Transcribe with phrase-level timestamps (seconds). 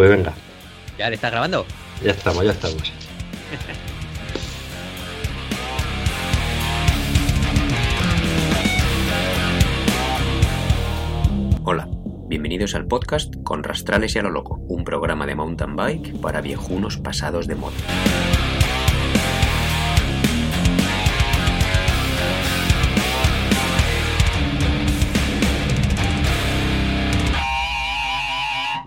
[0.00, 0.32] Pues venga.
[0.96, 1.66] ¿Ya le estás grabando?
[2.02, 2.90] Ya estamos, ya estamos.
[11.64, 11.86] Hola,
[12.28, 16.40] bienvenidos al podcast con Rastrales y a lo Loco, un programa de mountain bike para
[16.40, 17.76] viejunos pasados de moda.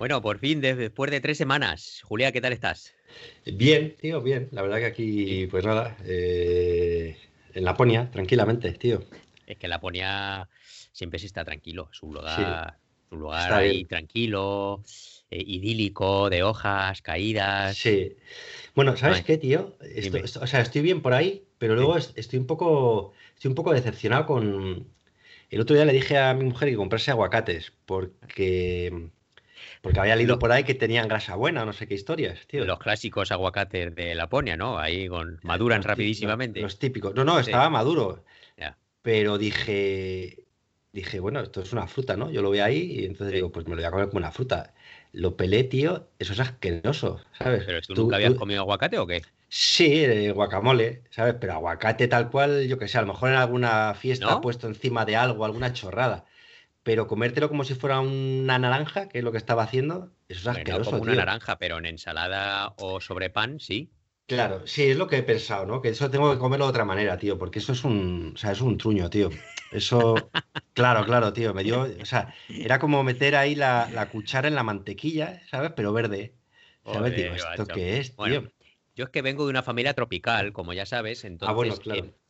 [0.04, 2.01] Bueno, por fin, después de tres semanas.
[2.03, 2.94] Julia, ¿qué tal estás?
[3.45, 4.49] Bien, tío, bien.
[4.52, 7.16] La verdad que aquí, pues nada, eh,
[7.53, 9.02] en Laponia, tranquilamente, tío.
[9.47, 10.49] Es que Laponia
[10.91, 11.88] siempre se está tranquilo.
[11.89, 12.80] Es un lugar,
[13.11, 14.84] un lugar ahí tranquilo,
[15.31, 17.77] eh, idílico, de hojas caídas.
[17.77, 18.17] Sí.
[18.75, 19.77] Bueno, ¿sabes qué, tío?
[20.41, 24.25] o sea, estoy bien por ahí, pero luego estoy un poco, estoy un poco decepcionado
[24.25, 24.85] con.
[25.49, 29.11] El otro día le dije a mi mujer que comprase aguacates, porque
[29.84, 32.64] porque había leído por ahí que tenían grasa buena, no sé qué historias, tío.
[32.64, 34.80] Los clásicos aguacates de Laponia, ¿no?
[34.80, 36.62] Ahí con maduran rapidísimamente.
[36.62, 37.14] Los, típicos.
[37.14, 38.23] No, no, estaba maduro.
[39.02, 40.45] Pero dije,
[40.94, 42.31] dije, bueno, esto es una fruta, ¿no?
[42.31, 44.31] Yo lo veo ahí y entonces digo, pues me lo voy a comer como una
[44.31, 44.73] fruta.
[45.12, 47.66] Lo pelé, tío, eso es asqueroso, ¿sabes?
[47.66, 49.22] ¿Pero tú, nunca habías comido aguacate o qué?
[49.50, 51.36] Sí, guacamole, ¿sabes?
[51.38, 55.03] Pero aguacate tal cual, yo que sé, a lo mejor en alguna fiesta puesto encima
[55.03, 56.23] de algo, alguna chorrada
[56.84, 60.58] pero comértelo como si fuera una naranja, que es lo que estaba haciendo, eso es
[60.58, 60.92] asqueroso.
[60.92, 63.90] como una naranja, pero en ensalada o sobre pan, sí.
[64.25, 65.81] Claro, sí, es lo que he pensado, ¿no?
[65.81, 68.52] Que eso tengo que comerlo de otra manera, tío, porque eso es un, o sea,
[68.52, 69.30] es un truño, tío.
[69.72, 70.16] Eso,
[70.73, 74.64] claro, claro, tío, me dio, o sea, era como meter ahí la, cuchara en la
[74.64, 75.72] mantequilla, ¿sabes?
[75.75, 76.36] Pero verde.
[76.86, 77.16] ¿Sabes?
[77.16, 78.52] Digo, ¿esto qué es, tío?
[78.95, 81.75] yo es que vengo de una familia tropical, como ya sabes, entonces ah, bueno,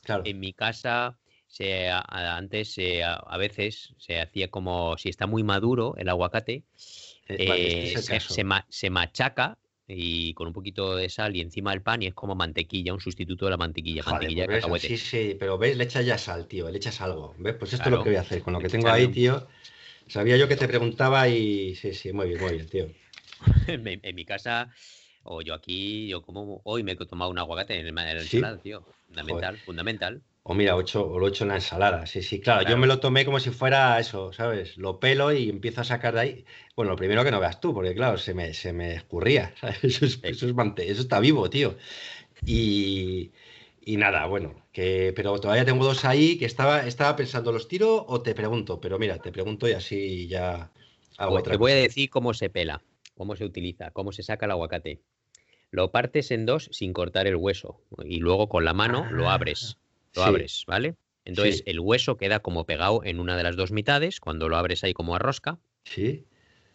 [0.01, 0.23] claro.
[0.25, 1.17] en mi casa
[1.53, 6.63] se, antes a, veces se hacía como si está muy maduro el aguacate,
[7.27, 12.07] eh, este se, machaca y con un poquito de sal y encima del pan y
[12.07, 15.77] es como mantequilla, un sustituto de la mantequilla, mantequilla de pues Sí, sí, pero ves,
[15.77, 17.35] le echas ya sal, tío, le echas algo.
[17.37, 17.53] ¿Ves?
[17.53, 18.41] Pues esto es lo que voy a hacer.
[18.41, 19.47] Con lo que tengo ahí, tío.
[20.07, 22.87] Sabía yo que te preguntaba y sí, sí, muy bien, muy bien, tío.
[23.67, 24.73] en, mi casa,
[25.21, 28.83] o yo aquí, yo como hoy me he tomado un aguacate en el, en tío.
[29.05, 30.23] Fundamental, fundamental.
[30.45, 32.05] O mira, ocho, o lo hecho en la ensalada.
[32.05, 34.77] Sí, sí, claro, Yo me lo tomé como si fuera eso, ¿sabes?
[34.77, 36.45] Lo pelo y empiezo a sacar de ahí.
[36.75, 39.53] Bueno, lo primero que no veas tú, porque claro, se me, se me escurría.
[39.81, 41.77] Eso, es, eso, eso está vivo, tío.
[42.45, 43.31] Y,
[43.85, 48.05] y, nada, bueno, que, pero todavía tengo dos ahí que estaba, estaba pensando, ¿los tiro
[48.05, 48.81] o te pregunto?
[48.81, 50.71] Pero mira, te pregunto y así ya
[51.17, 52.81] hago pues Te voy a decir cómo se pela,
[53.15, 54.99] cómo se utiliza, cómo se saca el aguacate.
[55.71, 59.35] Lo partes en dos sin cortar el hueso y luego con la mano lo ah.
[59.35, 59.77] abres
[60.15, 60.95] lo abres, ¿vale?
[61.25, 64.83] Entonces el hueso queda como pegado en una de las dos mitades, cuando lo abres
[64.83, 65.59] ahí como a rosca.
[65.83, 66.25] Sí.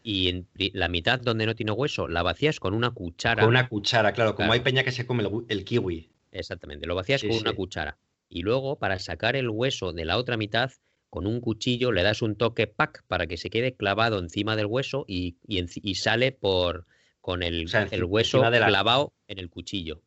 [0.02, 3.42] Y en la mitad donde no tiene hueso, la vacías con una cuchara.
[3.42, 6.10] Con una cuchara, claro, como hay peña que se come el, kiwi.
[6.32, 7.98] Exactamente, lo vacías con una cuchara.
[8.30, 10.70] Y luego, para sacar el hueso de la otra mitad,
[11.10, 14.66] con un cuchillo le das un toque pack para que se quede clavado encima del
[14.66, 16.86] hueso y, y, sale por
[17.20, 20.02] con el, el hueso clavado en el cuchillo.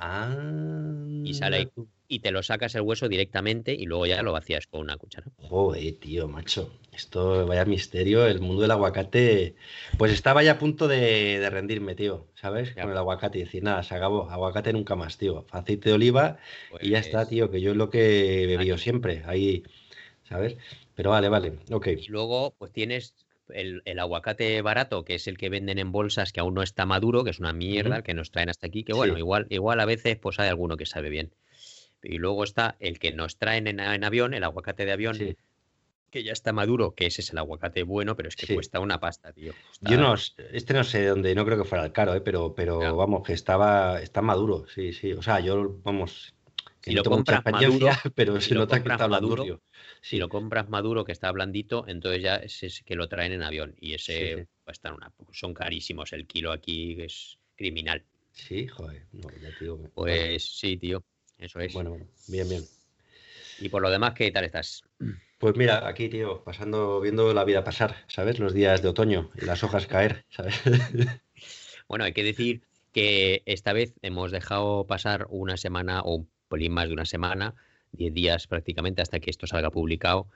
[0.00, 0.34] Ah.
[1.24, 1.68] Y sale ahí
[2.08, 5.26] y te lo sacas el hueso directamente y luego ya lo vacías con una cuchara.
[5.36, 6.72] Joder, tío, macho.
[6.90, 9.54] Esto, vaya misterio, el mundo del aguacate.
[9.98, 12.74] Pues estaba ya a punto de, rendirme, tío, ¿sabes?
[12.74, 14.30] Con el aguacate y decir, nada, se acabó.
[14.30, 15.46] Aguacate nunca más, tío.
[15.50, 16.38] Aceite de oliva
[16.80, 19.22] y ya está, pues tío, que yo es lo que he bebido siempre.
[19.26, 19.64] Ahí,
[20.28, 20.56] ¿sabes?
[20.94, 21.88] Pero vale, vale, ok.
[21.88, 23.14] Y luego, pues tienes
[23.54, 27.24] el, aguacate barato, que es el que venden en bolsas que aún no está maduro,
[27.24, 30.16] que es una mierda, que nos traen hasta aquí, que bueno, igual, igual a veces
[30.16, 31.32] pues hay alguno que sabe bien.
[32.02, 35.18] Y luego está el que nos traen en, avión, el aguacate de avión,
[36.10, 39.00] que ya está maduro, que ese es el aguacate bueno, pero es que cuesta una
[39.00, 39.52] pasta, tío.
[39.80, 42.20] Yo no, este no sé dónde, no creo que fuera el caro, ¿eh?
[42.20, 45.12] pero, pero vamos, que estaba, está maduro, sí, sí.
[45.12, 46.34] O sea, yo, vamos,
[46.88, 49.60] si lo compras maduro, pero se nota que está maduro.
[50.00, 53.74] Si lo compras maduro, que está blandito, entonces ya es que lo traen en avión.
[53.80, 56.12] Y ese sí, una, son carísimos.
[56.12, 58.04] El kilo aquí es criminal.
[58.32, 59.02] Sí, joder.
[59.12, 61.02] No, ya, tío, pues sí, tío.
[61.38, 61.72] Eso es.
[61.72, 61.96] Bueno,
[62.28, 62.64] bien, bien.
[63.60, 64.84] Y por lo demás, ¿qué tal estás?
[65.38, 68.38] Pues mira, aquí, tío, pasando, viendo la vida pasar, ¿sabes?
[68.38, 70.54] Los días de otoño y las hojas caer, ¿sabes?
[71.88, 72.62] bueno, hay que decir
[72.92, 77.54] que esta vez hemos dejado pasar una semana o un pelín más de una semana,
[77.92, 80.28] diez días prácticamente hasta que esto salga publicado,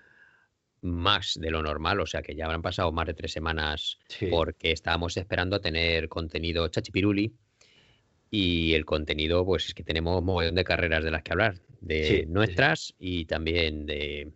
[0.82, 3.98] más de lo normal, o sea que ya habrán pasado más de tres semanas
[4.30, 7.32] porque estábamos esperando a tener contenido chachipiruli
[8.30, 11.60] y el contenido, pues es que tenemos un montón de carreras de las que hablar,
[11.80, 14.32] de nuestras y también de,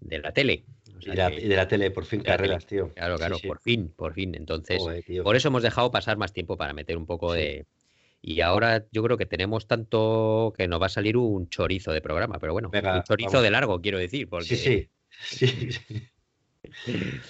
[0.00, 0.64] la tele.
[1.00, 2.90] y, de la tele, por fin carreras, tío.
[2.94, 4.36] Claro, claro, por fin, por fin.
[4.36, 4.80] Entonces,
[5.24, 7.66] por eso hemos dejado pasar más tiempo para meter un poco de...
[8.22, 12.02] Y ahora yo creo que tenemos tanto que nos va a salir un chorizo de
[12.02, 14.28] programa, pero bueno, un chorizo de largo, quiero decir.
[14.28, 14.56] Porque...
[14.56, 14.88] Sí,
[15.22, 17.20] sí.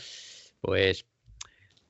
[0.61, 1.07] pues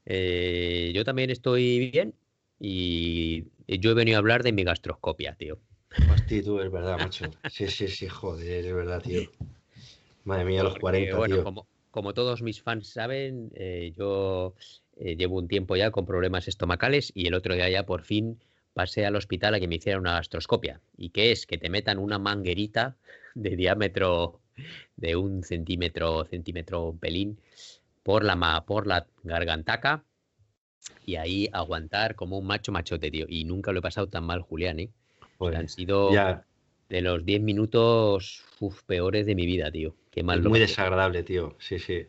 [0.05, 2.15] eh, yo también estoy bien
[2.59, 5.59] y yo he venido a hablar de mi gastroscopia, tío.
[6.13, 7.27] Hostia, tú, es verdad, macho.
[7.51, 9.23] Sí, sí, sí, joder, es verdad, tío.
[10.25, 14.55] Madre mía, los 40, bueno, Como, como, todos mis fans saben, eh, yo
[14.97, 18.39] eh, llevo un tiempo ya con problemas estomacales y el otro día ya por fin
[18.81, 20.81] pasé al hospital a que me hicieran una gastroscopia.
[20.97, 21.47] ¿Y qué es?
[21.47, 22.97] Que te metan una manguerita
[23.35, 24.41] de diámetro
[24.97, 27.39] de un centímetro, centímetro pelín
[28.03, 30.03] por la, por la gargantaca
[31.05, 33.27] y ahí aguantar como un macho machote, tío.
[33.29, 34.91] Y nunca lo he pasado tan mal, Julián, ¿eh?
[35.37, 36.11] Pues, han sido
[36.89, 38.43] de los 10 minutos
[38.87, 39.95] peores de mi vida, tío.
[40.11, 40.39] Qué mal.
[40.39, 41.55] Es muy desagradable, tío.
[41.59, 42.07] Sí, sí.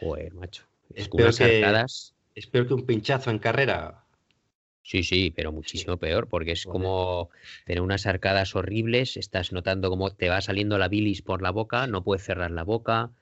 [0.00, 0.64] Joder, macho.
[0.94, 1.86] Es, peor que,
[2.34, 4.02] es peor que un pinchazo en carrera.
[4.82, 7.30] Sí, sí, pero muchísimo peor, porque es como
[7.66, 11.86] tener unas arcadas horribles, estás notando cómo te va saliendo la bilis por la boca,
[11.86, 13.12] no puedes cerrar la boca,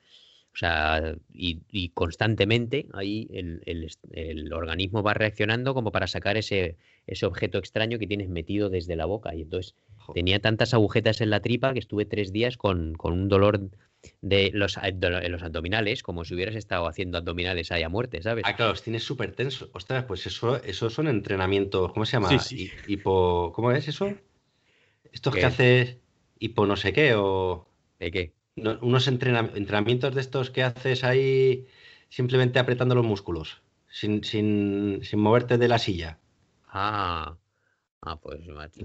[0.53, 6.77] o sea, y, constantemente ahí el, organismo va reaccionando como para sacar ese,
[7.07, 9.35] ese objeto extraño que tienes metido desde la boca.
[9.35, 9.75] Y entonces
[10.13, 13.71] tenía tantas agujetas en la tripa que estuve tres días con, un dolor
[14.23, 18.45] de los, los abdominales, como si hubieras estado haciendo abdominales ahí a muerte, ¿sabes?
[18.47, 19.69] Ah, claro, los tienes súper tensos.
[19.73, 22.39] Ostras, pues eso, eso son entrenamientos, ¿cómo se llama?
[22.39, 24.13] Sí, Hipo, ¿Cómo es eso?
[25.13, 25.99] Estos que haces
[26.39, 27.67] hipo no sé qué o...
[27.99, 28.33] ¿De qué?
[28.57, 31.67] unos entrenamientos de estos que haces ahí
[32.11, 36.19] simplemente apretando los músculos, sin, sin, sin moverte de la silla.
[36.69, 37.37] Ah,
[38.03, 38.41] ah pues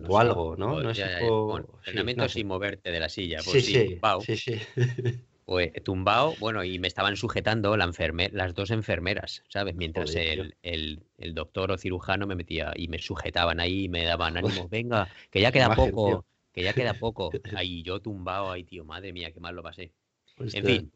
[0.07, 0.81] o algo, ¿no?
[0.81, 3.39] no entrenamiento sin moverte de la silla.
[3.43, 4.61] Pues, sí, sí, sí,
[5.45, 7.91] Pues tumbado, bueno, y me estaban sujetando la
[8.31, 9.75] las dos enfermeras, ¿sabes?
[9.75, 14.05] Mientras el, el, el, doctor o cirujano me metía y me sujetaban ahí y me
[14.05, 17.29] daban ánimos, venga, que ya queda poco, que ya queda poco.
[17.55, 19.91] Ahí yo tumbado, ahí, tío, madre mía, qué mal lo pasé.
[20.39, 20.91] en fin,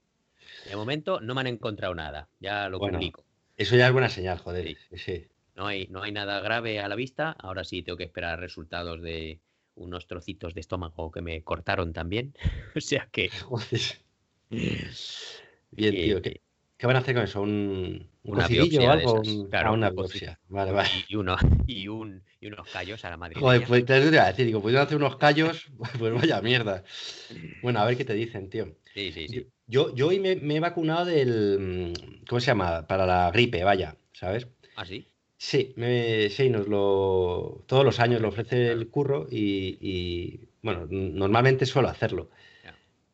[0.67, 3.23] de momento no me han encontrado nada, ya lo publico.
[3.55, 4.75] Eso ya es buena señal, joder.
[4.95, 5.27] Sí.
[5.59, 9.01] No, hay, no hay nada grave a la vista, ahora sí tengo que esperar resultados
[9.01, 9.41] de
[9.75, 12.33] unos trocitos de estómago que me cortaron también.
[12.77, 13.29] o sea que...
[15.71, 16.21] Bien, tío.
[16.21, 16.39] ¿qué,
[16.77, 17.41] ¿Qué, van a hacer con eso?
[17.41, 19.21] ¿Un, una biopsia o algo?
[19.49, 20.39] claro, ah, una biopsia.
[20.47, 20.89] Vale, vale.
[21.09, 21.35] Y, uno,
[21.67, 23.35] y, un, y unos callos a la madre.
[23.37, 25.69] Joder, pues te voy a decir, digo, pudieron hacer unos callos,
[25.99, 26.85] pues vaya mierda.
[27.61, 28.77] Bueno, a ver qué te dicen, tío.
[28.93, 29.45] Sí, sí, sí.
[29.67, 32.23] Yo, yo hoy me, he vacunado del.
[32.29, 32.87] ¿Cómo se llama?
[32.87, 34.47] Para la gripe, vaya, ¿sabes?
[34.77, 35.08] ¿Ah, sí?
[35.41, 37.63] Sí, me, sí, nos lo.
[37.65, 42.29] Todos los años lo ofrece el curro y, y bueno, normalmente suelo hacerlo.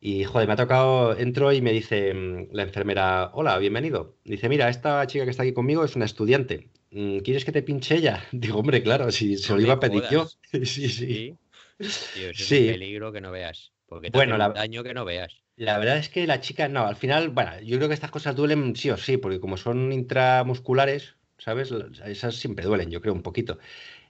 [0.01, 4.17] Y joder, me ha tocado, entro y me dice mm, la enfermera, hola, bienvenido.
[4.23, 6.69] Dice, mira, esta chica que está aquí conmigo es una estudiante.
[6.89, 8.25] Mm, ¿Quieres que te pinche ella?
[8.31, 10.27] Digo, hombre, claro, si se lo iba a pedir yo.
[10.51, 11.37] sí, sí.
[11.77, 13.71] Tío, es un peligro que no veas.
[13.85, 14.49] Porque te bueno, la...
[14.49, 15.43] daño que no veas.
[15.57, 18.35] La verdad es que la chica, no, al final, bueno, yo creo que estas cosas
[18.35, 21.71] duelen sí o sí, porque como son intramusculares, ¿sabes?
[22.05, 23.59] Esas siempre duelen, yo creo, un poquito.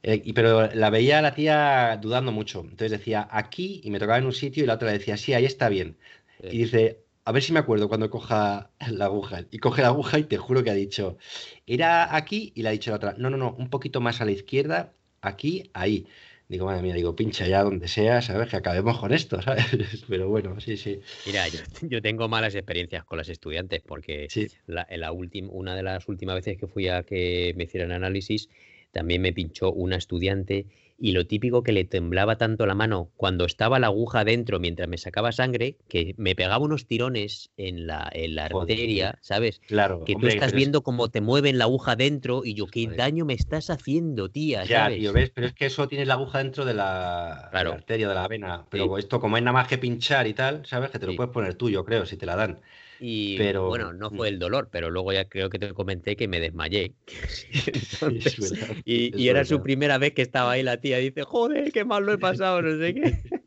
[0.04, 2.62] Eh, y, pero la veía la tía dudando mucho.
[2.62, 5.34] Entonces decía aquí y me tocaba en un sitio y la otra le decía sí,
[5.34, 5.98] ahí está bien.
[6.44, 9.46] Y dice, a ver si me acuerdo cuando coja la aguja.
[9.52, 11.18] Y coge la aguja y te juro que ha dicho,
[11.66, 14.26] era aquí y le ha dicho la otra, no, no, no, un poquito más a
[14.26, 16.08] la izquierda, aquí, ahí.
[16.48, 18.50] Digo, madre mía, digo, pincha ya donde sea, ¿sabes?
[18.50, 19.66] Que acabemos con esto, ¿sabes?
[20.08, 21.00] Pero bueno, sí, sí.
[21.26, 21.46] Mira,
[21.82, 24.28] yo, tengo malas experiencias con las estudiantes porque
[24.68, 27.92] la, en la última, una de las últimas veces que fui a que me hicieran
[27.92, 28.50] análisis,
[28.92, 33.46] también me pinchó una estudiante y lo típico que le temblaba tanto la mano cuando
[33.46, 38.10] estaba la aguja dentro mientras me sacaba sangre, que me pegaba unos tirones en la,
[38.14, 39.62] en la arteria, ¿sabes?
[39.68, 40.04] Claro.
[40.06, 43.34] Que tú estás viendo cómo te mueven la aguja dentro y yo, ¿qué daño me
[43.34, 44.64] estás haciendo, tía?
[44.64, 48.16] Ya, tío, ves, pero es que eso tienes la aguja dentro de la, arteria, de
[48.16, 48.66] la vena.
[48.70, 50.92] Pero esto, como es nada más que pinchar y tal, ¿sabes?
[50.92, 52.60] Que te lo puedes poner tú, yo creo, si te la dan.
[53.00, 56.40] Y bueno, no fue el dolor, pero luego ya creo que te comenté que me
[56.40, 56.94] desmayé.
[58.86, 60.98] y, era su primera vez que estaba ahí la tía.
[60.98, 63.24] Dice, joder, qué mal lo he pasado, no sé qué.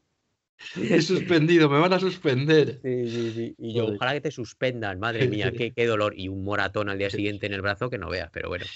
[0.76, 2.80] He suspendido, me van a suspender.
[2.82, 3.54] Sí, sí, sí.
[3.58, 6.14] Y yo, ojalá que te suspendan, madre mía, qué, qué, dolor.
[6.18, 8.66] Y un moratón al día siguiente en el brazo que no veas, pero bueno.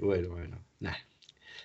[0.00, 0.66] bueno, bueno.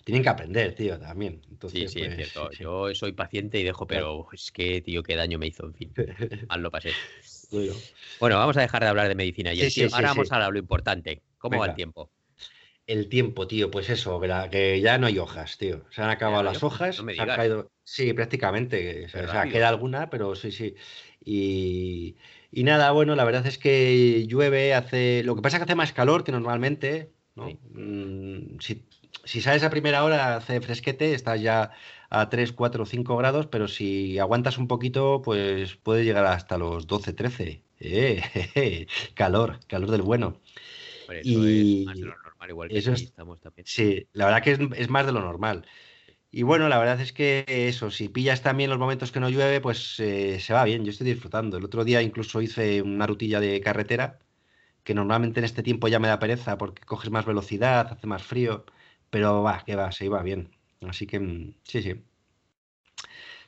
[0.03, 1.41] Tienen que aprender, tío, también.
[1.67, 2.51] sí, sí, es pues, cierto.
[2.51, 5.93] Yo soy paciente y dejo, pero es que, tío, qué daño me hizo, en fin.
[6.47, 6.91] Mal lo pasé.
[7.51, 8.37] Bueno.
[8.37, 11.21] vamos a dejar de hablar de medicina y ahora vamos a lo importante.
[11.37, 12.09] ¿Cómo va el tiempo?
[12.87, 15.85] El tiempo, tío, pues eso, que ya no hay hojas, tío.
[15.91, 16.95] Se han acabado las hojas.
[16.95, 17.71] se han caído...
[17.83, 19.05] Sí, prácticamente.
[19.05, 20.75] O sea, queda alguna, pero sí, sí.
[21.23, 22.15] Y,
[22.51, 25.23] Y nada, bueno, la verdad es que llueve, hace.
[25.23, 27.49] Lo que pasa es que hace más calor que normalmente, ¿no?
[27.73, 28.85] Mm, si,
[29.23, 31.71] si sales a primera hora, hace fresquete, estás ya
[32.11, 36.85] a 3, 4, 5 grados, pero si aguantas un poquito, pues puede llegar hasta los
[36.85, 37.63] 12, 13.
[37.79, 40.41] Eh, calor, calor del bueno.
[41.23, 41.81] y...
[41.81, 43.65] es más de lo normal, igual que eso estamos también.
[43.65, 45.65] Sí, la verdad que es, es más de lo normal.
[46.31, 49.61] Y bueno, la verdad es que eso, si pillas también los momentos que no llueve,
[49.61, 51.57] pues eh, se va bien, yo estoy disfrutando.
[51.57, 54.19] El otro día incluso hice una rutilla de carretera,
[54.83, 58.23] que normalmente en este tiempo ya me da pereza porque coges más velocidad, hace más
[58.23, 58.65] frío,
[59.09, 60.51] pero va, que va, se iba bien.
[60.81, 61.95] Así que mm, sí, sí.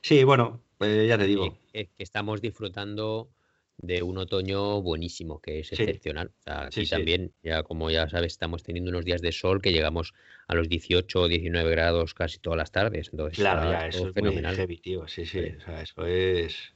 [0.02, 1.58] Sí, bueno, pues ya te digo.
[1.72, 3.30] que estamos disfrutando
[3.78, 6.30] de un otoño buenísimo, que es excepcional.
[6.46, 10.12] aquí también, ya como ya sabes, estamos teniendo unos días de sol que llegamos
[10.46, 13.08] a los 18 o 19 grados casi todas las tardes.
[13.12, 14.54] Entonces, claro, ya, eso es fenomenal.
[14.82, 15.08] Tío.
[15.08, 16.72] Sí, sí, o sea, eso es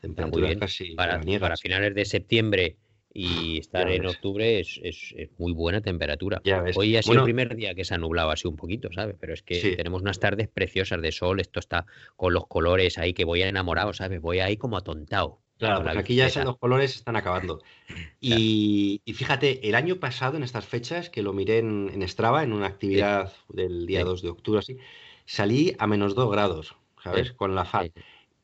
[0.00, 2.76] temperatura casi para, para finales de septiembre
[3.14, 6.40] y estar en octubre es, es, muy buena temperatura.
[6.74, 9.16] Hoy ha sido el primer día que se ha nublado así un poquito, ¿sabes?
[9.20, 13.12] Pero es que tenemos unas tardes preciosas de sol, esto está con los colores ahí
[13.12, 14.20] que voy a enamorado, ¿sabes?
[14.20, 15.40] Voy ahí como atontado.
[15.58, 17.60] Claro, porque aquí ya esos dos colores están acabando.
[18.20, 22.52] Y, fíjate, el año pasado, en estas fechas, que lo miré en, en Strava, en
[22.52, 24.78] una actividad del día 2 de octubre, así,
[25.24, 27.32] salí a menos 2 grados, ¿sabes?
[27.32, 27.90] Con la FAD.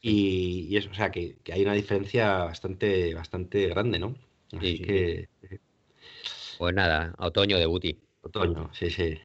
[0.00, 4.14] Y, eso, o sea, que, hay una diferencia bastante, bastante grande, ¿no?
[4.56, 5.28] Así que.
[6.58, 7.98] Pues nada, otoño de Buti.
[8.22, 9.18] Otoño, sí, sí.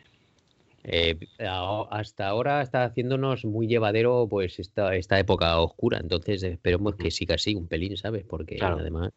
[0.86, 7.10] Eh, hasta ahora está haciéndonos muy llevadero pues esta, esta época oscura, entonces esperemos que
[7.10, 8.26] siga así un pelín, ¿sabes?
[8.28, 9.12] Porque además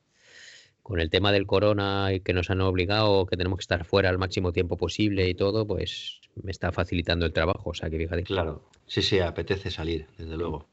[0.86, 4.08] con el tema del corona y que nos han obligado, que tenemos que estar fuera
[4.08, 7.98] al máximo tiempo posible y todo, pues me está facilitando el trabajo, o sea que
[7.98, 8.22] fíjate.
[8.22, 10.68] Claro, sí, sí, apetece salir, desde luego.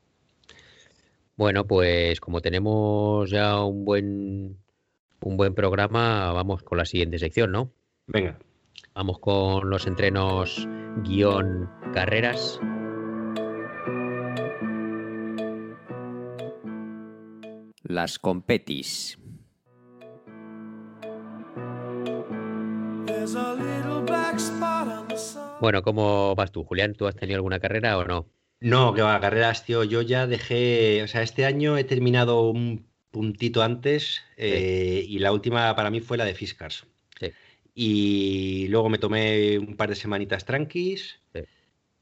[1.35, 4.62] Bueno, pues como tenemos ya un buen
[5.23, 7.71] un buen programa, vamos con la siguiente sección, ¿no?
[8.07, 8.37] Venga.
[8.93, 10.67] Vamos con los entrenos
[11.03, 12.59] guion carreras.
[17.83, 19.17] Las competis.
[25.61, 26.93] Bueno, ¿cómo vas tú, Julián?
[26.93, 28.27] ¿Tú has tenido alguna carrera o no?
[28.59, 29.83] No, que va, carreras, tío.
[29.83, 35.31] Yo ya dejé, o sea, este año he terminado un puntito antes eh, y la
[35.31, 36.85] última para mí fue la de Fiskars.
[37.75, 41.19] Y luego me tomé un par de semanitas tranquis.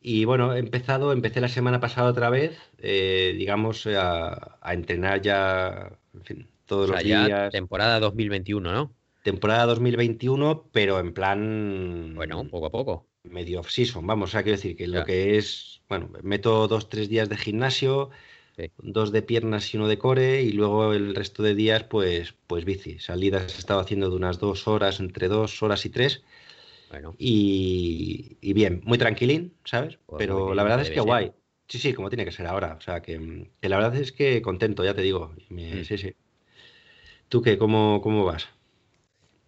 [0.02, 5.98] Y bueno, he empezado, empecé la semana pasada otra vez, eh, digamos, a, entrenar ya,
[6.14, 7.52] en fin, todos los días.
[7.52, 8.94] Temporada 2021, ¿no?
[9.24, 12.14] Temporada 2021, pero en plan.
[12.16, 13.08] Bueno, poco a poco.
[13.24, 17.08] Medio off-season, vamos, o sea, quiero decir que lo que es, bueno, meto dos, tres
[17.08, 18.10] días de gimnasio,
[18.78, 22.66] dos de piernas y uno de core y luego el resto de días pues, pues
[22.66, 23.00] bici.
[23.00, 26.24] Salidas he estado haciendo de unas dos horas, entre dos horas y tres.
[26.90, 27.16] Bueno.
[27.18, 29.98] Y, bien, muy tranquilín, ¿sabes?
[30.06, 31.32] Pues Pero la verdad es que guay.
[31.68, 32.76] Sí, sí, como tiene que ser ahora.
[32.78, 35.34] O sea, que, la verdad es que contento, ya te digo.
[35.50, 35.84] Mm.
[35.84, 36.14] Sí, sí.
[37.30, 37.58] ¿Tú qué?
[37.58, 38.50] ¿Cómo, cómo vas?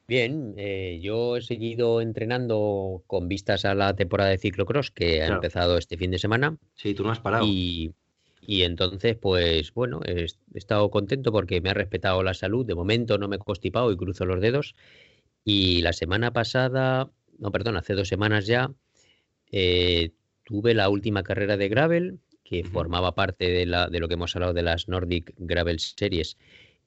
[0.08, 5.28] Bien, eh, yo he seguido entrenando con vistas a la temporada de ciclocross que ha
[5.28, 6.58] empezado este fin de semana.
[6.76, 7.46] Sí, tú no has parado.
[7.46, 7.94] Y,
[8.46, 12.66] y entonces, pues bueno, he estado contento porque me ha respetado la salud.
[12.66, 14.76] De momento no me he constipado y cruzo los dedos.
[15.46, 18.72] Y la semana pasada, no, perdón, hace dos semanas ya,
[19.52, 20.12] eh,
[20.44, 24.36] tuve la última carrera de gravel, que formaba parte de, la, de lo que hemos
[24.36, 26.38] hablado de las Nordic Gravel Series.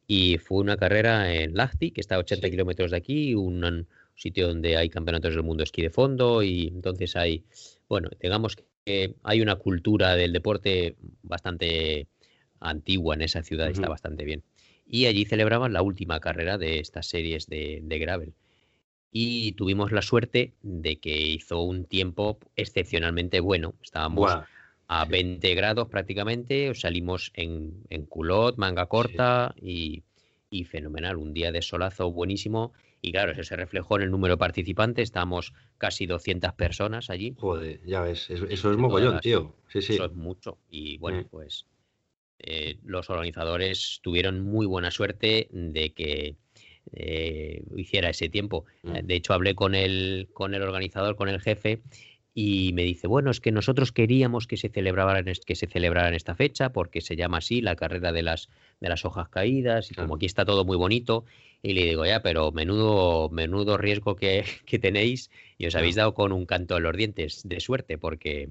[0.07, 3.87] Y fue una carrera en Lahti, que está a 80 kilómetros de aquí, un
[4.17, 6.43] sitio donde hay campeonatos del mundo esquí de fondo.
[6.43, 7.45] Y entonces hay,
[7.89, 12.09] bueno, digamos que hay una cultura del deporte bastante
[12.59, 14.43] antigua en esa ciudad, está bastante bien.
[14.89, 18.35] Y allí celebraban la última carrera de estas series de, gravel.
[19.13, 23.75] Y tuvimos la suerte de que hizo un tiempo excepcionalmente bueno.
[23.83, 24.33] Estábamos
[24.89, 30.03] a 20 grados prácticamente, salimos en, culot, manga corta y,
[30.51, 31.17] y fenomenal.
[31.17, 32.73] Un día de solazo buenísimo
[33.07, 37.37] y claro, eso se reflejó en el número de participantes, estamos casi 200 personas allí.
[37.39, 39.55] Joder, ya ves, eso, es mogollón, tío.
[39.69, 39.95] Sí, sí.
[39.95, 40.59] Eso es mucho.
[40.69, 41.25] Y bueno, mm.
[41.27, 41.67] pues
[42.41, 46.35] eh, los organizadores tuvieron muy buena suerte de que
[46.95, 48.65] eh, hiciera ese tiempo.
[48.83, 48.95] Mm.
[49.05, 51.83] De hecho, hablé con el, con el organizador, con el jefe,
[52.39, 56.09] y me dice, bueno, es que nosotros queríamos que se celebrara en, que se celebrara
[56.09, 59.91] en esta fecha porque se llama así la carrera de las, de las hojas caídas
[59.91, 61.25] y como aquí está todo muy bonito
[61.63, 64.45] y le digo, ya, pero menudo, menudo riesgo que,
[64.83, 68.51] tenéis y os habéis dado con un canto de los dientes de suerte, porque,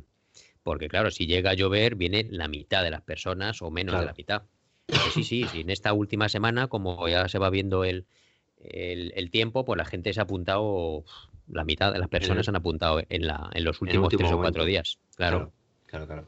[0.63, 4.05] porque claro, si llega a llover, viene la mitad de las personas o menos de
[4.07, 4.41] la mitad.
[5.13, 5.61] sí, sí, sí.
[5.61, 8.07] En esta última semana, como ya se va viendo el,
[8.57, 11.03] el, tiempo, pues la gente se ha apuntado,
[11.47, 14.65] la mitad de las personas han apuntado en, la, en los últimos tres o cuatro
[14.65, 14.99] días.
[15.15, 15.51] Claro.
[15.85, 16.27] Claro, claro.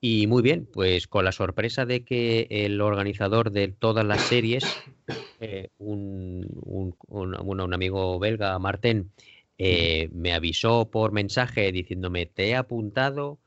[0.00, 4.64] Y muy bien, pues con la sorpresa de que el organizador de todas las series,
[5.40, 9.12] eh, un, un, un, amigo belga, Martín,
[9.58, 13.38] eh, me avisó por mensaje diciéndome, te he apuntado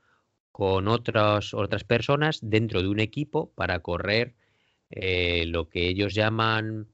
[0.50, 4.34] con otras, otras personas dentro de un equipo para correr
[4.88, 6.86] eh, lo que ellos llaman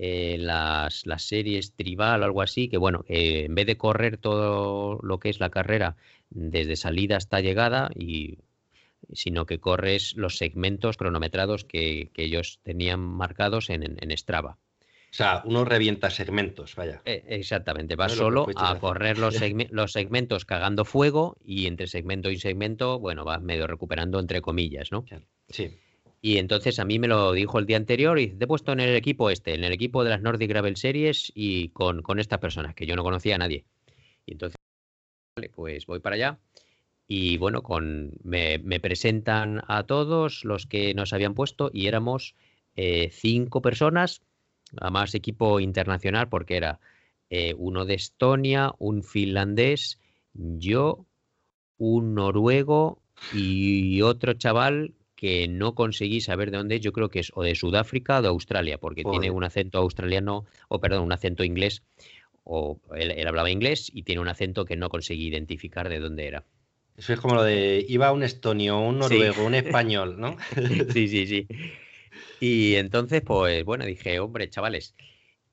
[0.00, 4.98] eh, las, las, series tribal o algo así, que bueno, en vez de correr todo
[5.02, 5.96] lo que es la carrera
[6.30, 8.38] desde salida hasta llegada, y,
[9.12, 14.58] sino que corres los segmentos cronometrados que, ellos tenían marcados en, en Strava.
[15.10, 17.00] O sea, uno revienta segmentos, vaya.
[17.06, 19.34] Eh, exactamente, va solo a correr los,
[19.70, 24.92] los, segmentos cagando fuego y entre segmento y segmento, bueno, va medio recuperando entre comillas,
[24.92, 25.06] ¿no?
[25.48, 25.78] Sí.
[26.20, 28.80] Y entonces a mí me lo dijo el día anterior y te he puesto en
[28.80, 32.40] el equipo este, en el equipo de las Nordic Gravel Series y con, con estas
[32.40, 33.64] personas, que yo no conocía a nadie.
[34.26, 34.56] Y entonces,
[35.36, 36.38] vale, pues voy para allá.
[37.06, 42.34] Y bueno, con, me, presentan a todos los que nos habían puesto y éramos
[42.76, 44.22] eh, cinco personas
[44.76, 46.80] además equipo internacional porque era
[47.30, 49.98] eh, uno de Estonia, un finlandés,
[50.32, 51.06] yo,
[51.76, 57.18] un noruego y otro chaval que no conseguí saber de dónde es, yo creo que
[57.18, 61.12] es o de Sudáfrica o de Australia, porque tiene un acento australiano, o perdón, un
[61.12, 61.82] acento inglés,
[62.44, 66.44] o él, hablaba inglés y tiene un acento que no conseguí identificar de dónde era.
[66.96, 70.36] Eso es como lo de iba un estonio, un noruego, un español, ¿no?
[70.92, 71.48] sí, sí, sí.
[72.38, 74.94] Y entonces, pues bueno, dije, hombre, chavales,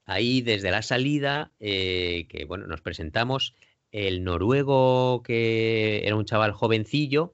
[0.05, 3.55] ahí desde la salida, eh, que bueno, nos presentamos,
[3.91, 7.33] el noruego, que era un chaval jovencillo,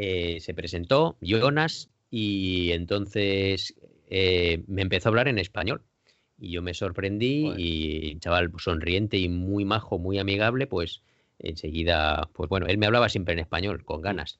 [0.00, 3.74] eh, se presentó, Jonas, y entonces
[4.08, 5.82] eh, me empezó a hablar en español.
[6.38, 11.02] Y yo me sorprendí y chaval sonriente y muy majo, muy amigable, pues
[11.40, 14.38] enseguida, pues bueno, él me hablaba siempre en español, con ganas.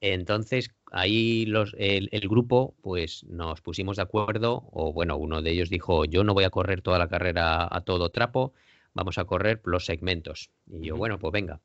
[0.00, 5.68] Entonces, ahí los, el, grupo, pues nos pusimos de acuerdo, o bueno, uno de ellos
[5.68, 8.54] dijo, yo no voy a correr toda la carrera a todo trapo,
[8.94, 10.48] vamos a correr los segmentos.
[10.66, 11.60] Y yo, bueno, pues venga.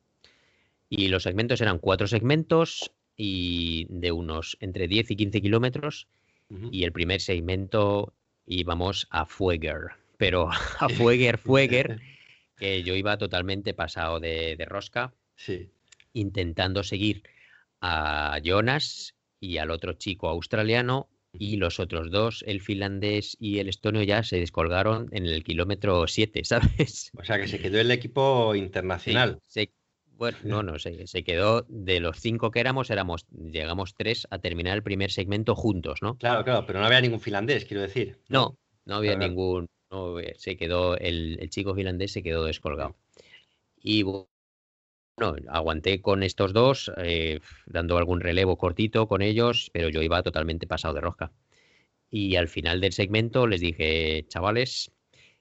[0.90, 6.08] Y los segmentos eran cuatro segmentos y de unos entre 10 y 15 kilómetros.
[6.72, 8.14] Y el primer segmento
[8.46, 10.50] íbamos a Fueger, pero
[10.80, 12.00] a Fueger, Fueger,
[12.58, 15.70] que yo iba totalmente pasado de, de rosca, sí.
[16.14, 17.24] intentando seguir
[17.82, 23.68] a Jonas y al otro chico australiano y los otros dos, el finlandés y el
[23.68, 27.12] estonio, ya se descolgaron en el kilómetro 7, ¿sabes?
[27.18, 29.40] O sea que se quedó el equipo internacional.
[30.24, 34.40] Bueno, no, no, se, se, quedó de los cinco que éramos, éramos, llegamos tres a
[34.40, 36.18] terminar el primer segmento juntos, ¿no?
[36.18, 38.22] Claro, claro, pero no había ningún finlandés, quiero decir.
[38.30, 39.68] No, no, había ningún,
[40.38, 42.96] se quedó, el, el, chico finlandés se quedó descolgado.
[43.82, 44.30] Y bueno,
[45.50, 50.68] aguanté con estos dos, eh, dando algún relevo cortito con ellos, pero yo iba totalmente
[50.68, 51.34] pasado de rosca.
[52.10, 54.90] Y al final del segmento les dije, chavales,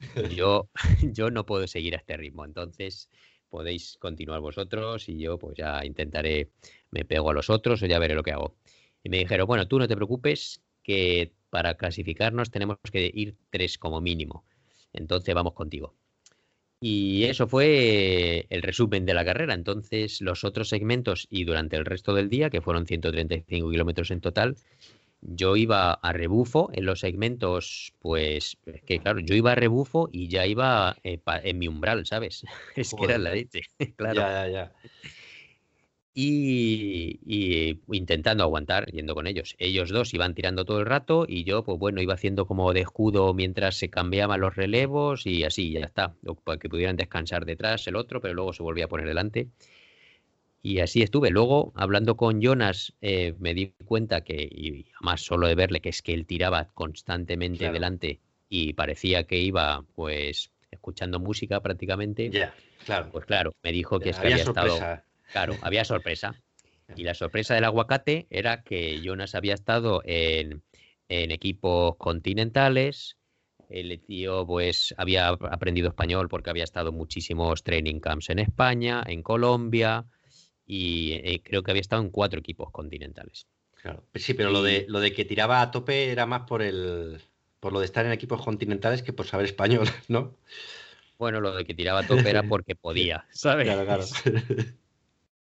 [0.36, 0.68] yo,
[1.12, 3.08] yo no puedo seguir a este ritmo, entonces
[3.52, 6.50] podéis continuar vosotros y yo pues ya intentaré,
[6.90, 8.56] me pego a los otros o ya veré lo que hago.
[9.04, 13.76] Y me dijeron, bueno, tú no te preocupes, que para clasificarnos tenemos que ir tres
[13.76, 14.46] como mínimo.
[14.94, 15.94] Entonces vamos contigo.
[16.80, 19.52] Y eso fue el resumen de la carrera.
[19.54, 24.20] Entonces, los otros segmentos y durante el resto del día, que fueron 135 kilómetros en
[24.22, 24.56] total,
[25.22, 30.28] yo iba a rebufo en los segmentos, pues, que claro, yo iba a rebufo y
[30.28, 32.44] ya iba eh, en mi umbral, ¿sabes?
[32.76, 33.62] Es que era la leche,
[33.96, 34.20] claro.
[34.20, 34.72] Ya, ya, ya
[36.14, 39.54] y, intentando aguantar yendo con ellos.
[39.58, 42.80] Ellos dos iban tirando todo el rato y yo, pues bueno, iba haciendo como de
[42.80, 47.86] escudo mientras se cambiaban los relevos y así, ya está, para que pudieran descansar detrás
[47.86, 49.48] el otro, pero luego se volvía a poner delante.
[50.62, 51.30] Y así estuve.
[51.30, 55.88] Luego, hablando con Jonas, eh, me di cuenta que, y además solo de verle, que
[55.88, 62.30] es que él tiraba constantemente delante y parecía que iba, pues, escuchando música prácticamente.
[62.30, 63.10] Ya, claro.
[63.10, 64.78] Pues claro, me dijo que es que había estado
[65.32, 66.34] Claro, había sorpresa.
[66.94, 70.62] Y la sorpresa del aguacate era que Jonas había estado en,
[71.08, 73.16] equipos continentales.
[73.70, 79.22] El tío pues había aprendido español porque había estado muchísimos training camps en España, en
[79.22, 80.04] Colombia
[80.66, 83.46] y eh, creo que había estado en cuatro equipos continentales.
[83.82, 84.04] Claro.
[84.14, 87.20] Sí, pero lo de lo de que tiraba a tope era más por el
[87.62, 90.36] por lo de estar en equipos continentales que por saber español, ¿no?
[91.18, 93.68] Bueno, lo de que tiraba a tope era porque podía, ¿sabes?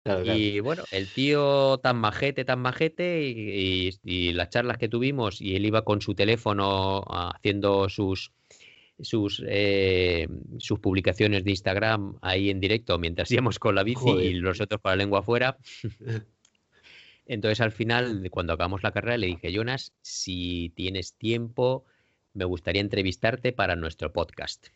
[0.05, 0.39] Claro, claro.
[0.39, 5.65] Y bueno, el tío tan majete, tan majete, y, las charlas que tuvimos, y él
[5.65, 8.31] iba con su teléfono haciendo sus,
[8.99, 10.27] sus, eh,
[10.57, 14.91] sus publicaciones de Instagram ahí en directo mientras íbamos con la bici y nosotros con
[14.91, 15.57] la lengua afuera.
[17.25, 21.85] Entonces al final, cuando acabamos la carrera, le dije, Jonas, si tienes tiempo,
[22.33, 24.67] me gustaría entrevistarte para nuestro podcast.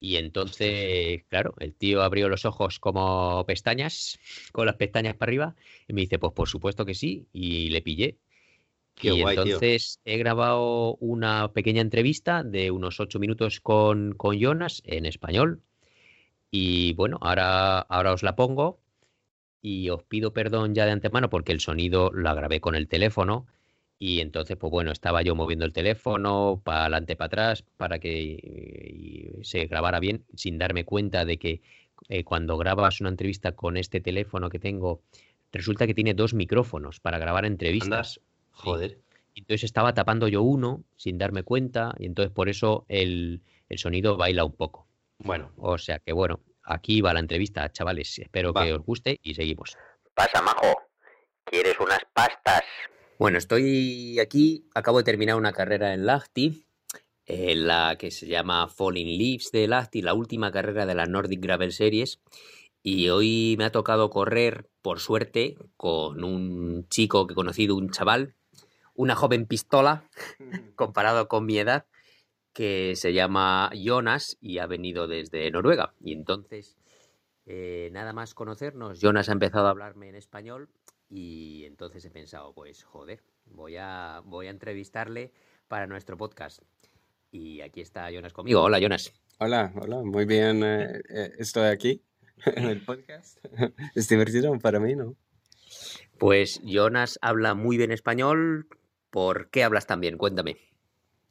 [0.00, 4.18] Y entonces, claro, el tío abrió los ojos como pestañas,
[4.52, 5.56] con las pestañas para arriba,
[5.88, 8.18] y me dice, pues por supuesto que sí, y le pillé.
[9.00, 15.06] Y entonces he grabado una pequeña entrevista de unos ocho minutos con, con Jonas en
[15.06, 15.62] español.
[16.50, 18.80] Y bueno, ahora, ahora os la pongo
[19.60, 23.46] y os pido perdón ya de antemano porque el sonido la grabé con el teléfono
[23.98, 29.38] y entonces, pues bueno, estaba yo moviendo el teléfono para adelante, para atrás, para que
[29.42, 31.62] se grabara bien, sin darme cuenta de que
[32.08, 35.02] eh, cuando grabas una entrevista con este teléfono que tengo,
[35.52, 38.20] resulta que tiene dos micrófonos para grabar entrevistas.
[38.54, 38.98] Joder.
[39.34, 44.16] Entonces estaba tapando yo uno sin darme cuenta y entonces por eso el, el sonido
[44.16, 44.86] baila un poco.
[45.18, 45.52] Bueno.
[45.56, 48.18] O sea que bueno, aquí va la entrevista, chavales.
[48.18, 49.76] Espero que os guste y seguimos.
[50.14, 50.74] Pasa, majo.
[51.44, 52.62] ¿Quieres unas pastas?
[53.18, 56.66] Bueno, estoy aquí, acabo de terminar una carrera en Lahti,
[57.26, 61.40] en la que se llama Falling Leaves de Lahti, la última carrera de la Nordic
[61.40, 62.20] Gravel Series.
[62.82, 67.90] Y hoy me ha tocado correr, por suerte, con un chico que he conocido, un
[67.90, 68.34] chaval,
[68.94, 70.04] una joven pistola,
[70.76, 71.86] comparado con mi edad,
[72.52, 75.92] que se llama Jonas y ha venido desde Noruega.
[76.00, 76.76] Y entonces,
[77.46, 80.68] eh, nada más conocernos, Jonas ha empezado a hablarme en español
[81.10, 85.32] y entonces he pensado, pues joder, voy a, voy a entrevistarle
[85.68, 86.62] para nuestro podcast.
[87.32, 88.62] Y aquí está Jonas conmigo.
[88.62, 89.12] Hola, Jonas.
[89.38, 90.62] Hola, hola, muy bien.
[90.62, 92.00] Eh, eh, estoy aquí
[92.46, 93.38] en el podcast.
[93.96, 95.16] es divertido para mí, ¿no?
[96.18, 98.68] Pues Jonas habla muy bien español.
[99.14, 100.18] ¿Por qué hablas tan bien?
[100.18, 100.56] Cuéntame.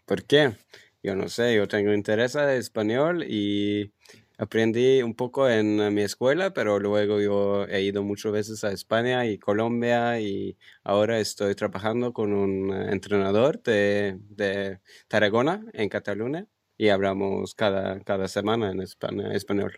[0.06, 0.56] ¿Por qué?
[1.04, 3.92] Yo no sé, yo tengo interés en español y
[4.38, 9.26] Aprendí un poco en mi escuela, pero luego yo he ido muchas veces a España
[9.28, 16.48] y Colombia y ahora estoy trabajando con un eh, entrenador de, de Tarragona, en Cataluña,
[16.78, 19.78] y hablamos cada, cada semana en español.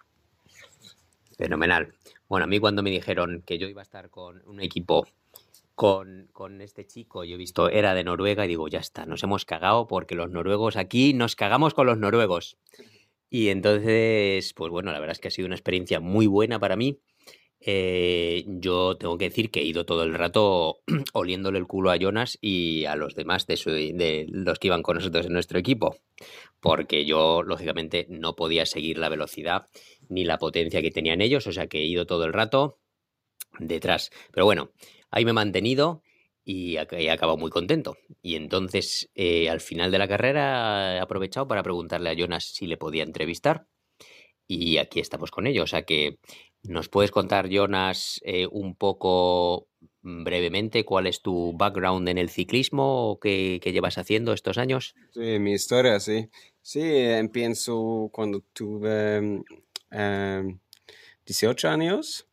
[1.38, 1.94] Fenomenal.
[2.30, 5.06] Bueno, a mí cuando me dijeron que yo iba a estar con un equipo
[5.76, 9.46] con, este chico, yo he visto, era de Noruega y digo, ya está, nos hemos
[9.46, 12.58] cagado porque los noruegos aquí nos cagamos con los noruegos.
[13.30, 16.78] Y entonces, pues bueno, la verdad es que ha sido una experiencia muy buena para
[16.78, 17.00] mí.
[17.60, 20.82] Eh, yo tengo que decir que he ido todo el rato
[21.14, 23.56] oliéndole el culo a Jonas y a los demás de,
[23.96, 25.98] de los que iban con nosotros en nuestro equipo,
[26.62, 29.68] porque yo, lógicamente, no podía seguir la velocidad
[30.08, 32.78] ni la potencia que tenían ellos, o sea que he ido todo el rato
[33.60, 34.12] detrás.
[34.32, 34.72] Pero bueno,
[35.16, 36.04] ahí me he mantenido
[36.44, 37.98] y he acabado muy contento.
[38.22, 42.68] Y entonces, eh, al final de la carrera, he aprovechado para preguntarle a Jonas si
[42.68, 43.66] le podía entrevistar.
[44.46, 45.64] Y aquí estamos con ello.
[45.64, 46.20] O sea que,
[46.62, 49.70] ¿nos puedes contar, Jonas, eh, un poco
[50.04, 54.94] mm, brevemente cuál es tu background en el ciclismo que, llevas haciendo estos años?
[55.14, 56.30] Sí, mi historia, sí.
[56.62, 59.44] Sí, empiezo cuando tuve
[61.26, 62.28] 18 em, años,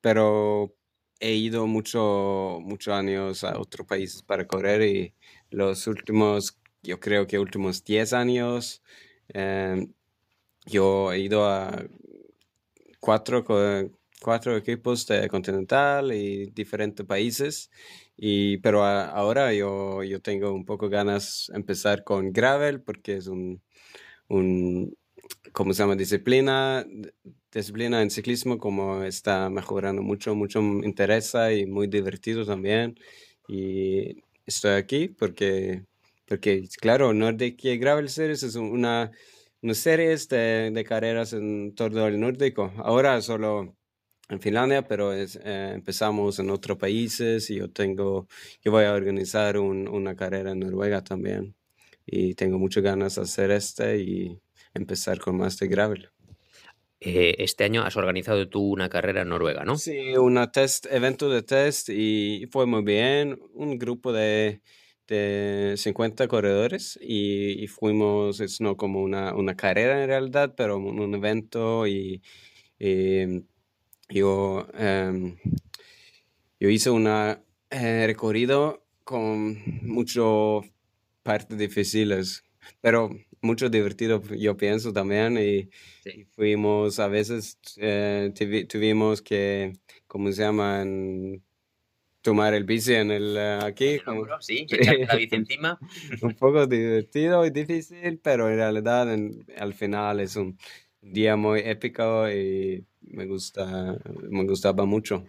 [0.00, 0.74] pero
[1.22, 5.14] he ido muchos muchos años a otros países para correr y
[5.50, 8.82] los últimos, yo creo que últimos 10 años,
[9.28, 9.92] em,
[10.66, 11.86] yo he ido a
[13.00, 13.44] cuatro,
[14.20, 17.70] cuatro equipos de Continental y diferentes países.
[18.16, 23.26] Y, pero ahora yo, yo tengo un poco ganas de empezar con gravel porque es
[23.26, 23.62] un,
[24.28, 24.96] un
[25.52, 25.96] ¿cómo se llama?
[25.96, 26.86] Disciplina
[27.60, 32.98] disciplina en ciclismo como está mejorando mucho, mucho me interesa y muy divertido también.
[33.48, 35.84] Y estoy aquí porque,
[36.26, 39.10] porque claro, Nordic Gravel Series es una,
[39.62, 42.72] una serie de, de, carreras en todo el nórdico.
[42.78, 43.76] Ahora solo
[44.28, 48.28] en Finlandia, pero es, eh, empezamos en otros países y yo tengo,
[48.62, 51.54] yo voy a organizar un, una carrera en Noruega también.
[52.06, 54.38] Y tengo muchas ganas de hacer este y
[54.74, 56.10] empezar con más de gravel.
[57.04, 59.76] Eh, este año has organizado tú una carrera en Noruega, ¿no?
[59.76, 60.38] Sí, un
[60.90, 63.40] evento de test y fue muy bien.
[63.54, 64.62] Un grupo de,
[65.08, 71.14] de 50 corredores y, fuimos, es no como una, una, carrera en realidad, pero un,
[71.14, 72.22] evento y,
[74.08, 75.36] yo, em,
[76.60, 80.70] yo hice un eh, recorrido con muchas
[81.24, 82.44] partes difíciles
[82.80, 83.10] pero
[83.42, 85.68] mucho divertido, yo pienso también, y,
[86.08, 89.74] y fuimos, a veces eh, tuvi- tuvimos que,
[90.06, 91.42] ¿cómo se llaman?
[92.22, 94.78] Tomar el bici en el, eh, aquí, El como- hombro, sí, Sí.
[95.08, 95.78] la bici encima.
[96.22, 100.56] un poco divertido y difícil, pero en realidad en- al final es un
[101.00, 103.98] día muy épico y me gusta,
[104.30, 105.24] me gustaba mucho.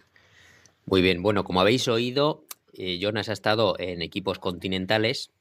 [0.86, 5.32] Muy bien, bueno, como habéis oído, eh, Jonas ha estado en equipos continentales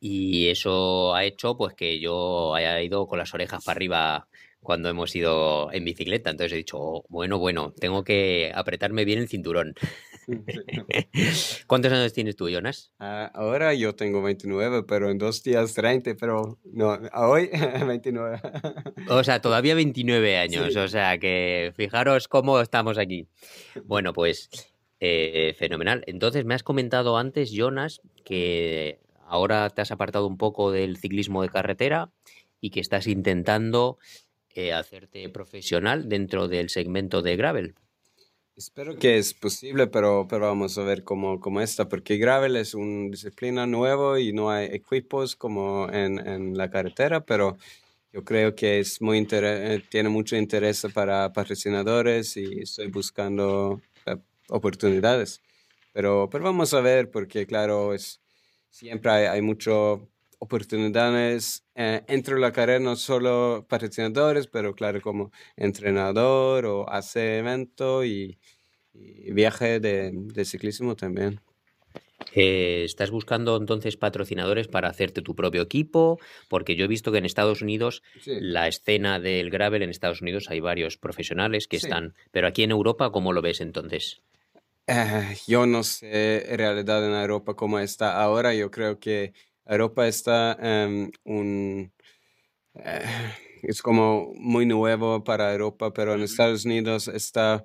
[0.00, 4.28] y eso ha hecho pues que yo haya ido con las orejas para arriba
[4.60, 6.30] cuando hemos ido en bicicleta.
[6.30, 9.74] Entonces he dicho, "Oh, bueno, bueno, tengo que apretarme bien el cinturón.
[11.66, 12.92] ¿Cuántos años tienes tú, Jonas?
[12.98, 17.48] Ah, ahora yo tengo 29, pero en dos días 30, pero no, hoy
[17.86, 18.40] 29.
[19.08, 20.78] O sea, todavía 29 años, Sí.
[20.78, 23.26] o sea que fijaros cómo estamos aquí.
[23.84, 24.50] Bueno, pues
[25.00, 26.02] eh, fenomenal.
[26.06, 31.42] Entonces, me has comentado antes, Jonas, que ahora te has apartado un poco del ciclismo
[31.42, 32.10] de carretera
[32.60, 33.98] y que estás intentando
[34.54, 37.74] eh, hacerte profesional dentro del segmento de gravel.
[38.56, 42.74] Espero que es posible, pero, pero vamos a ver cómo, cómo está, porque gravel es
[42.74, 47.56] una disciplina nueva y no hay equipos como en, en la carretera, pero
[48.12, 54.16] yo creo que es muy eh, tiene mucho interés para patrocinadores y estoy buscando eh,
[54.48, 55.40] oportunidades.
[55.92, 58.20] Pero, pero vamos a ver, porque claro, es,
[58.70, 59.98] siempre hay, hay muchas
[60.40, 68.04] oportunidades eh, entre la carrera, no solo patrocinadores, pero claro, como entrenador o hace evento
[68.04, 68.38] y,
[68.94, 71.40] y viaje de, de ciclismo también.
[72.34, 76.18] Eh, ¿Estás buscando entonces patrocinadores para hacerte tu propio equipo?
[76.48, 78.36] Porque yo he visto que en Estados Unidos Sí.
[78.40, 81.86] la escena del gravel en Estados Unidos hay varios profesionales que Sí.
[81.86, 84.20] están, pero aquí en Europa, ¿cómo lo ves entonces?
[84.90, 88.54] Eh, yo no sé realidad en Europa cómo está ahora.
[88.54, 89.32] Yo creo que
[89.66, 91.92] Europa está em, un
[92.74, 93.02] eh,
[93.62, 96.22] es como muy nuevo para Europa, pero en.
[96.22, 97.64] Estados Unidos está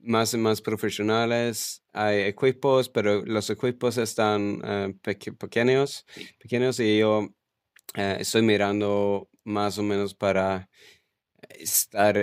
[0.00, 1.82] más y más profesionales.
[1.92, 6.06] Hay equipos, pero los equipos están eh, peque- pequeños,
[6.38, 7.28] pequeños y yo
[7.96, 10.70] eh, estoy mirando más o menos para
[11.50, 12.16] estar.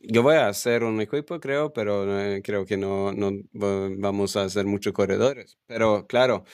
[0.00, 3.30] Yo voy a hacer un equipo, creo, pero eh, creo que no, no
[3.60, 5.58] va- vamos a hacer muchos corredores.
[5.66, 6.44] Pero claro,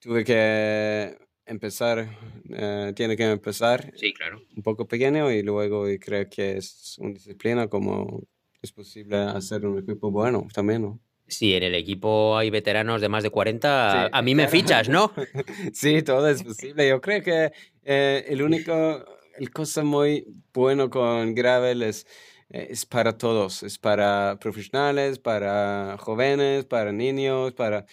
[0.00, 2.08] tuve que empezar,
[2.50, 4.42] eh, tiene que empezar Sí, claro.
[4.56, 8.22] un poco pequeño y luego y creo que es una disciplina como
[8.62, 11.00] es posible hacer un equipo bueno también, ¿no?
[11.28, 14.52] Si en el equipo hay veteranos de más de 40, Sí, a mí me claro.
[14.58, 15.12] fichas, ¿no?
[15.72, 16.88] Sí, todo es posible.
[16.88, 17.52] Yo creo que
[17.84, 19.04] eh, el único,
[19.36, 20.24] el cosa muy
[20.54, 22.06] bueno con Gravel es,
[22.48, 27.86] es para todos, es para profesionales, para jóvenes, para niños, para,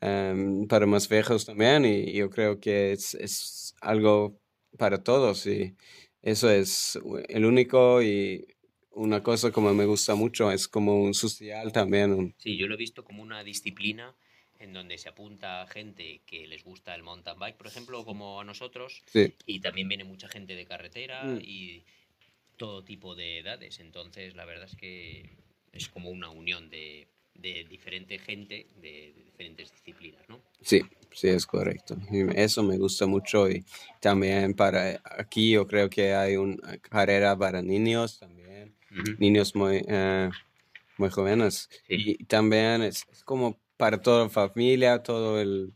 [0.00, 1.84] em, para más viejos también.
[1.84, 4.40] Y yo creo que es, es algo
[4.78, 5.76] para todos y
[6.22, 8.46] eso es el único y
[8.90, 12.34] una cosa como me gusta mucho, es como un social también.
[12.38, 14.14] Sí, yo lo he visto como una disciplina
[14.58, 18.44] en donde se apunta gente que les gusta el mountain bike, por ejemplo, como a
[18.44, 19.34] nosotros, Sí.
[19.46, 21.38] y también viene mucha gente de carretera Mm.
[21.42, 21.84] y
[22.62, 23.80] todo tipo de edades.
[23.80, 25.36] Entonces, la verdad es que
[25.72, 30.40] es como una unión de, de diferente gente de, de diferentes disciplinas, ¿no?
[30.60, 31.96] Sí, sí, es correcto.
[32.12, 33.64] Y eso me gusta mucho y
[34.00, 38.76] también para aquí yo creo que hay una carrera para niños también,
[39.18, 40.30] niños muy, eh,
[40.98, 41.68] muy jóvenes.
[41.88, 42.14] Sí.
[42.20, 45.72] Y también es, es como para toda la familia, toda el,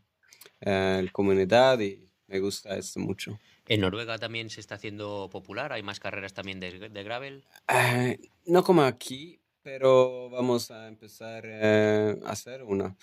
[0.61, 3.37] eh, la comunidad y me gusta esto mucho.
[3.67, 7.43] En Noruega también se está haciendo popular, hay más carreras también de, de gravel.
[7.67, 8.13] Ah,
[8.45, 12.95] no como aquí, pero vamos a empezar eh, a hacer una.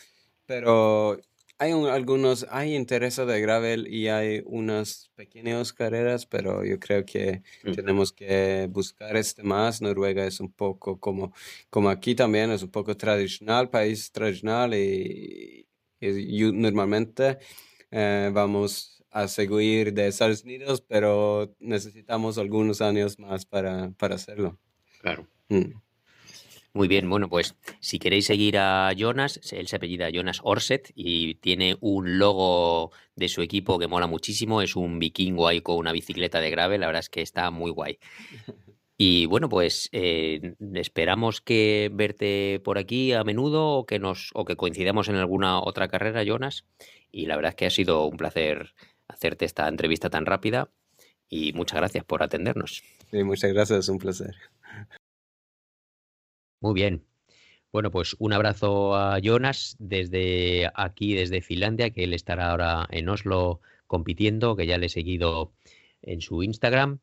[0.46, 1.18] Pero
[1.58, 7.04] hay un- algunos, hay interés de gravel y hay unas pequeñas carreras, pero yo creo
[7.04, 7.72] que Mm.
[7.72, 9.82] tenemos que buscar este más.
[9.82, 11.32] Noruega es un poco como,
[11.70, 15.68] como aquí también, es un poco tradicional, país tradicional y,
[16.00, 17.38] y yo- normalmente
[17.90, 24.58] eh, vamos a seguir de Estados Unidos, pero necesitamos algunos años más para, para hacerlo.
[25.00, 25.28] Claro.
[25.48, 25.76] Mm.
[26.72, 31.36] Muy bien, bueno, pues si queréis seguir a Jonas, él se apellida Jonas Orset y
[31.36, 35.92] tiene un logo de su equipo que mola muchísimo, es un vikingo ahí con una
[35.92, 38.00] bicicleta de gravel, la verdad es que está muy guay.
[38.96, 44.44] Y bueno, pues eh, esperamos que verte por aquí a menudo o que nos o
[44.44, 46.64] que coincidamos en alguna otra carrera, Jonas.
[47.10, 48.72] Y la verdad es que ha sido un placer
[49.08, 50.70] hacerte esta entrevista tan rápida
[51.28, 52.82] y muchas gracias por atendernos.
[53.10, 54.34] Sí, muchas gracias, un placer.
[56.60, 57.04] Muy bien.
[57.72, 63.08] Bueno, pues un abrazo a Jonas desde aquí, desde Finlandia, que él estará ahora en
[63.08, 65.52] Oslo compitiendo, que ya le he seguido
[66.02, 67.00] en su Instagram.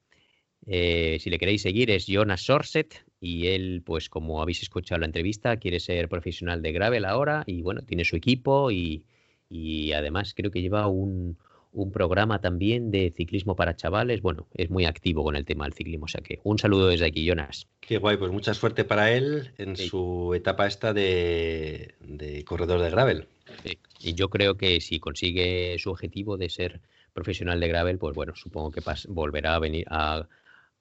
[0.66, 5.02] Eh, si le queréis seguir es Jonas Sorset y él, pues como habéis escuchado en
[5.02, 9.04] la entrevista, quiere ser profesional de gravel ahora y bueno, tiene su equipo y,
[9.50, 11.38] y además creo que lleva un,
[11.74, 14.22] un programa también de ciclismo para chavales.
[14.22, 16.06] Bueno, es muy activo con el tema del ciclismo.
[16.06, 17.68] O sea que un saludo desde aquí, Jonas.
[17.80, 19.88] Qué guay, pues mucha suerte para él en Sí.
[19.88, 23.28] su etapa esta de, de corredor de gravel.
[23.64, 23.78] Sí.
[24.02, 26.82] Y yo creo que si consigue su objetivo de ser
[27.14, 30.28] profesional de gravel, pues bueno, supongo que pas- volverá a venir a,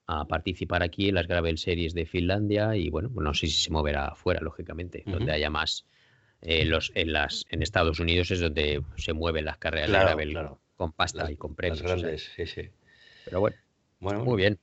[0.07, 3.71] a participar aquí en las gravel series de Finlandia y bueno, no sé si se
[3.71, 5.85] moverá afuera, lógicamente, donde haya más.
[6.41, 10.07] eh, los, en, las, en Estados Unidos es donde se mueven las carreras Claro, de
[10.09, 10.59] gravel claro.
[10.81, 11.79] Con pasta Las- y con Las premios.
[11.81, 12.69] o sea, grandes, sí, sí.
[13.25, 13.55] pero bueno,
[13.99, 14.57] Bueno, muy bien.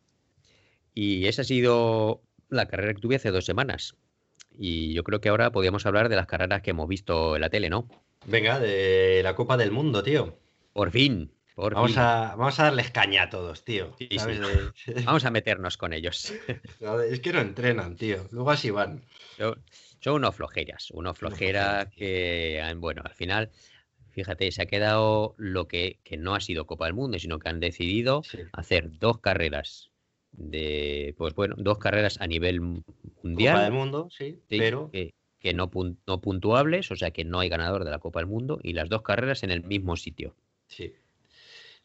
[0.95, 3.95] Y esa ha sido la carrera que tuve hace dos semanas.
[4.51, 7.51] Y yo creo que ahora podríamos hablar de las carreras que hemos visto en la
[7.51, 7.89] tele, ¿no?
[8.27, 10.37] venga, de la Copa del Mundo, tío.
[10.73, 12.01] Por fin, por Vamos fin.
[12.01, 13.95] a, vamos a darles caña a todos, tío.
[13.97, 14.41] Sí, ¿Sabes?
[14.75, 14.93] sí.
[14.93, 16.33] De- Vamos a meternos con ellos.
[17.11, 18.27] Es que no entrenan, tío.
[18.33, 19.05] Luego así van.
[19.37, 19.63] Son,
[20.01, 23.51] son unos flojeras, unos flojeras que, bueno, al final,
[24.19, 27.49] fíjate, se ha quedado lo que, que no ha sido Copa del Mundo, sino que
[27.49, 28.39] han decidido Sí.
[28.53, 29.91] hacer dos carreras
[30.33, 33.63] de, pues bueno, dos carreras a nivel mu- Copa mundial.
[33.65, 35.71] del Mundo, sí, Sí, pero que, que no,
[36.07, 38.89] no puntuables, o sea que no hay ganador de la Copa del Mundo, y las
[38.89, 40.35] dos carreras en el mismo sitio.
[40.67, 40.95] sí.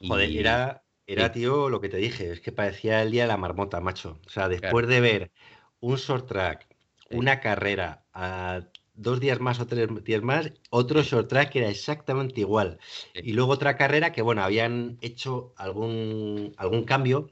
[0.06, 1.40] Joder, Y- era, era, sí.
[1.40, 4.20] tío, lo que te dije, es que parecía el día de la marmota, macho.
[4.26, 5.32] O sea, después de ver
[5.80, 6.68] un short track,
[7.10, 7.16] Sí.
[7.16, 8.62] una carrera, a
[8.96, 12.80] dos días más o tres días más, otro short track que era exactamente igual.
[13.14, 13.22] Sí.
[13.24, 17.32] Y luego otra carrera que, bueno, habían hecho algún, algún cambio,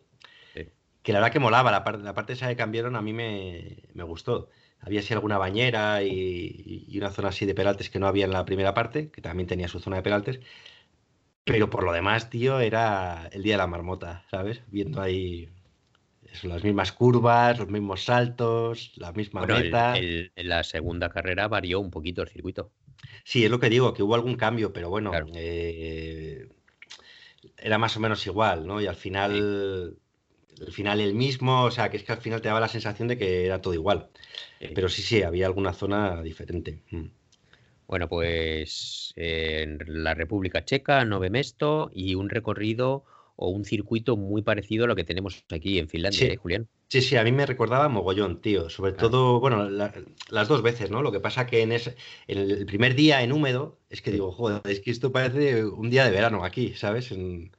[0.54, 0.68] Sí.
[1.04, 3.84] que la verdad que molaba, la, parte la parte esa que cambiaron a mí me,
[3.94, 4.50] me gustó.
[4.80, 8.32] Había así alguna bañera y, y una zona así de peraltes que no había en
[8.32, 10.40] la primera parte, que también tenía su zona de peraltes.
[11.44, 14.62] Pero por lo demás, tío, era el día de la marmota, ¿sabes?
[14.68, 15.50] Viendo ahí
[16.32, 19.98] eso, las mismas curvas, los mismos saltos, la misma Bueno, el- meta.
[19.98, 22.72] el- en la segunda carrera varió un poquito el circuito.
[23.24, 25.28] Sí, es lo que digo, que hubo algún cambio, pero bueno, Claro.
[25.36, 26.48] eh,
[27.58, 28.82] era más o menos igual, ¿no?
[28.82, 29.98] Y al final,
[30.60, 33.08] al final el mismo, o sea, que es que al final te daba la sensación
[33.08, 34.10] de que era todo igual.
[34.60, 34.70] Sí.
[34.74, 36.84] Pero sí, sí, había alguna zona diferente.
[36.92, 37.06] Mm.
[37.88, 43.04] Bueno, pues en la República Checa, Nove Mesto y un recorrido
[43.42, 46.26] o un circuito muy parecido a lo que tenemos aquí en Finlandia, Sí.
[46.34, 46.68] ¿eh, Julián?
[46.90, 48.70] Sí, sí, a mí me recordaba mogollón, tío.
[48.70, 49.10] Sobre Claro.
[49.10, 49.94] todo, bueno, la-
[50.30, 51.02] las dos veces, ¿no?
[51.02, 51.96] Lo que pasa que en, ese,
[52.28, 55.90] en el primer día en húmedo, es que digo, joder, es que esto parece un
[55.90, 57.12] día de verano aquí, ¿sabes?
[57.12, 57.52] En,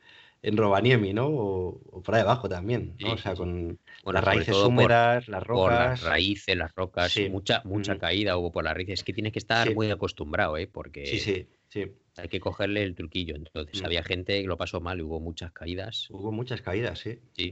[0.43, 1.27] en Rovaniemi, ¿no?
[1.29, 3.09] O, o por ahí abajo también, ¿no?
[3.09, 6.03] Sí, o sea, con Bueno, las raíces por- húmedas, las Por las rocas.
[6.05, 7.29] raíces, las rocas, Sí.
[7.29, 8.01] mucha, mucha Ujú.
[8.01, 9.01] caída hubo por las raíces.
[9.01, 9.75] Es que tienes que estar Sí.
[9.75, 10.67] muy acostumbrado, ¿eh?
[10.67, 11.85] Porque Sí, sí, sí.
[12.17, 13.35] hay que cogerle el truquillo.
[13.37, 13.87] Entonces, Mm.
[13.87, 16.09] había gente que lo pasó mal y hubo muchas caídas.
[16.11, 17.19] Hubo muchas caídas, sí.
[17.33, 17.51] Sí.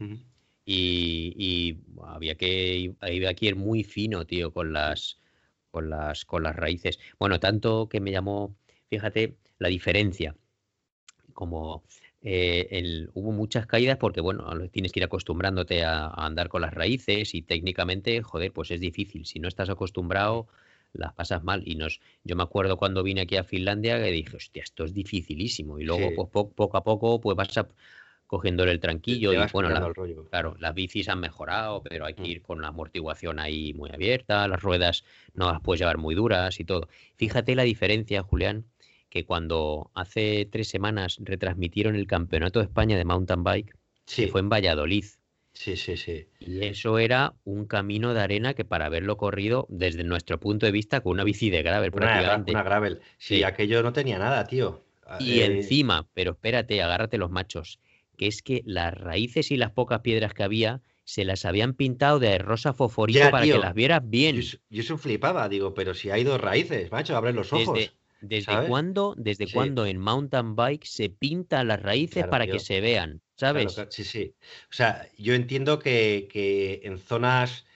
[0.67, 5.19] Y, y había que había que ir muy fino, tío, con las
[5.71, 6.99] con las con las raíces.
[7.19, 8.55] Bueno, tanto que me llamó,
[8.91, 10.37] fíjate, la diferencia.
[11.33, 11.83] Como
[12.23, 16.61] eh, el- hubo muchas caídas porque, bueno, tienes que ir acostumbrándote a, a andar con
[16.61, 19.25] las raíces y técnicamente, joder, pues es difícil.
[19.25, 20.47] Si no estás acostumbrado,
[20.93, 21.63] las pasas mal.
[21.67, 24.95] Y nos, yo me acuerdo cuando vine aquí a Finlandia que dije, hostia, esto es
[24.95, 25.79] dificilísimo.
[25.79, 26.15] Y luego, Sí.
[26.17, 27.69] pues, po- poco a poco, pues vas a,
[28.27, 29.93] cogiéndole el tranquillo y bueno, la-.
[30.31, 32.27] Claro, las bicis han mejorado, pero hay que Mm.
[32.27, 36.61] ir con la amortiguación ahí muy abierta, las ruedas no las puedes llevar muy duras
[36.61, 36.89] y todo.
[37.17, 38.67] Fíjate la diferencia, Julián,
[39.09, 43.77] que cuando hace tres semanas retransmitieron el Campeonato de España de Mountain Bike,
[44.27, 45.05] que fue en Valladolid,
[45.53, 46.27] sí, sí, sí.
[46.39, 50.73] y eso era un camino de arena que para haberlo corrido desde nuestro punto de
[50.73, 52.53] vista con una bici de gravel Una, prácticamente.
[52.53, 53.01] una gravel.
[53.19, 53.43] Sí, Sí.
[53.43, 54.85] aquello no tenía nada, tío.
[55.19, 57.81] Y Eh, encima, pero espérate, agárrate los machos,
[58.17, 62.19] que es que las raíces y las pocas piedras que había se las habían pintado
[62.21, 63.55] de rosa fosforito Ya, para tío.
[63.55, 64.37] que las vieras bien.
[64.41, 67.75] Yo, yo eso flipaba, digo, pero si hay dos raíces, macho, abre los ojos.
[67.75, 68.69] Desde, ¿desde ¿sabes?
[68.69, 69.53] cuándo, desde Sí.
[69.55, 72.53] cuándo en mountain bike se pintan las raíces Claro, para tío.
[72.55, 73.23] que se vean?
[73.41, 73.73] ¿Sabes?
[73.73, 74.37] claro, sí, sí.
[74.71, 77.67] O sea, yo entiendo que, que en zonas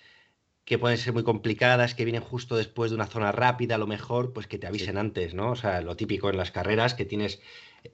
[0.64, 3.86] que pueden ser muy complicadas, que vienen justo después de una zona rápida, a lo
[3.86, 5.52] mejor, pues que te avisen antes, ¿no?
[5.52, 7.42] O sea, lo típico en las carreras, que tienes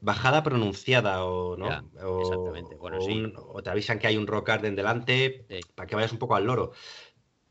[0.00, 1.68] bajada pronunciada o, ¿no?
[1.68, 2.76] Ya, o, exactamente.
[2.76, 3.12] Bueno, o sí.
[3.12, 5.60] un- o te avisan que hay un rock garden delante Sí.
[5.74, 6.72] para que vayas un poco al loro.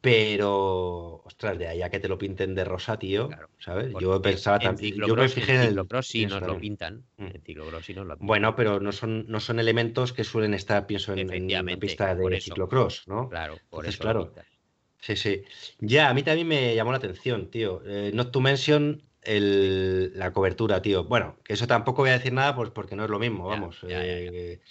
[0.02, 3.94] Pero, ostras, de ahí a que te lo pinten de rosa, tío, Claro, ¿sabes?
[4.00, 4.96] Yo pensaba en también.
[4.96, 5.68] Yo me fijé en el.
[5.70, 7.04] ciclocross sí nos lo pintan.
[7.18, 7.28] Mm.
[7.46, 8.28] Ciclocross sí nos lo pintan.
[8.28, 12.16] Bueno, pero no son, no son elementos que suelen estar, pienso, en, en Efectivamente, pista
[12.16, 12.46] de eso.
[12.52, 13.30] ciclocross, ¿no?
[13.30, 14.26] Claro, por Entonces, eso lo claro.
[14.28, 14.46] pintan.
[15.02, 15.44] Sí, sí.
[15.80, 17.82] Ya, a mí también me llamó la atención, tío.
[17.86, 21.04] Eh, Not to mention el- la cobertura, tío.
[21.06, 23.82] Bueno, que eso tampoco voy a decir nada, pues porque no es lo mismo, vamos.
[23.82, 24.06] ya, ya, ya.
[24.06, 24.62] eh,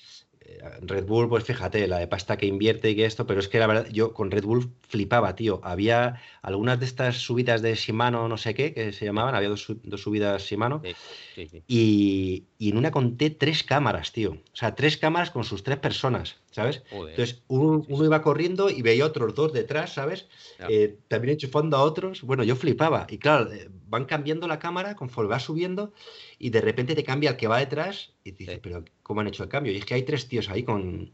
[0.83, 3.59] Red Bull, pues fíjate, la de pasta que invierte y que esto, pero es que
[3.59, 5.61] la verdad, yo con Red Bull flipaba, tío.
[5.63, 9.63] Había algunas de estas subidas de Shimano, no sé qué, que se llamaban, había dos,
[9.63, 10.95] su- dos subidas Shimano, Sí,
[11.35, 11.63] sí, sí.
[11.67, 14.31] y, y en una conté tres cámaras, tío.
[14.33, 16.83] O sea, tres cámaras con sus tres personas, ¿sabes?
[16.91, 17.11] Joder.
[17.11, 20.29] Entonces, uno, iba corriendo y veía otros dos detrás, ¿sabes?
[20.59, 20.67] Ya.
[20.69, 22.23] Eh, también enchufando a otros.
[22.23, 23.07] Bueno, yo flipaba.
[23.09, 25.93] Y claro, eh, van cambiando la cámara conforme va subiendo
[26.39, 28.61] y de repente te cambia el que va detrás y te dices, Sí.
[28.63, 29.73] pero ¿cómo han hecho el cambio?
[29.73, 31.11] Y es que hay tres tíos ahí con...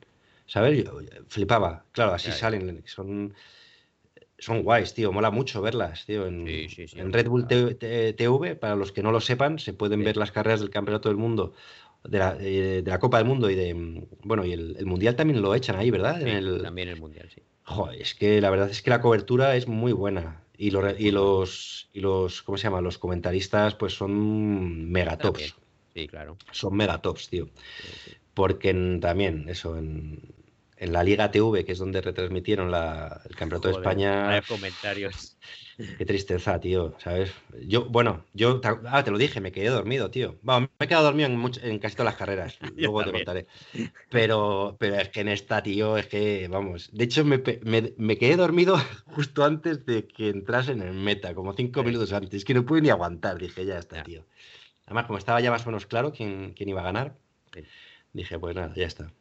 [0.46, 0.84] ¿Sabes?
[0.84, 1.84] Yo, flipaba.
[1.92, 2.82] Claro, así salen.
[2.86, 3.32] Son,
[4.38, 5.10] son guays, tío.
[5.10, 6.26] Mola mucho verlas, tío.
[6.26, 7.76] En, Sí, sí, sí, en hombre, Red Bull claro.
[7.76, 11.16] TV, para los que no lo sepan, se pueden ver las carreras del Campeonato del
[11.16, 11.54] Mundo.
[12.04, 13.74] De la, eh, de la Copa del Mundo y de.
[13.74, 16.18] mm, Bueno, y el, el Mundial también lo echan ahí, ¿verdad?
[16.18, 17.42] Sí, En el, También el mundial, sí.
[17.64, 20.42] Joder, es que la verdad es que la cobertura es muy buena.
[20.56, 22.80] Y, lo y los, y los, ¿cómo se llama?
[22.80, 25.40] Los comentaristas, pues son megatops.
[25.40, 25.64] También.
[25.94, 26.36] Sí, claro.
[26.52, 27.46] Son megatops, tío.
[27.46, 28.10] Sí, sí.
[28.34, 30.20] Porque en- también, eso, en,
[30.76, 35.36] en la Liga TV, que es donde retransmitieron la- el Campeonato de España, comentarios.
[35.98, 37.32] qué tristeza, tío, ¿sabes?
[37.66, 40.36] Yo, bueno, yo, te- ah, te lo dije, me quedé dormido, tío.
[40.42, 43.46] Vamos, me he quedado dormido en, casi todas las carreras, luego te contaré.
[44.10, 48.18] Pero, pero es que en esta, tío, es que, vamos, de hecho me, me- me
[48.18, 51.86] quedé dormido justo antes de que entrase en el meta, como cinco Sí.
[51.86, 54.02] minutos antes, es que no pude ni aguantar, dije, ya está, Ya.
[54.04, 54.24] tío.
[54.86, 57.16] Además, como estaba ya más o menos claro quién, quién iba a ganar,
[57.54, 57.62] Sí.
[58.12, 59.12] dije, pues nada, ya está.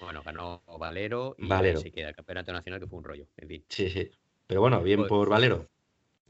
[0.00, 1.78] Bueno, ganó Valero y Valero.
[1.78, 3.26] se queda el campeonato nacional que fue un rollo.
[3.36, 3.64] En fin.
[3.68, 4.10] Sí, sí.
[4.46, 5.66] Pero bueno, bien Pues- por Valero.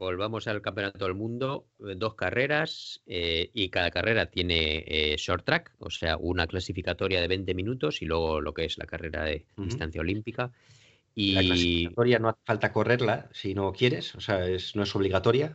[0.01, 5.45] Volvamos al campeonato del mundo, eh, dos carreras eh, y cada carrera tiene eh, short
[5.45, 9.23] track, o sea, una clasificatoria de 20 minutos y luego lo que es la carrera
[9.25, 10.45] de distancia olímpica.
[10.45, 14.95] La Y clasificatoria no hace falta correrla si no quieres, o sea, es, no es
[14.95, 15.53] obligatoria,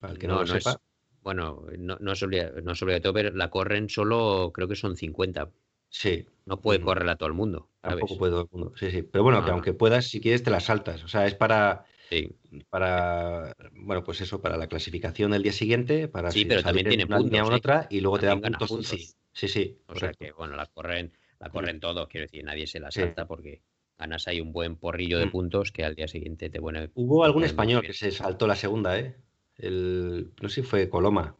[0.00, 0.82] para el que no, no, lo no es, sepa.
[1.22, 4.98] bueno, no, no es obliga- no es obligatorio, pero la corren solo, creo que son
[4.98, 5.48] 50.
[5.88, 8.00] Sí, No puede correrla todo el mundo, ¿sabes?
[8.00, 8.72] tampoco puede todo el mundo.
[8.76, 9.02] Sí, sí.
[9.02, 9.54] Pero bueno, que No, no.
[9.54, 11.02] aunque puedas, si quieres, te la saltas.
[11.04, 12.28] O sea, es para, Sí,
[12.70, 16.86] para, bueno, pues eso, para la clasificación del día siguiente, para Sí, si pero también
[16.86, 18.68] en tiene una línea o puntos, otra, y luego te dan puntos.
[18.68, 18.90] puntos.
[18.90, 19.78] Sí, sí, sí.
[19.86, 23.26] o sea que, bueno, la corren, la corren todos, quiero decir, nadie se la salta
[23.26, 23.60] porque
[23.98, 25.30] ganas ahí un buen porrillo de Mm.
[25.30, 26.90] puntos que al día siguiente te pone.
[26.94, 29.16] Hubo algún español que se saltó la segunda, ¿eh?
[29.56, 31.36] El, no sé si fue Coloma.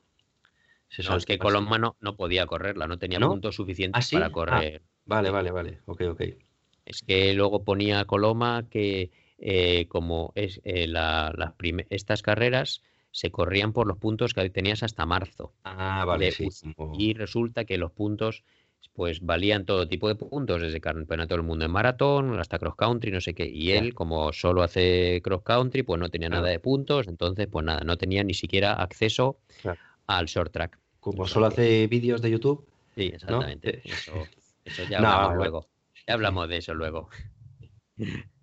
[0.89, 3.31] Se No, es que Coloma no, no podía correrla, no tenía ¿No?
[3.31, 4.17] puntos ¿Ah, suficientes sí?
[4.17, 4.33] para Ah.
[4.33, 4.83] correr.
[5.07, 5.79] Vale, vale, vale.
[5.87, 6.23] Ok, ok.
[6.85, 12.83] Es que luego ponía Coloma que eh, como es eh, la- las prime- estas carreras
[13.11, 15.53] se corrían por los puntos que tenías hasta marzo.
[15.65, 16.49] Ah, vale, sí.
[16.95, 18.45] Y resulta que los puntos
[18.93, 23.11] pues valían todo tipo de puntos, desde campeonato del mundo en maratón hasta cross country,
[23.13, 23.47] no sé qué.
[23.49, 26.43] Y él, como solo hace cross country, pues no tenía Claro.
[26.43, 29.79] nada de puntos, entonces pues nada, no tenía ni siquiera acceso Claro.
[30.07, 30.79] al short track.
[31.01, 32.67] Como solo hace vídeos de YouTube.
[32.97, 33.81] Sí, exactamente.
[33.85, 34.27] Eso,
[34.65, 35.69] eso ya hablamos luego.
[36.07, 37.09] Ya hablamos de eso luego.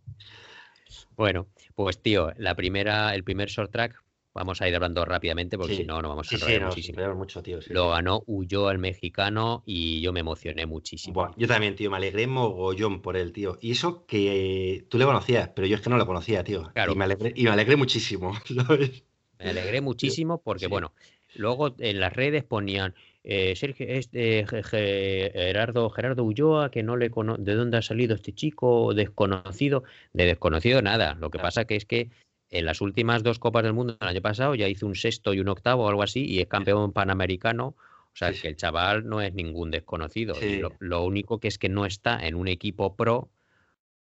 [1.16, 4.01] Bueno, pues tío, la primera, el primer short track,
[4.34, 5.82] vamos a ir hablando rápidamente porque Sí.
[5.82, 6.93] si no, no vamos a Sí, sí, enrollar nos muchísimo.
[6.95, 7.61] enrollamos mucho, tío.
[7.61, 7.89] sí, Lo sí.
[7.91, 11.13] ganó Huyó el mexicano y yo me emocioné muchísimo.
[11.13, 13.57] Buah, yo también, tío, me alegré mogollón por él, tío.
[13.61, 16.70] Y eso que tú le conocías, pero yo es que no lo conocía, tío.
[16.74, 16.91] Claro.
[16.91, 18.34] Y me alegré, y me alegré muchísimo.
[19.38, 20.68] Me alegré muchísimo porque, sí.
[20.70, 20.93] bueno,
[21.36, 22.95] luego en las redes ponían
[23.28, 27.82] eh, Sergio, este, Ge- Ge- Gerardo, Gerardo Ulloa, que no le cono ¿de dónde ha
[27.82, 29.84] salido este chico desconocido?
[30.13, 31.15] De desconocido nada.
[31.19, 32.09] Lo que pasa que es que
[32.51, 35.39] en las últimas dos Copas del Mundo del año pasado ya hizo un sexto y
[35.39, 37.76] un octavo o algo así y es campeón panamericano.
[38.13, 40.36] O sea, Sí, que el chaval no es ningún desconocido.
[40.36, 40.59] Sí.
[40.59, 43.30] lo, lo único que es que no está en un equipo pro.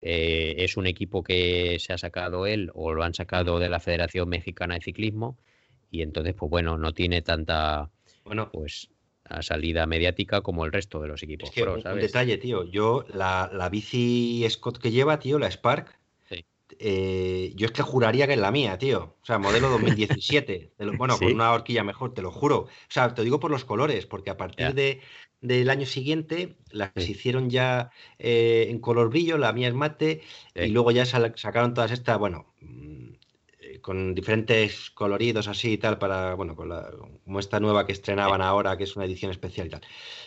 [0.03, 3.81] eh, es un equipo que se ha sacado él o lo han sacado de la
[3.81, 5.39] Federación Mexicana de Ciclismo
[5.91, 7.91] y entonces, pues bueno, no tiene tanta
[8.25, 8.91] Bueno, pues
[9.29, 12.65] a salida mediática como el resto de los es equipos que pro, un, detalle, tío.
[12.65, 15.99] Yo, la, la bici Scott que lleva, tío, la Spark,
[16.29, 16.45] Sí.
[16.79, 19.17] eh, yo es que juraría que es la mía, tío.
[19.23, 20.73] O sea, modelo 2017.
[20.77, 21.25] Te lo- bueno, ¿Sí?
[21.25, 22.59] con una horquilla mejor, te lo juro.
[22.61, 25.01] O sea, te digo por los colores, porque a partir de,
[25.41, 27.13] del año siguiente las Sí.
[27.13, 30.23] hicieron ya eh, en color brillo, la mía es mate,
[30.55, 32.55] y luego ya sacaron todas estas, bueno,
[33.85, 36.91] con diferentes coloridos así y tal, para, bueno, con la,
[37.25, 39.83] como esta nueva que estrenaban ahora, que es una edición especial y tal.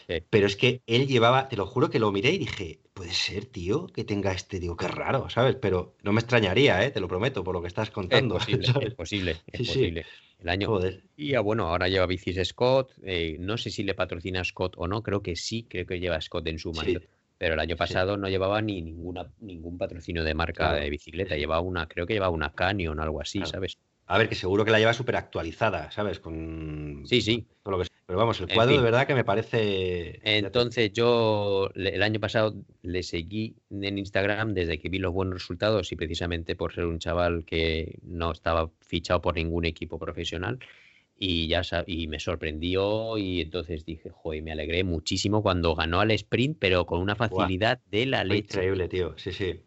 [0.08, 0.24] Sí.
[0.30, 3.45] Pero es que él llevaba, te lo juro que lo miré y dije, puede ser,
[3.45, 5.55] tío, que tenga este, digo, qué raro, ¿sabes?
[5.62, 6.91] Pero no me extrañaría, ¿eh?
[6.91, 8.36] Te lo prometo, por lo que estás Es contando.
[8.36, 8.89] posible, ¿sabes?
[8.89, 10.05] es posible, es Sí, posible.
[10.39, 11.03] El año Joder.
[11.16, 14.88] y ah, bueno, ahora lleva bicis Scott, eh, no sé si le patrocina Scott o
[14.88, 17.01] no, creo que sí, creo que lleva Scott en su mando.
[17.38, 17.79] Pero el año Sí.
[17.79, 20.79] pasado no llevaba ni ninguna ningún patrocinio de marca Claro.
[20.83, 23.51] de bicicleta, llevaba una, creo que llevaba una Canyon o algo así, Claro.
[23.51, 23.77] ¿sabes?
[24.09, 26.19] A ver, que seguro que la lleva súper actualizada, ¿sabes?
[26.21, 27.45] Con Sí, sí.
[27.65, 30.21] lo que Pero vamos, el En cuadro de verdad que me parece.
[30.23, 35.91] Entonces yo el año pasado le seguí en Instagram desde que vi los buenos resultados
[35.91, 40.57] y precisamente por ser un chaval que no estaba fichado por ningún equipo profesional
[41.20, 46.11] y ya y me sorprendió y entonces dije, joder, me alegré muchísimo cuando ganó al
[46.11, 48.45] sprint, pero con una facilidad de la Fue leche.
[48.57, 49.13] increíble, tío.
[49.18, 49.59] Sí, sí.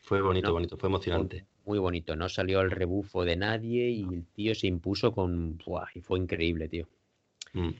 [0.00, 0.54] Fue bonito, No.
[0.54, 1.44] bonito, fue emocionante.
[1.66, 5.58] Muy bonito, no salió al rebufo de nadie y el tío se impuso con...
[5.64, 5.86] ¡buah!
[5.94, 6.88] y fue increíble, tío.
[7.52, 7.70] Mm.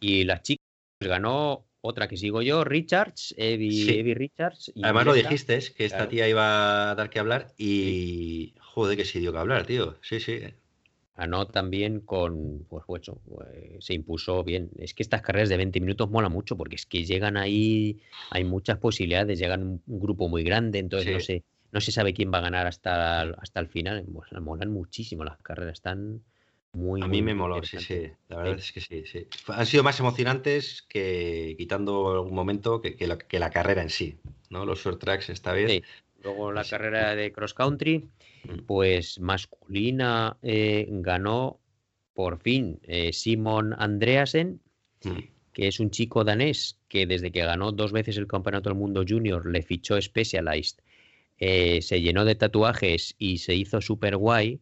[0.00, 0.64] Y las chicas
[0.98, 3.98] pues, ganó otra que sigo yo, Richards, Evie, Sí.
[3.98, 4.70] Evie Richards.
[4.74, 8.54] y Además lo dijiste, es que esta tía iba a dar que hablar y.
[8.60, 9.96] Joder, que sí dio que hablar, tío.
[10.02, 10.38] Sí, sí.
[11.16, 13.20] Ganó también con, pues, eso,
[13.52, 14.70] eh, se impuso bien.
[14.78, 17.98] Es que estas carreras de 20 minutos mola mucho porque es que llegan ahí,
[18.30, 22.14] hay muchas posibilidades, llegan un, un grupo muy grande, entonces no sé, no se sabe
[22.14, 24.04] quién va a ganar hasta, el- hasta el final.
[24.10, 26.22] Pues, molan muchísimo las carreras, están
[26.72, 28.10] muy, A muy, mí me moló, sí, sí.
[28.28, 28.60] La verdad Sí.
[28.62, 29.26] es que sí, sí.
[29.48, 33.90] Han sido más emocionantes que, quitando algún momento, que, que la, que la carrera en
[33.90, 34.16] sí.
[34.48, 34.64] ¿no?
[34.64, 35.70] Los short tracks esta vez.
[35.70, 35.82] Sí.
[36.22, 36.70] Luego la Sí.
[36.70, 38.08] carrera de cross country,
[38.44, 38.64] Mm.
[38.66, 41.60] pues masculina eh, ganó
[42.14, 44.60] por fin eh, Simon Andreasen,
[45.04, 45.18] Mm.
[45.52, 49.04] que es un chico danés que desde que ganó dos veces el Campeonato del Mundo
[49.08, 50.78] Junior le fichó Specialized,
[51.38, 54.60] eh, se llenó de tatuajes y se hizo super guay.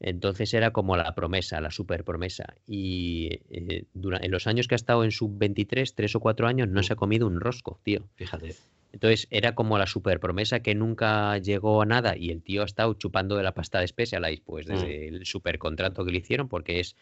[0.00, 2.54] Entonces era como la promesa, la super promesa.
[2.66, 6.80] Y eh, en los años que ha estado en sub-23, tres o cuatro años, no
[6.80, 6.84] Mm.
[6.84, 8.08] se ha comido un rosco, tío.
[8.16, 8.54] Fíjate.
[8.92, 12.66] Entonces era como la super promesa que nunca llegó a nada y el tío ha
[12.66, 14.70] estado chupando de la pasta de Specialized, pues Mm.
[14.70, 16.96] desde el super contrato que le hicieron, porque es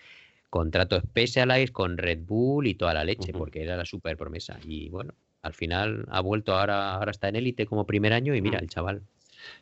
[0.51, 4.59] contrato Specialized con Red Bull y toda la leche, porque era la super promesa.
[4.67, 8.41] Y bueno, al final ha vuelto, ahora, ahora está en élite como primer año y
[8.41, 8.63] mira, Mm.
[8.65, 9.03] el chaval.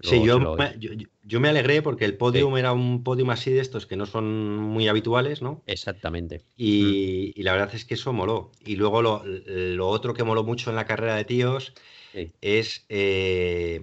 [0.03, 0.91] Sí, yo, lo- me, yo,
[1.23, 4.57] yo- me alegré porque el podium era un podium así de estos que no son
[4.57, 5.63] muy habituales, ¿no?
[5.67, 6.43] Exactamente.
[6.57, 8.51] Y, y la verdad es que eso moló.
[8.67, 11.75] Y luego lo, lo otro que moló mucho en la carrera de tíos
[12.13, 12.33] Sí.
[12.41, 13.81] es eh,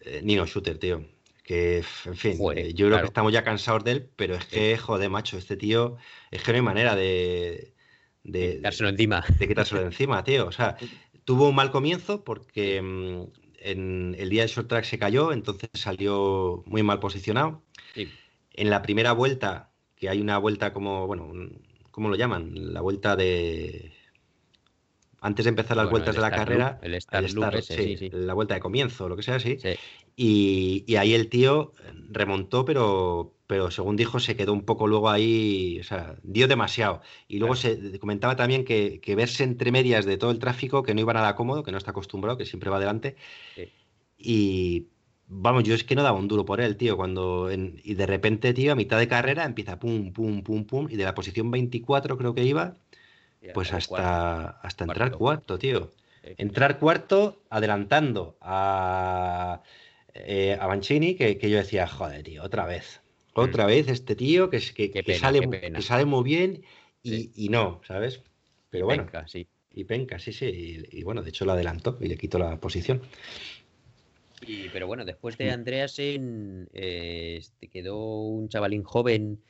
[0.00, 1.04] eh, Nino Shooter, tío.
[1.44, 3.02] Que, en fin, Joder, eh, yo creo claro.
[3.04, 5.96] que estamos ya cansados de él, pero es que, joder, macho, este tío,
[6.30, 7.74] es que no hay manera de,
[8.22, 9.24] de, Dárselo encima.
[9.38, 10.46] de quitárselo de encima, tío.
[10.46, 10.76] O sea,
[11.24, 13.22] tuvo un mal comienzo porque mm,
[13.60, 17.62] en el día del short track se cayó, entonces salió muy mal posicionado.
[17.94, 18.08] Sí.
[18.52, 22.72] En la primera vuelta, que hay una vuelta como, bueno, un- ¿cómo lo llaman?
[22.74, 23.92] La vuelta de...
[25.20, 27.44] Antes de empezar las Bueno, vueltas el de la carrera, loop, el start el loop
[27.44, 29.40] start- ese, sí, sí, la vuelta de comienzo, lo que sea.
[29.40, 29.56] Sí.
[30.16, 31.72] Y, y ahí el tío
[32.10, 37.00] remontó, pero, pero según dijo, se quedó un poco luego ahí, o sea, dio demasiado.
[37.28, 40.94] Y luego se comentaba también que, que verse entre medias de todo el tráfico, que
[40.94, 43.16] no iba nada cómodo, que no está acostumbrado, que siempre va adelante.
[44.16, 44.88] Y
[45.26, 48.06] vamos, yo es que no daba un duro por él, tío, cuando en- y de
[48.06, 51.50] repente, tío, a mitad de carrera empieza pum, pum, pum, pum, y de la posición
[51.50, 52.78] 24 creo que iba,
[53.54, 55.58] pues hasta, hasta entrar cuarto.
[55.58, 55.90] tío.
[56.24, 56.34] Sí.
[56.38, 59.62] Entrar cuarto, adelantando a,
[60.14, 63.00] eh, a Mancini, que, que yo decía, joder, tío, otra vez.
[63.34, 64.92] Otra vez este tío que, que, Mm.
[64.92, 66.62] Que pena, sale, que sale muy bien
[67.02, 67.32] y, Sí.
[67.36, 68.20] y no, ¿sabes?
[68.70, 69.46] Pero bueno, Venga, sí.
[69.72, 70.46] y penca, sí, sí.
[70.92, 73.00] Y, y bueno, de hecho lo adelantó y le quitó la posición.
[74.46, 79.40] Y, pero bueno, después de Andreasen eh, este, quedó un chavalín joven,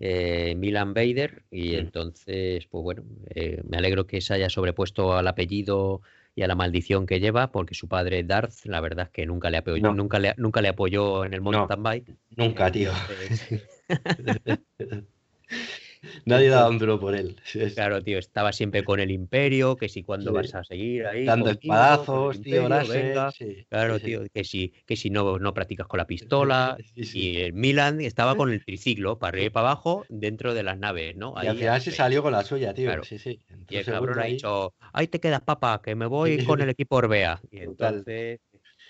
[0.00, 1.78] eh, Milan Bader, y Mm.
[1.78, 6.00] entonces, pues bueno, eh, me alegro que se haya sobrepuesto al apellido
[6.34, 9.50] y a la maldición que lleva, porque su padre Darth, la verdad es que nunca
[9.50, 9.94] le apoyó, No.
[9.94, 11.52] nunca le, nunca le apoyó en el No.
[11.52, 12.16] mountain bike.
[12.36, 12.92] Nunca, tío.
[16.24, 17.36] Nadie daba un duro por él.
[17.74, 20.32] Claro, tío, estaba siempre con el imperio, que si cuando Sí.
[20.32, 21.26] vas a seguir ahí.
[21.26, 23.32] Dando conmigo, con espadazos, tío, láser, venga.
[23.32, 26.82] sí, Claro, sí, tío, que si, que si no, no practicas con la pistola.
[27.12, 30.78] Y el Milan estaba con el triciclo para arriba y para abajo dentro de las
[30.78, 31.34] naves, ¿no?
[31.40, 32.90] Y al Ahí final se salió con la suya, tío.
[32.92, 33.02] Claro.
[33.02, 33.40] Sí, sí.
[33.68, 34.36] Y el cabrón ha ahí.
[34.36, 37.42] dicho, ahí te quedas, papá, que me voy con el equipo Orbea.
[37.50, 38.04] Y Total.
[38.04, 38.40] entonces,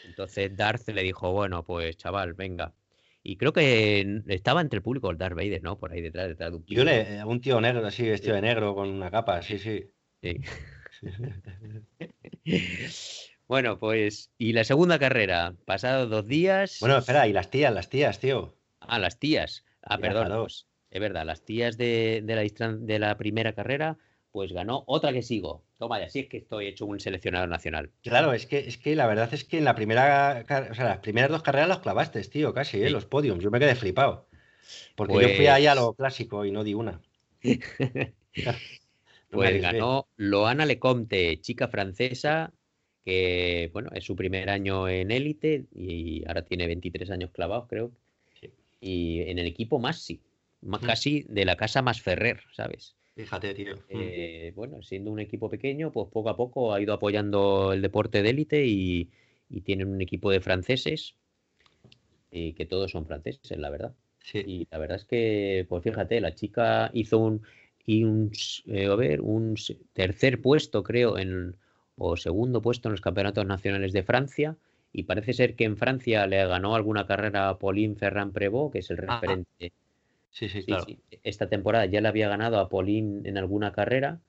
[0.03, 2.75] entonces Darth le dijo, bueno, pues chaval, venga.
[3.23, 5.79] Y creo que estaba entre el público el Darth Vader, ¿no?
[5.79, 8.75] Por ahí detrás, detrás de un Yo le, un tío negro así, vestido de negro,
[8.75, 9.91] con una capa, sí, sí.
[10.23, 10.41] Sí.
[13.51, 16.77] Bueno, pues, y la segunda carrera, pasados dos días.
[16.79, 18.57] Bueno, espera, y las tías, las tías, tío.
[18.79, 19.65] Ah, las tías.
[19.83, 20.27] Ah, Mira, perdón.
[20.27, 20.43] claro.
[20.43, 23.99] pues, es verdad, las tías de, de la, de la primera carrera,
[24.31, 25.65] pues ganó otra que sigo.
[25.81, 27.91] Toma, ya, sí es que estoy hecho un seleccionado nacional.
[28.03, 30.99] Claro, es que, es que la verdad es que en la primera, o sea, las
[30.99, 32.89] primeras dos carreras los clavaste, tío, casi, ¿eh?
[32.89, 32.93] Sí.
[32.93, 33.43] Los podiums.
[33.43, 34.29] Yo me quedé flipado.
[34.95, 37.01] Porque yo fui ahí a lo clásico y no di una.
[37.43, 37.51] No
[39.31, 42.53] Pues ganó Loana Lecomte, chica francesa,
[43.05, 47.91] que bueno, es su primer año en élite y ahora tiene 23 años clavados, creo.
[48.39, 48.53] Sí.
[48.81, 50.21] y en el equipo más sí,
[50.61, 50.87] más Mm.
[50.87, 52.97] casi de la casa más Ferrer, ¿sabes?
[53.21, 53.77] Fíjate, tío.
[53.77, 53.79] Mm.
[53.91, 58.23] Eh, bueno, siendo un equipo pequeño, pues poco a poco ha ido apoyando el deporte
[58.23, 59.11] de élite y,
[59.49, 61.15] y tienen un equipo de franceses
[62.31, 63.95] y que todos son franceses, la verdad.
[64.23, 64.39] Sí.
[64.47, 67.43] Y la verdad es que, pues fíjate, la chica hizo un,
[67.87, 68.31] y un
[68.67, 69.57] eh, a ver, un
[69.93, 71.57] tercer puesto, creo, en,
[71.97, 74.57] o segundo puesto en los campeonatos nacionales de Francia.
[74.93, 78.81] Y parece ser que en Francia le ganó alguna carrera a Pauline Ferrand Prévot, que
[78.81, 79.73] es el referente.
[80.31, 80.85] Sí, Sí, claro.
[80.87, 80.99] sí.
[81.23, 84.21] Esta temporada ya le había ganado a Pauline en alguna carrera.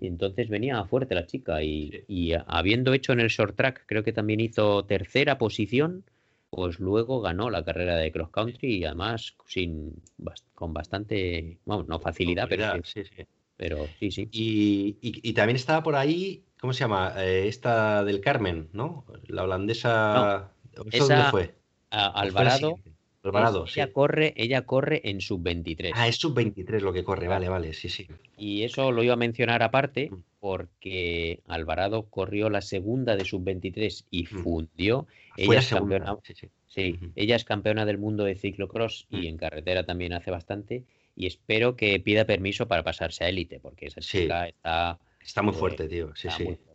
[0.00, 1.62] Y entonces venía fuerte la chica.
[1.62, 2.04] Y, Sí.
[2.08, 6.04] y a- habiendo hecho en el short track, creo que también hizo tercera posición
[6.50, 10.00] pues luego ganó la carrera de cross country y además sin
[10.54, 13.24] con bastante, vamos, no facilidad, pero, sí, sí,
[13.56, 14.28] pero sí, sí.
[14.30, 17.12] Y, y- y también estaba por ahí, ¿cómo se llama?
[17.18, 19.04] Eh, esta del Carmen, ¿no?
[19.26, 20.52] La holandesa.
[20.92, 21.54] ¿Eso dónde esa- fue?
[21.90, 22.50] A- ¿O fue la
[23.24, 23.80] Alvarado, sí.
[23.80, 25.92] ella corre, ella corre en sub-23.
[25.94, 28.06] Ah, es sub-23 lo que corre, vale, vale, sí, sí.
[28.36, 30.22] Y eso lo iba a mencionar aparte Mm.
[30.40, 34.26] porque Alvarado corrió la segunda de sub-23 y Mm.
[34.42, 35.06] fundió.
[35.34, 36.48] Fue Ella la es campeona, Sí, sí.
[36.66, 39.24] sí, ella es campeona del mundo de ciclocross y Mm.
[39.26, 40.84] en carretera también hace bastante.
[41.16, 44.22] Y espero que pida permiso para pasarse a élite, porque esa Sí.
[44.22, 46.14] chica está, Está muy eh, fuerte, tío.
[46.14, 46.44] Sí, sí.
[46.44, 46.74] fuerte.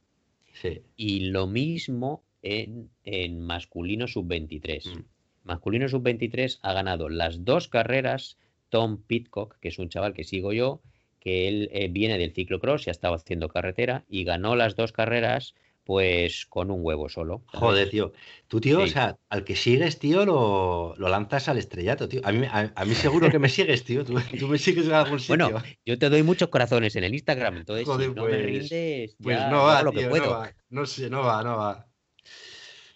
[0.54, 0.82] Sí.
[0.98, 4.86] Y lo mismo en, en masculino sub-23.
[4.96, 5.04] Mm.
[5.50, 8.38] Masculino sub-23 ha ganado las dos carreras
[8.70, 10.82] Tom Pitcock, que es un chaval que sigo yo,
[11.20, 14.92] que él eh, viene del ciclocross y ha estado haciendo carretera y ganó las dos
[14.92, 17.42] carreras pues con un huevo solo.
[17.52, 17.60] ¿sabes?
[17.62, 18.14] Joder, tío.
[18.48, 22.22] Tú, tío, o sea, al que sigues, tío, lo, lo lanzas al estrellato, tío.
[22.24, 24.06] A mí, a, a mí seguro que me sigues, tío.
[24.06, 25.50] Tú, tú me sigues en algún sitio.
[25.50, 28.46] Bueno, yo te doy muchos corazones en el Instagram, entonces Joder, si no me pues-
[28.46, 30.26] rindes, pues ya no va, hago lo que tío, puedo.
[30.26, 30.54] no va.
[30.70, 31.88] No sé, no va, no va.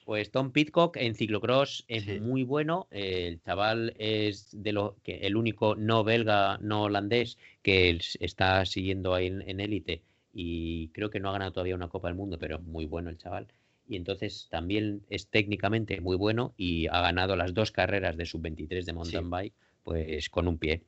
[0.05, 2.19] Pues Tom Pitcock en ciclocross es Sí.
[2.19, 2.87] muy bueno.
[2.91, 8.65] El chaval es de lo que el único no belga, no holandés que es- está
[8.65, 10.01] siguiendo ahí en élite
[10.33, 13.09] y creo que no ha ganado todavía una Copa del Mundo, pero es muy bueno
[13.09, 13.47] el chaval.
[13.87, 18.85] Y entonces también es técnicamente muy bueno y ha ganado las dos carreras de sub-23
[18.85, 20.83] de mountain bike, pues con un pie.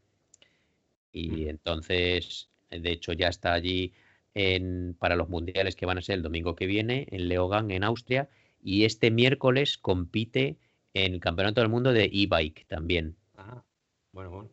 [1.11, 1.49] Y Ujú.
[1.49, 3.93] entonces, de hecho, ya está allí
[4.33, 7.83] en, para los mundiales que van a ser el domingo que viene en Leogang, en
[7.83, 8.29] Austria.
[8.67, 10.57] Y este miércoles compite
[10.95, 13.15] en el Campeonato del Mundo de e-bike también.
[13.37, 13.63] Ah,
[14.11, 14.49] bueno, bueno.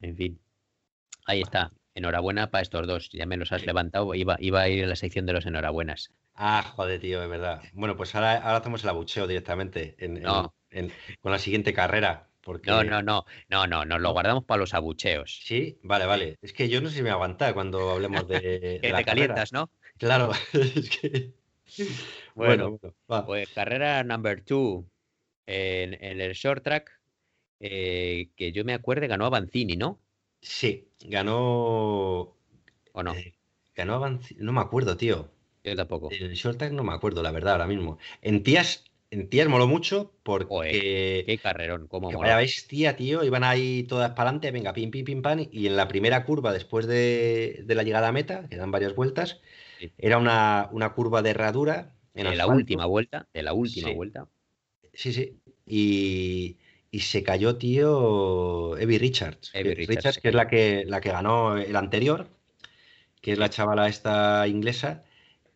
[0.00, 0.40] En fin,
[1.26, 1.70] ahí está.
[1.94, 3.10] Enhorabuena para estos dos.
[3.10, 4.14] Ya me los has levantado.
[4.14, 6.14] Iba, iba a ir a la sección de los enhorabuenas.
[6.34, 7.60] Ah, joder, tío, es verdad.
[7.74, 10.54] Bueno, pues ahora, ahora hacemos el abucheo directamente en, en- No.
[10.70, 12.30] en- con la siguiente carrera.
[12.40, 12.70] Porque...
[12.70, 15.40] No, no, no, no, no, nos lo guardamos para los abucheos.
[15.44, 16.38] Sí, vale, vale.
[16.40, 19.04] Es que yo no sé si me aguanta cuando hablemos de, de Que la te
[19.04, 19.68] calientas, ¿no?
[19.98, 21.34] Claro, es que.
[22.34, 23.26] Bueno, bueno, va.
[23.26, 24.84] Pues carrera number two
[25.46, 27.00] en, en el short track,
[27.60, 30.00] eh, que yo me acuerde, ganó Avancini, ¿no?
[30.40, 32.36] Sí, ganó.
[32.92, 33.14] ¿O no?
[33.14, 33.34] eh,
[33.74, 35.30] ganó Avanci- No me acuerdo, tío.
[35.64, 36.10] Yo tampoco.
[36.12, 37.98] En el short track no me acuerdo, la verdad, ahora mismo.
[38.22, 41.24] En tías, en moló mucho porque.
[41.26, 43.24] Qué carrerón, cómo vaya bestia, tío.
[43.24, 45.46] Iban ahí todas para adelante, venga, pim, pim, pim, pam.
[45.50, 48.94] Y en la primera curva, después de, de la llegada a meta, que dan varias
[48.94, 49.40] vueltas,
[49.78, 49.92] Sí.
[49.98, 51.94] era una, una curva de herradura.
[52.14, 53.94] En la última vuelta, de la última Sí.
[53.94, 54.28] vuelta.
[54.92, 55.40] Sí, sí.
[55.66, 56.56] Y,
[56.90, 59.50] y se cayó, tío, Evie Richards.
[59.54, 62.28] Evie Richards que es la que, la que ganó el anterior,
[63.20, 65.04] que es la chavala esta inglesa.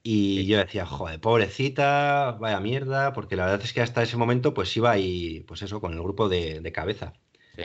[0.05, 0.47] Y Sí.
[0.47, 4.77] yo decía, joder, pobrecita, vaya mierda, porque la verdad es que hasta ese momento pues
[4.77, 7.13] iba ahí, pues eso, con el grupo de, de cabeza.
[7.57, 7.65] Sí.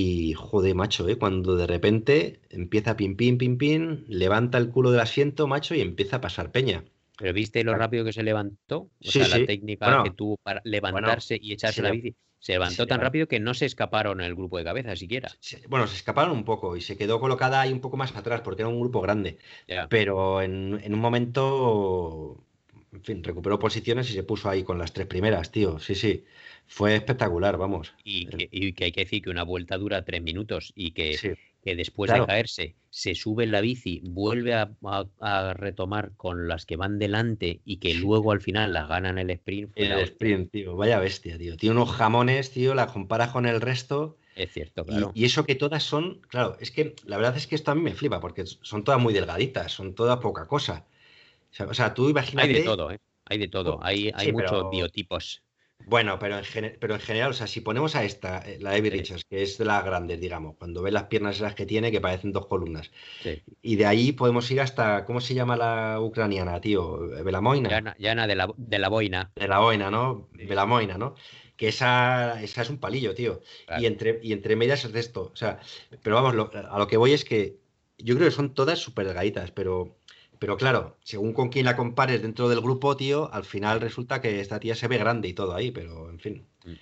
[0.00, 1.18] Y joder, macho, ¿eh?
[1.18, 5.80] Cuando de repente empieza pim, pim, pim, pim, levanta el culo del asiento, macho, y
[5.82, 6.84] empieza a pasar peña.
[7.18, 10.36] Pero viste lo rápido que se levantó, o Sí, sea, la técnica Bueno, que tuvo
[10.38, 12.16] para levantarse y echarse se la bici.
[12.38, 15.30] Se levantó se tan rápido que no se escaparon el grupo de cabeza siquiera.
[15.40, 18.40] Se- bueno, se escaparon un poco y se quedó colocada ahí un poco más atrás
[18.42, 19.38] porque era un grupo grande.
[19.88, 22.44] Pero en, en un momento,
[22.92, 25.78] en fin, recuperó posiciones y se puso ahí con las tres primeras, tío.
[25.78, 26.24] Sí, sí.
[26.74, 27.92] Fue espectacular, vamos.
[28.02, 31.18] Y que, y que hay que decir que una vuelta dura tres minutos y que,
[31.18, 31.30] Sí,
[31.62, 32.22] que después Claro.
[32.24, 36.76] de caerse se sube en la bici, vuelve a, a- a retomar con las que
[36.76, 39.70] van delante y que luego al final las ganan el sprint.
[39.76, 40.74] el sprint, tío.
[40.74, 41.58] Vaya bestia, tío.
[41.58, 44.16] Tiene unos jamones, tío, la comparas con el resto.
[44.34, 45.12] Es cierto, claro.
[45.14, 47.82] y eso que todas son, claro, es que la verdad es que esto a mí
[47.82, 50.86] me flipa porque son todas muy delgaditas, son todas poca cosa.
[51.50, 52.52] O sea, o sea, tú Hay imagínate.
[52.54, 52.98] de todo, ¿eh?
[53.26, 53.78] Hay de todo.
[53.84, 55.42] Hay, hay Sí, muchos pero- biotipos.
[55.86, 58.90] Bueno, pero en, pero en general, o sea, si ponemos a esta, eh, la Evie
[58.90, 58.98] Sí.
[58.98, 62.00] Richards, que es de las grandes, digamos, cuando ves las piernas esas que tiene, que
[62.00, 62.90] parecen dos columnas,
[63.22, 63.42] Sí.
[63.62, 66.98] y de ahí podemos ir hasta, ¿cómo se llama la ucraniana, tío?
[67.24, 67.68] Belamoina.
[67.70, 69.30] Yana, Yana de, la, de la boina.
[69.36, 70.28] De la boina, ¿no?
[70.38, 70.46] Sí.
[70.46, 71.14] Belamoina, ¿no?
[71.56, 73.40] que esa, esa es un palillo, tío.
[73.78, 75.30] Y, entre, y entre medias es de esto.
[75.32, 75.60] O sea,
[76.02, 77.58] pero vamos, a lo que voy es que
[77.98, 79.96] yo creo que son todas súper delgaditas, pero,
[80.42, 84.40] pero claro, según con quién la compares dentro del grupo, tío, al final resulta que
[84.40, 86.44] esta tía se ve grande y todo ahí, pero en fin.
[86.64, 86.72] Mm.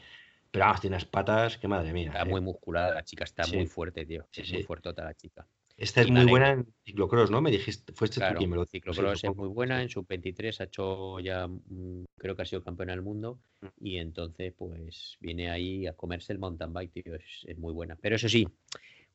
[0.50, 2.06] Pero vamos, tiene unas patas, que madre mía.
[2.06, 2.24] Está eh.
[2.24, 4.26] muy musculada la chica, está muy fuerte, tío.
[4.30, 5.46] Sí, es muy fuertota la chica.
[5.76, 7.42] Esta es muy buena en ciclocross, ¿no?
[7.42, 11.20] Me dijiste, fue este claro, me lo Ciclocross es muy buena, en sub-23 ha hecho
[11.20, 13.66] ya, mm, creo que ha sido campeona del mundo mm.
[13.78, 17.94] y entonces pues viene ahí a comerse el mountain bike, tío, es, muy buena.
[18.00, 18.48] Pero eso sí,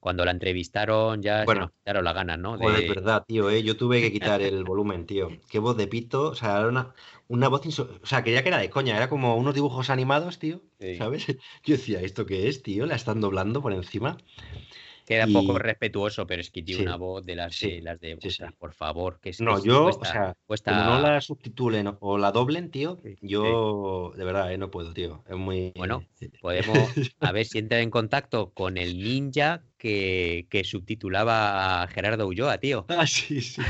[0.05, 2.59] cuando la entrevistaron ya bueno, se la gana, ¿no?
[2.59, 2.87] De...
[2.87, 3.63] verdad, tío, ¿eh?
[3.63, 5.29] yo tuve que quitar el volumen, tío.
[5.49, 6.93] Qué voz de pito, o sea, era una,
[7.27, 10.61] una voz, o sea, quería que era de coña, era como unos dibujos animados, tío,
[10.99, 11.25] ¿sabes?
[11.63, 12.85] Yo decía, ¿esto qué es, tío?
[12.85, 14.17] La están doblando por encima.
[15.05, 18.17] Queda poco respetuoso, pero es que tiene una voz de las de, las de
[18.57, 19.19] por favor.
[19.21, 20.35] Que es, no, yo, o sea,
[20.65, 25.23] no la subtitulen o la doblen, tío, yo de verdad eh, no puedo, tío.
[25.29, 25.73] Es muy.
[25.75, 26.03] Bueno,
[26.41, 26.77] podemos
[27.19, 32.57] a ver si entra en contacto con el ninja que, que subtitulaba a Gerardo Ulloa,
[32.57, 32.85] tío.
[32.89, 33.61] Ah, sí, sí.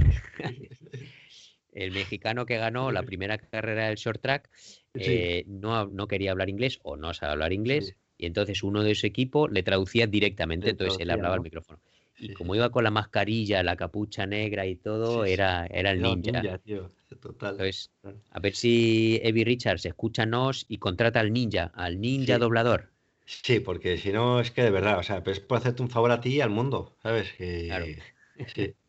[1.74, 4.50] el mexicano que ganó la primera carrera del short track
[4.94, 8.96] eh, no, no, quería hablar inglés o no sabe hablar inglés y entonces uno de
[8.96, 11.80] su equipo le traducía directamente, entonces él hablaba al micrófono.
[12.18, 16.60] Y como iba con la mascarilla, la capucha negra y todo, era, era el ninja.
[17.20, 17.52] Total.
[17.52, 17.92] Entonces,
[18.32, 22.92] a ver si Evie Richards escúchanos y contrata al ninja, al ninja doblador.
[23.26, 26.12] Sí, porque si no, es que de verdad, o sea, es por hacerte un favor
[26.12, 27.34] a ti y al mundo, ¿sabes?
[27.34, 27.86] Claro.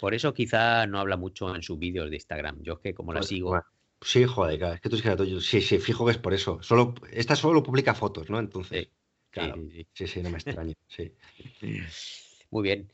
[0.00, 2.62] Por eso quizá no habla mucho en sus vídeos de Instagram.
[2.62, 3.60] Yo es que como la pues, sigo,
[4.00, 6.62] Sí, joder, es que tú es Sí, sí, fijo que es por eso.
[6.62, 8.38] Solo, esta solo publica fotos, ¿no?
[8.38, 8.84] Entonces.
[8.84, 8.90] Sí,
[9.30, 9.56] claro.
[9.92, 10.74] Sí, sí, no me extraño.
[10.86, 11.12] sí.
[12.50, 12.92] Muy bien.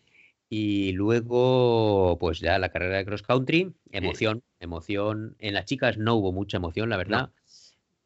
[0.48, 5.36] Y luego, pues ya la carrera de cross country, emoción, emoción.
[5.38, 7.30] En las chicas no hubo mucha emoción, la verdad.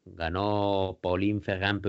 [0.05, 1.85] Ganó Pauline ferrand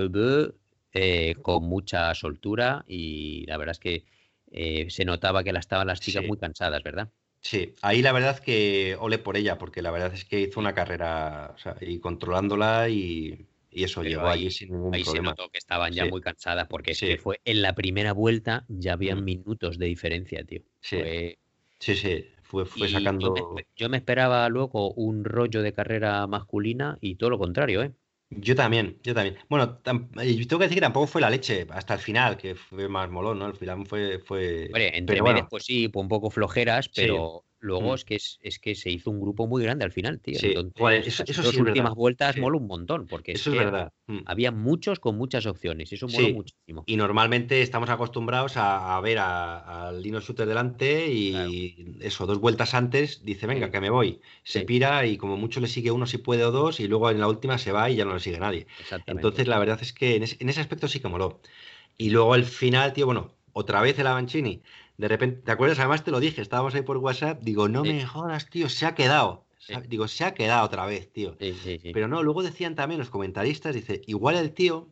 [0.93, 4.05] eh, con mucha soltura y la verdad es que
[4.51, 7.09] eh, se notaba que la estaban las chicas muy cansadas, ¿verdad?
[7.41, 10.75] Sí, ahí la verdad que ole por ella, porque la verdad es que hizo una
[10.75, 15.29] carrera o sea, y controlándola y, eso llegó allí sin ningún ahí problema.
[15.29, 17.17] se notó que estaban ya muy cansadas porque sí.
[17.17, 20.61] fue en la primera vuelta ya habían minutos de diferencia, tío.
[20.81, 20.99] Sí,
[21.79, 23.33] sí, sí, fue, fue sacando.
[23.75, 27.91] Yo me, esperaba luego un rollo de carrera masculina y todo lo contrario, ¿eh?
[28.31, 29.37] Yo también, yo también.
[29.49, 33.09] Bueno, tengo que decir que tampoco fue la leche hasta el final, que fue más
[33.09, 33.47] molón, ¿no?
[33.47, 34.19] El final fue.
[34.19, 34.69] fue...
[34.73, 37.95] entre medias, pues sí, un poco flojeras, pero luego mm.
[37.95, 40.37] es que es, que se hizo un grupo muy grande al final, tío.
[40.37, 40.53] Sí.
[40.55, 43.93] Entonces, eso, las últimas vueltas mola un montón, porque eso es, verdad.
[44.07, 44.19] Mm.
[44.25, 46.83] Había muchos con muchas opciones, eso moló muchísimo.
[46.87, 53.23] Y normalmente estamos acostumbrados a, ver al Lino Shooter delante y eso, dos vueltas antes
[53.23, 54.21] dice, venga, que me voy.
[54.43, 57.19] Se pira y como mucho le sigue uno si puede o dos y luego en
[57.19, 58.65] la última se va y ya no le sigue nadie.
[59.05, 61.41] Entonces la verdad es que en ese, en ese aspecto sí que moló.
[61.97, 64.61] Y luego el final, tío, bueno, otra vez el Avancini
[65.01, 65.79] de repente, ¿te acuerdas?
[65.79, 68.93] Además te lo dije, estábamos ahí por WhatsApp, digo, no me jodas, tío, se ha
[68.93, 69.45] quedado.
[69.87, 71.35] Digo, se ha quedado otra vez, tío.
[71.91, 74.89] Pero no, luego decían también los comentaristas, dice, igual el tío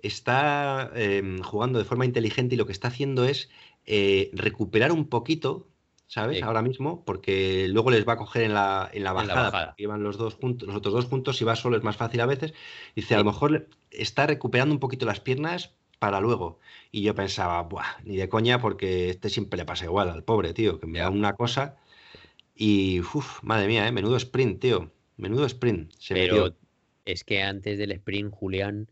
[0.00, 3.48] está em, jugando de forma inteligente y lo que está haciendo es
[3.86, 5.66] eh, recuperar un poquito,
[6.06, 6.42] ¿sabes?
[6.42, 9.74] Ahora mismo, porque luego les va a coger en la, en la bajada.
[9.78, 12.26] Iban los dos juntos, los otros dos juntos, si va solo es más fácil a
[12.26, 12.52] veces.
[12.94, 16.58] Dice, a lo mejor está recuperando un poquito las piernas para luego.
[16.90, 20.52] Y yo pensaba, Buah, ni de coña, porque este siempre le pasa igual al pobre,
[20.52, 21.76] tío, que me da una cosa
[22.54, 23.92] y, uff, madre mía, ¿eh?
[23.92, 25.92] menudo sprint, tío, menudo sprint.
[26.08, 26.56] Pero
[27.04, 28.90] es que antes del sprint, Julián,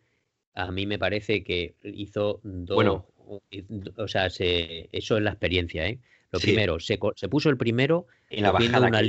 [0.54, 3.06] a mí me parece que hizo dos, bueno,
[3.96, 5.98] o sea, se, eso es la experiencia, ¿eh?
[6.30, 9.00] Lo primero, se, se, puso el primero en la bajada una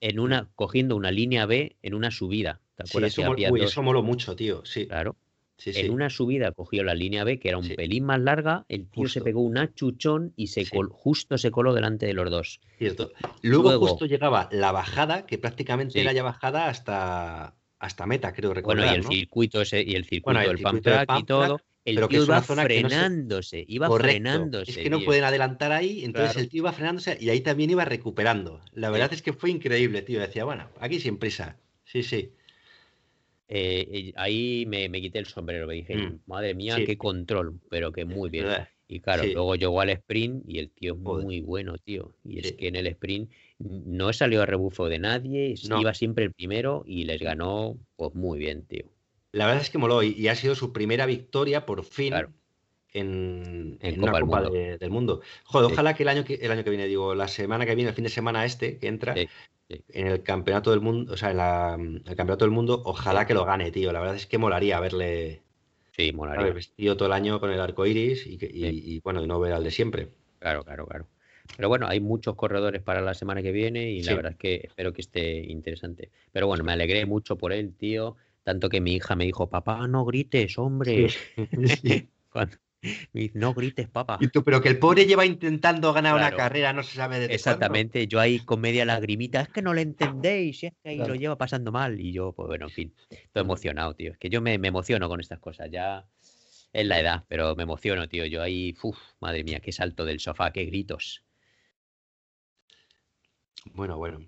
[0.00, 2.60] en una cogiendo una línea B en una subida.
[2.76, 3.12] ¿Te acuerdas?
[3.16, 4.62] eso, eso moló mucho, tío.
[4.66, 4.86] Sí.
[4.86, 5.16] Claro
[5.64, 9.08] en una subida cogió la línea B, que era un pelín más larga, el tío
[9.08, 12.60] se pegó un achuchón y se justo se coló delante de los dos.
[12.78, 13.12] Cierto.
[13.42, 18.86] Luego, justo llegaba la bajada, que prácticamente era ya bajada hasta, hasta meta, creo recordar.
[18.86, 21.60] Bueno, y el circuito ese, y el circuito del pump track y todo.
[21.84, 24.70] El tío iba frenándose, iba frenándose.
[24.70, 27.84] Es que no pueden adelantar ahí, entonces el tío iba frenándose y ahí también iba
[27.84, 28.62] recuperando.
[28.72, 30.18] La verdad es que fue increíble, tío.
[30.18, 31.58] Decía, bueno, aquí sin prisa.
[31.84, 32.32] Sí, sí.
[33.48, 38.04] Eh, ahí me, quité el sombrero, me dije, mm, madre mía, qué control, pero que
[38.04, 38.46] muy bien.
[38.86, 42.14] Y claro, luego llegó al sprint y el tío es muy bueno, tío.
[42.22, 46.32] Y es que en el sprint no salió a rebufo de nadie, iba siempre el
[46.32, 48.84] primero y les ganó, pues muy bien, tío.
[49.32, 52.14] La verdad es que moló y, ha sido su primera victoria por fin
[52.94, 55.20] en, una Copa del Mundo.
[55.44, 57.90] Joder, ojalá que el año que el año que viene, digo, la semana que viene,
[57.90, 59.28] el fin de semana este que entra, Sí.
[59.88, 63.34] en el campeonato del mundo, o sea, en la- el campeonato del mundo, ojalá que
[63.34, 63.92] lo gane, tío.
[63.92, 65.42] La verdad es que molaría verle
[65.96, 66.52] Sí, molaría.
[66.52, 68.82] vestido todo el año con el arco iris y, que- y- Sí.
[68.84, 70.08] y, bueno, y no ver al de siempre.
[70.38, 71.06] Claro, claro, claro.
[71.56, 74.60] Pero bueno, hay muchos corredores para la semana que viene y la verdad es que
[74.64, 76.10] espero que esté interesante.
[76.32, 78.16] Pero bueno, me alegré mucho por él, tío.
[78.44, 81.08] Tanto que mi hija me dijo, papá, no grites, hombre.
[81.08, 81.16] Sí.
[82.30, 82.56] Cuando-
[83.34, 84.18] no grites, papá.
[84.20, 87.34] Y tú, pero que el pobre lleva intentando ganar una carrera, no se sabe de
[87.34, 90.96] Exactamente, yo ahí con media lagrimita, es que no le entendéis, si es que ahí
[90.96, 91.14] Claro.
[91.14, 92.00] lo lleva pasando mal.
[92.00, 94.12] Y yo, pues bueno, en fin, estoy emocionado, tío.
[94.12, 96.06] Es que yo me, me emociono con estas cosas, ya
[96.72, 98.26] es la edad, pero me emociono, tío.
[98.26, 101.24] Yo ahí, uff, madre mía, qué salto del sofá, qué gritos.
[103.72, 104.20] Bueno, bueno.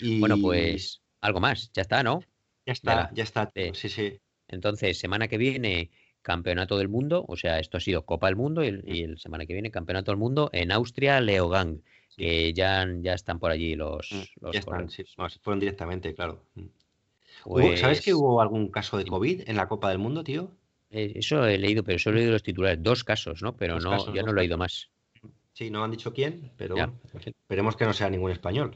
[0.00, 2.20] Y Bueno, pues algo más, ya está, ¿no?
[2.66, 3.46] ya está, ya está.
[3.50, 4.18] tío, de- Sí, sí.
[4.48, 5.90] Entonces, semana que viene,
[6.26, 9.16] Campeonato del Mundo, o sea, esto ha sido Copa del Mundo y el, y el
[9.20, 12.16] semana que viene, Campeonato del Mundo en Austria, Leogang, Sí.
[12.16, 15.04] que ya, ya están por allí los, Mm, los Ya están, sí.
[15.16, 16.42] No, fueron directamente, claro.
[16.56, 16.64] Mm.
[17.76, 19.04] ¿Sabes que Pues, hubo algún caso de.
[19.04, 20.50] COVID en la Copa del Mundo, tío?
[20.90, 23.56] eh, eso he leído, pero solo he leído los titulares, dos casos, ¿no?
[23.56, 24.88] Pero Dos no, casos, ya no lo he leído más.
[25.52, 26.92] Sí, no han dicho quién, pero Ya.
[27.14, 28.74] esperemos que no sea ningún español.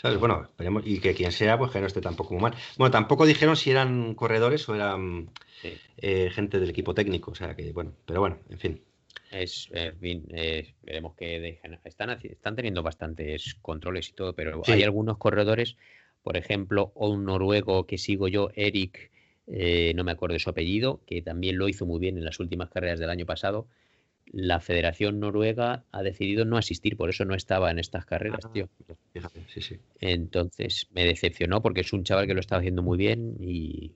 [0.00, 0.18] ¿Sabes?
[0.18, 2.54] Bueno, esperemos, y que quien sea, pues que no esté tampoco muy mal.
[2.76, 5.30] Bueno, tampoco dijeron si eran corredores o eran
[5.60, 5.72] Sí.
[5.96, 8.80] eh, gente del equipo técnico, o sea que, bueno, pero bueno, en fin.
[9.32, 11.78] Es, en fin, eh, esperemos que dejen.
[11.84, 14.72] Están, están teniendo bastantes controles y todo, pero Sí.
[14.72, 15.76] hay algunos corredores,
[16.22, 19.10] por ejemplo, un noruego que sigo yo, Eric,
[19.48, 22.38] eh, no me acuerdo de su apellido, que también lo hizo muy bien en las
[22.38, 23.66] últimas carreras del año pasado.
[24.32, 28.50] La Federación Noruega ha decidido no asistir, por eso no estaba en estas carreras, Ah,
[28.52, 28.68] tío.
[29.12, 29.76] Fíjate, sí, sí.
[30.00, 33.92] Entonces me decepcionó porque es un chaval que lo estaba haciendo muy bien y,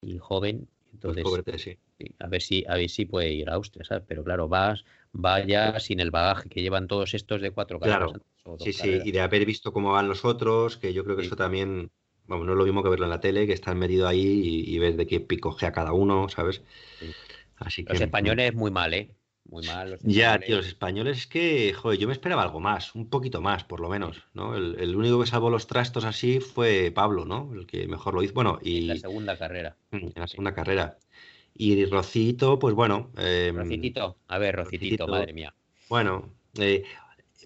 [0.00, 0.68] y joven.
[1.00, 1.78] Pues Entonces, pobrete, sí.
[2.18, 4.04] A ver si, a ver si puede ir a Austria, ¿sabes?
[4.06, 8.12] Pero claro, vas, va ya sin el bagaje que llevan todos estos de cuatro carreras
[8.12, 11.16] Claro, antes, Sí, sí, y de haber visto cómo van los otros, que yo creo
[11.16, 11.26] que Sí.
[11.28, 11.90] eso también,
[12.26, 14.74] vamos, no es lo mismo que verlo en la tele, que están metido ahí y,
[14.74, 16.62] y ver de qué picogea cada uno, ¿sabes?
[17.00, 17.06] Sí.
[17.58, 17.92] Así que.
[17.94, 19.10] Los españoles muy mal, ¿eh?
[19.48, 19.90] Muy mal.
[19.92, 23.40] Los Ya, tío, los españoles es que, joder, yo me esperaba algo más, un poquito
[23.40, 24.56] más, por lo menos, ¿no?
[24.56, 27.52] El, el único que salvó los trastos así fue Pablo, ¿no?
[27.54, 28.34] El que mejor lo hizo.
[28.34, 29.76] Bueno, En y la segunda carrera.
[29.92, 30.98] en la segunda carrera.
[31.54, 33.10] Y Rocito, pues bueno.
[33.16, 35.06] eh, Rocitito, a ver, Rocitito, Rocitito.
[35.08, 35.54] madre mía.
[35.88, 36.84] Bueno, eh,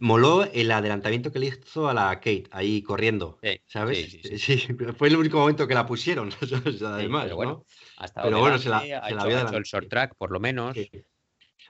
[0.01, 3.99] moló el adelantamiento que le hizo a la Kate ahí corriendo, Sí, ¿sabes?
[4.11, 4.59] sí, sí, sí.
[4.67, 6.31] Sí, fue el único momento que la pusieron.
[6.41, 7.65] Sí, además, pero bueno, ¿no?
[7.99, 9.89] ha estado Pero bueno, se la- ha se la hecho- vio ha hecho el short
[9.89, 10.77] track, por lo menos.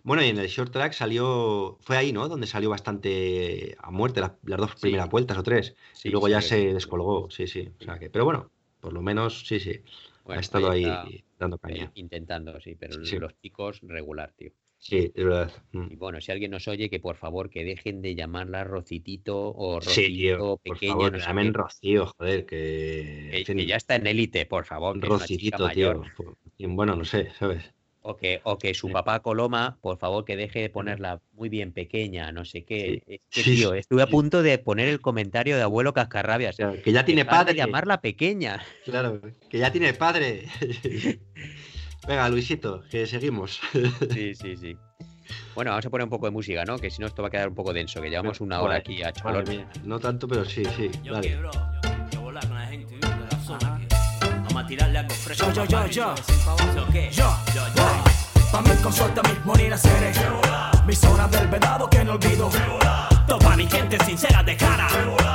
[0.00, 0.04] Sí.
[0.04, 2.28] Bueno, y en el short track salió, fue ahí, ¿no?
[2.28, 4.76] Donde salió bastante a muerte las, las dos Sí.
[4.82, 5.74] primeras vueltas o tres.
[5.92, 7.68] Sí, y luego ya se descolgó, sí, sí.
[7.80, 9.80] O sea que, pero bueno, por lo menos sí, sí.
[10.24, 11.92] Bueno, ha estado ahí dando eh, caña.
[11.94, 13.18] intentando, sí, pero Sí, sí.
[13.18, 14.50] los picos regular, tío.
[14.82, 15.52] Sí, es verdad.
[15.72, 15.88] Mm.
[15.92, 19.80] Y bueno, si alguien nos oye, que por favor que dejen de llamarla Rocitito o
[19.82, 21.52] Sí, tío, Rocito por favor, no sé llamen.
[21.52, 23.44] Rocío, joder, que...
[23.46, 26.00] Que, que ya está en élite, por favor, Rocitito, tío.
[26.00, 26.36] mayor.
[26.58, 27.62] Bueno, no sé, ¿sabes?
[28.02, 28.92] O que, o que su Sí.
[28.94, 33.02] papá Coloma, por favor, que deje de ponerla muy bien pequeña, no sé qué.
[33.06, 34.10] Es que, Sí, tío, estuve a sí.
[34.12, 36.54] punto de poner el comentario de abuelo Cascarrabias.
[36.54, 37.54] O sea, que ya tiene de padre.
[37.54, 38.62] llamarla pequeña.
[38.86, 39.20] Claro,
[39.50, 40.46] que ya tiene padre.
[42.08, 43.60] Venga, Luisito, que seguimos.
[44.12, 44.76] Sí, sí, sí.
[45.54, 46.78] Bueno, vamos a poner un poco de música, ¿no?
[46.78, 49.02] Que si no esto va a quedar un poco denso, que llevamos una hora aquí
[49.02, 49.12] a
[49.46, 50.90] mía, No tanto, pero sí, sí.
[51.04, 51.28] Yo Dale.
[51.28, 51.50] quiero,
[52.12, 53.78] yo volar con la gente de la zona.
[53.78, 53.94] que
[54.44, 55.52] Vamos a tirarle algo fresco.
[55.52, 55.86] Yo, yo.
[55.88, 56.14] Yo,
[57.12, 57.34] yo,
[57.76, 57.79] yo.
[58.50, 60.12] Pa' mí con suerte mis morir seré
[60.86, 62.50] Mi zona del vedado que no olvido
[63.26, 64.88] Topa mi gente sincera de cara.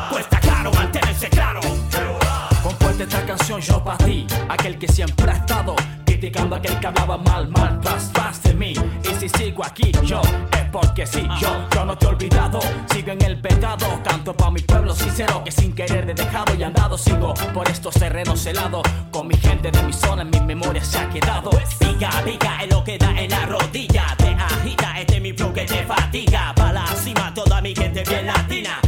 [0.10, 1.62] Cuesta caro mantenerse claro.
[2.62, 5.76] Compuesta esta canción yo pa' ti Aquel que siempre ha estado
[6.18, 9.92] Criticando a aquel que hablaba mal, mal tras, tras de mí Y si sigo aquí
[10.06, 14.34] yo Es porque sí, yo, yo no te he olvidado Sigo en el pecado Canto
[14.34, 18.46] pa' mi pueblo sincero Que sin querer he dejado y andado Sigo por estos terrenos
[18.46, 21.50] helados Con mi gente de mi zona En mi memoria se ha quedado
[21.80, 24.16] Pica, pica es lo que da en la rodilla.
[24.18, 26.54] Te agita, este es mi flow que te fatiga.
[26.56, 28.80] Pa' la cima, toda mi gente bien latina.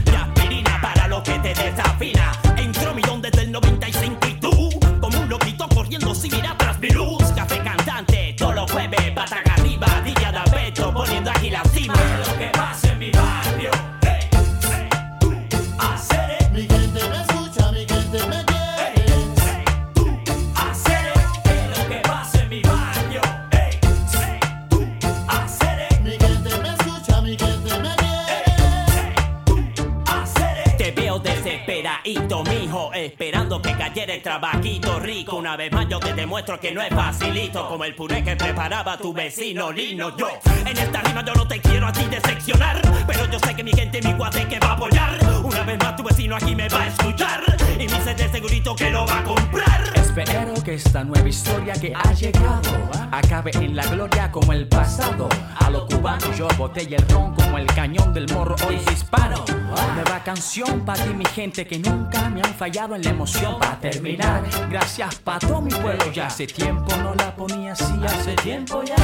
[36.38, 40.16] Demuestro que no es facilito, como el puré que preparaba tu vecino Lino.
[40.16, 40.30] Yo,
[40.68, 43.72] en esta rima yo no te quiero a ti decepcionar, pero yo sé que mi
[43.72, 45.18] gente, mi guate que va a apoyar.
[45.44, 47.42] Una vez más tu vecino aquí me va a escuchar,
[47.80, 49.82] y mi de segurito que lo va a comprar.
[49.96, 55.30] Espero que esta nueva historia que ha llegado acabe en la gloria como el pasado.
[55.60, 59.44] A lo cubano yo botella el ron como el cañón del morro hoy disparo.
[59.96, 63.60] Nueva canción para ti mi gente que nunca me han fallado en la emoción.
[63.60, 66.28] Para terminar, gracias pa' todo mi pueblo ya.
[66.28, 68.96] Hace tiempo no la ponía así, hace tiempo ya.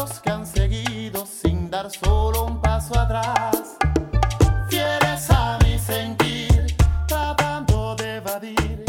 [0.00, 3.76] Para esos que han seguido sin dar solo un paso atrás.
[4.70, 6.74] Fieles a mi sentir,
[7.06, 8.84] tratando de evadir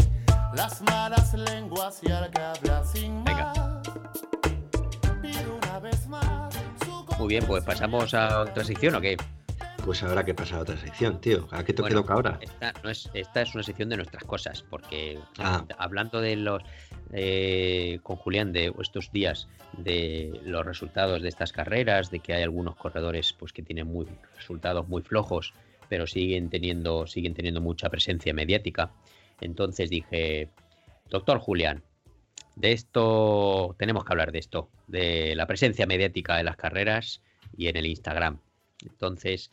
[0.53, 3.53] las malas lenguas y al que habla sin Venga.
[3.53, 3.89] más.
[5.22, 6.53] Pido una vez más
[7.20, 9.18] Muy bien, pues pasamos a otra sección o qué?
[9.84, 11.47] Pues ahora que pasa a otra sección, tío.
[11.51, 12.38] ¿A qué te Bueno, toca ahora?
[12.39, 15.66] Esta, no es, esta es una sección de nuestras cosas, porque Ah.
[15.78, 16.62] hablando de los
[17.14, 19.47] eh, con Julián de estos días
[19.78, 24.07] de los resultados de estas carreras, de que hay algunos corredores pues que tienen muy
[24.36, 25.53] resultados muy flojos,
[25.89, 28.91] pero siguen teniendo siguen teniendo mucha presencia mediática.
[29.39, 30.49] Entonces dije,
[31.09, 31.84] doctor Julián,
[32.55, 37.22] de esto tenemos que hablar de esto, de la presencia mediática en las carreras
[37.57, 38.39] y en el Instagram.
[38.84, 39.51] Entonces,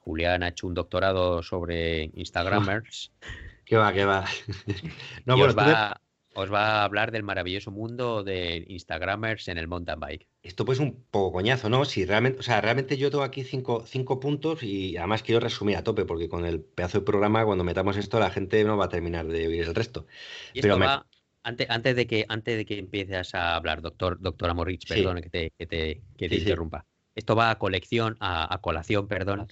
[0.00, 3.12] Julián ha hecho un doctorado sobre Instagramers
[3.68, 4.24] ¿Qué va, qué va?
[5.26, 6.00] no, bueno, va,
[6.40, 10.28] os va a hablar del maravilloso mundo de Instagramers en el mountain bike.
[10.42, 11.84] esto pues un poco coñazo, ¿no?
[11.84, 15.76] Si realmente, o sea, realmente yo tengo aquí cinco, cinco puntos y además quiero resumir
[15.76, 18.86] a tope, porque con el pedazo de programa, cuando metamos esto, la gente no va
[18.86, 20.06] a terminar de oír el resto.
[20.54, 21.06] Y Pero esto me- va,
[21.42, 24.94] antes, antes, de que, antes de que empieces a hablar, doctor, doctora Morrich, Sí.
[24.94, 26.40] perdón que te, que te, que te Sí, sí.
[26.40, 26.86] interrumpa.
[27.14, 29.48] Esto va a colección, a, a colación, perdón,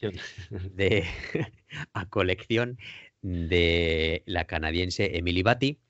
[0.51, 1.05] de
[1.93, 2.79] a colección
[3.23, 5.81] de la canadiense Emily Batty,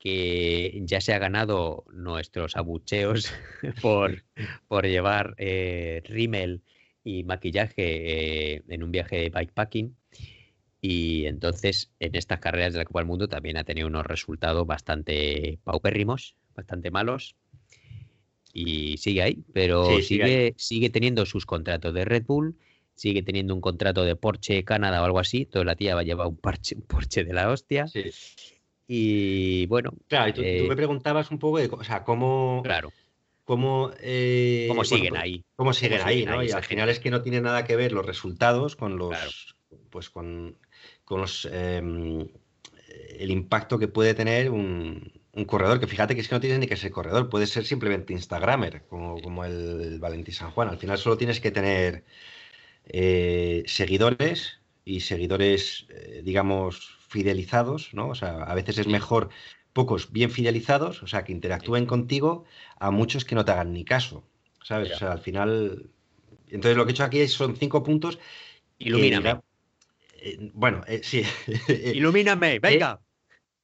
[0.00, 3.30] que ya se ha ganado nuestros abucheos
[3.82, 4.24] por,
[4.66, 6.62] por llevar eh, rímel
[7.04, 9.94] y maquillaje eh, en un viaje de bikepacking.
[10.80, 14.66] Y entonces en estas carreras de la Copa del Mundo también ha tenido unos resultados
[14.66, 17.36] bastante paupérrimos, bastante malos.
[18.54, 20.54] Y sigue ahí, pero Sí, sigue ahí.
[20.56, 22.56] sigue, teniendo sus contratos de Red Bull,
[22.94, 25.44] sigue teniendo un contrato de Porsche Canadá o algo así.
[25.44, 27.86] Toda la tía va a llevar un Porsche, un Porsche de la hostia.
[27.86, 28.10] Sí.
[28.92, 32.62] Y bueno, Claro, y tú, tú Eh, me preguntabas un poco de, o sea, cómo,
[32.62, 32.92] claro,
[33.44, 35.44] cómo, eh, cómo bueno, siguen pues, ahí.
[35.56, 36.40] cómo siguen ahí, siguen ¿no?
[36.40, 39.10] ahí Y al final es que no tiene nada que ver los resultados con los,
[39.10, 39.30] Claro.
[39.90, 40.58] pues con,
[41.04, 42.28] con los, em,
[43.18, 46.58] el impacto que puede tener un, un corredor, que fíjate que es que no tienes
[46.60, 50.68] ni que ser corredor, puede ser simplemente Instagramer, como, como el Valentín San Juan.
[50.68, 52.04] Al final solo tienes que tener
[52.86, 58.08] eh, seguidores y seguidores, eh, digamos, fidelizados, ¿no?
[58.08, 59.28] O sea, a veces es mejor
[59.72, 62.44] pocos bien fidelizados, o sea, que interactúen contigo,
[62.78, 64.24] a muchos que no te hagan ni caso,
[64.62, 64.90] ¿sabes?
[64.92, 65.90] O sea, al final...
[66.48, 68.18] Entonces lo que he hecho aquí son cinco puntos.
[68.78, 69.40] Ilumíname.
[70.16, 71.22] eh, bueno, eh, sí.
[71.94, 73.00] Ilumíname, venga.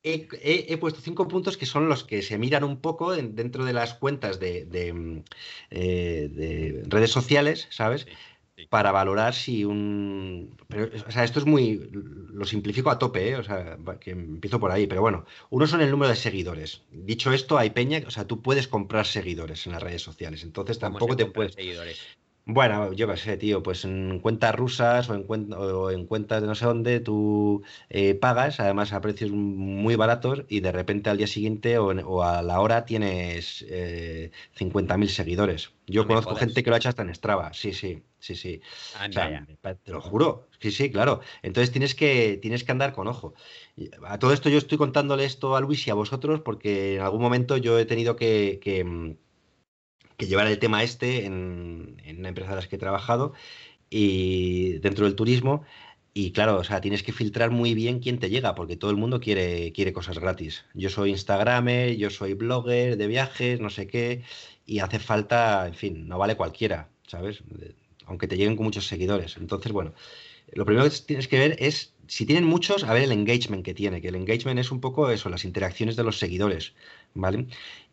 [0.02, 3.34] he, he- he puesto cinco puntos que son los que se miran un poco en-
[3.34, 5.24] dentro de las cuentas de, de, mm,
[5.70, 8.02] eh, de redes sociales, ¿sabes?
[8.02, 8.12] Sí,
[8.56, 8.66] sí.
[8.68, 10.56] Para valorar si un...
[10.68, 11.88] Pero, o sea, esto es muy...
[11.92, 13.36] Lo simplifico a tope, ¿eh?
[13.36, 15.24] O sea, que empiezo por ahí, pero bueno.
[15.50, 16.82] Uno son el número de seguidores.
[16.90, 20.78] Dicho esto, hay peña, o sea, tú puedes comprar seguidores en las redes sociales, entonces
[20.78, 21.54] ¿Cómo tampoco te puedes...
[21.54, 21.98] seguidores?
[22.48, 26.40] Bueno, yo qué sé, tío, pues en cuentas rusas o en, cuen- o en cuentas
[26.40, 31.10] de no sé dónde tú eh, pagas, además a precios muy baratos y de repente
[31.10, 35.72] al día siguiente o, en- o a la hora tienes eh, 50.000 seguidores.
[35.88, 38.60] Yo No conozco gente que lo ha hecho hasta en Strava, sí, sí, sí, sí.
[38.62, 39.46] O Anda sea, ya.
[39.62, 41.20] pa- te lo juro, sí, sí, claro.
[41.42, 43.34] Entonces tienes que, tienes que andar con ojo.
[44.04, 47.22] A todo esto yo estoy contándole esto a Luis y a vosotros porque en algún
[47.22, 49.16] momento yo he tenido que, que, mm,
[50.16, 53.32] que llevar el tema este en, en una empresa de las que he trabajado
[53.90, 55.64] y dentro del turismo.
[56.14, 58.98] Y claro, o sea, tienes que filtrar muy bien quién te llega, porque todo el
[58.98, 60.66] mundo quiere, quiere cosas gratis.
[60.74, 64.24] Yo soy Instagramer, yo soy blogger de viajes, no sé qué,
[64.66, 67.44] y hace falta, en fin, no vale cualquiera, ¿sabes?
[68.06, 69.36] Aunque te lleguen con muchos seguidores.
[69.36, 69.92] Entonces, bueno,
[70.52, 73.74] lo primero que tienes que ver es, si tienen muchos, a ver el engagement que
[73.74, 76.74] tiene, que el engagement es un poco eso, las interacciones de los seguidores,
[77.14, 77.46] ¿vale?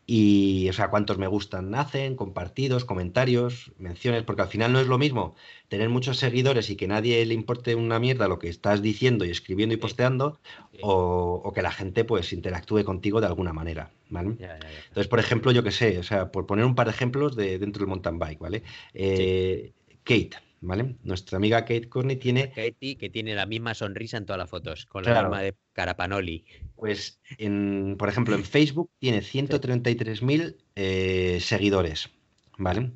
[0.05, 4.87] y, o sea, cuántos me gustan hacen, compartidos, comentarios, menciones, porque al final no es
[4.87, 5.35] lo mismo
[5.69, 9.29] tener muchos seguidores y que nadie le importe una mierda lo que estás diciendo y
[9.29, 10.39] escribiendo y posteando,
[10.81, 14.35] o, o que la gente pues interactúe contigo de alguna manera, ¿vale?
[14.39, 14.79] Ya, ya, ya.
[14.87, 17.57] Entonces, por ejemplo, yo qué sé, o sea, por poner un par de ejemplos de
[17.57, 18.63] dentro del mountain bike, ¿vale?
[18.93, 19.71] Eh,
[20.03, 20.31] Kate,
[20.61, 20.95] ¿vale?
[21.03, 24.85] Nuestra amiga Kate Corney tiene Katie, que tiene la misma sonrisa en todas las fotos,
[24.85, 25.29] con la Claro.
[25.29, 26.45] misma de Carapanoli.
[26.75, 32.09] Pues, en, por ejemplo, en Facebook tiene 133.000 eh, seguidores,
[32.57, 32.91] ¿vale?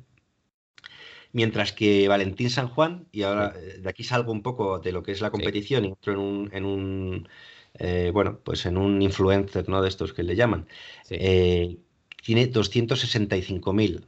[1.32, 5.02] Mientras que Valentín San Juan, y ahora eh, de aquí salgo un poco de lo
[5.02, 7.28] que es la competición y entro en un, en un
[7.78, 9.82] eh, bueno, pues en un influencer, ¿no?
[9.82, 10.66] De estos que le llaman,
[11.04, 11.78] Sí, eh,
[12.24, 14.06] tiene 265.000.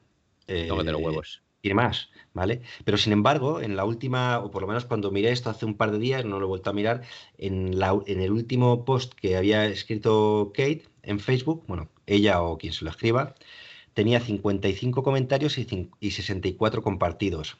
[0.48, 1.42] eh, tócate los huevos.
[1.60, 2.62] Tiene más, ¿vale?
[2.84, 5.74] Pero sin embargo, en la última, o por lo menos cuando miré esto hace un
[5.74, 7.02] par de días, no lo he vuelto a mirar,
[7.38, 12.58] en, la, en el último post que había escrito Kate en Facebook, bueno, ella o
[12.58, 13.34] quien se lo escriba,
[13.94, 17.58] tenía 55 comentarios y, y 64 compartidos,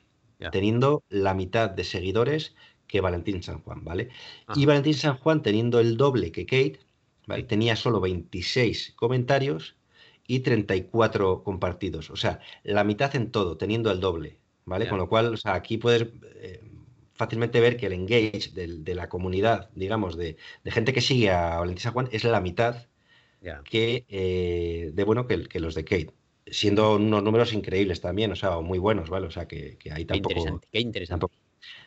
[0.53, 2.55] teniendo la mitad de seguidores
[2.87, 4.09] que Valentín San Juan, ¿vale?
[4.57, 4.67] Y.
[4.67, 6.81] Valentín San Juan, teniendo el doble que Kate,
[7.47, 9.77] tenía solo 26 comentarios
[10.31, 12.09] y 34 compartidos.
[12.11, 14.89] O sea, la mitad en todo, teniendo el doble, ¿vale?
[14.89, 16.07] Con lo cual, o sea, aquí puedes
[16.37, 16.63] eh,
[17.15, 21.59] fácilmente ver que el engage de, la comunidad, digamos, de, de gente que sigue a
[21.59, 22.87] Valentín San Juan es la mitad
[23.65, 26.15] que eh, de bueno que, que los de Kate.
[26.47, 29.27] Siendo unos números increíbles también, o sea, muy buenos, ¿vale?
[29.27, 30.31] O sea, que, que ahí Qué tampoco...
[30.31, 31.21] interesante, qué interesante.
[31.27, 31.41] tampoco-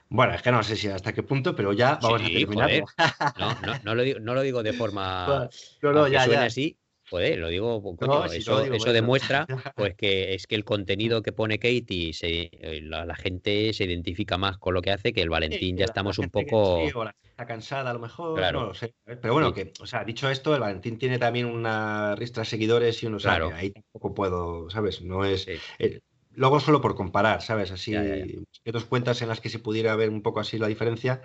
[0.10, 2.72] Bueno, es que no sé si hasta qué punto, pero ya vamos a terminar.
[3.40, 5.50] No, no, no, lo digo, no lo digo de forma.
[5.82, 6.46] No, no, ya, suene ya.
[6.46, 6.78] así,
[7.14, 8.94] joder, lo digo, pues, No, si eso, digo eso eso.
[8.94, 9.46] demuestra
[9.76, 13.84] pues que es que el contenido que pone Katie, se, eh, la, la gente se
[13.84, 16.46] identifica más con lo que hace que el Valentín ya la- estamos la un que
[16.46, 16.88] poco.
[16.88, 18.62] sí, o la- está cansada a lo mejor, Claro.
[18.62, 18.96] no lo sé.
[19.06, 19.54] Pero bueno, Sí.
[19.56, 23.20] que, o sea, dicho esto, el Valentín tiene también una ristra de seguidores y uno
[23.20, 23.56] sabe, Claro.
[23.56, 25.04] ahí tampoco puedo, ¿sabes?
[25.04, 25.48] No es.
[25.48, 26.00] Eh,
[26.32, 27.70] luego solo por comparar, ¿sabes?
[27.70, 28.26] Así, Ya, ya, ya.
[28.64, 31.22] que dos cuentas en las que se pudiera ver un poco así la diferencia.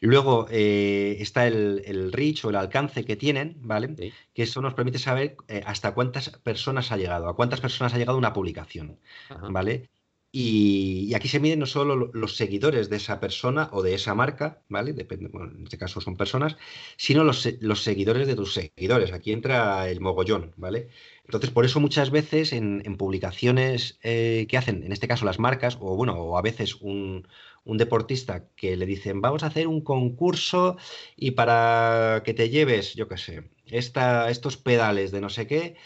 [0.00, 3.94] Luego eh, está el, el reach o el alcance que tienen, ¿vale?
[3.96, 4.12] Sí.
[4.34, 7.98] Que eso nos permite saber eh, hasta cuántas personas ha llegado, a cuántas personas ha
[7.98, 8.98] llegado una publicación.
[9.30, 9.48] Ajá.
[9.48, 9.88] ¿vale?
[10.32, 13.94] Y, y aquí se miden no solo lo- los seguidores de esa persona o de
[13.94, 14.92] esa marca, ¿vale?
[14.92, 16.56] Depende, bueno, en este caso son personas,
[16.98, 19.12] sino los, los seguidores de tus seguidores.
[19.12, 20.88] Aquí entra el mogollón, ¿vale?
[21.24, 25.38] Entonces, por eso muchas veces en, en publicaciones eh, que hacen, en este caso las
[25.38, 27.26] marcas, o bueno, o a veces un,
[27.66, 30.76] un deportista que le dicen, vamos a hacer un concurso
[31.16, 35.76] y para que te lleves, yo qué sé, esta, estos pedales de no sé qué,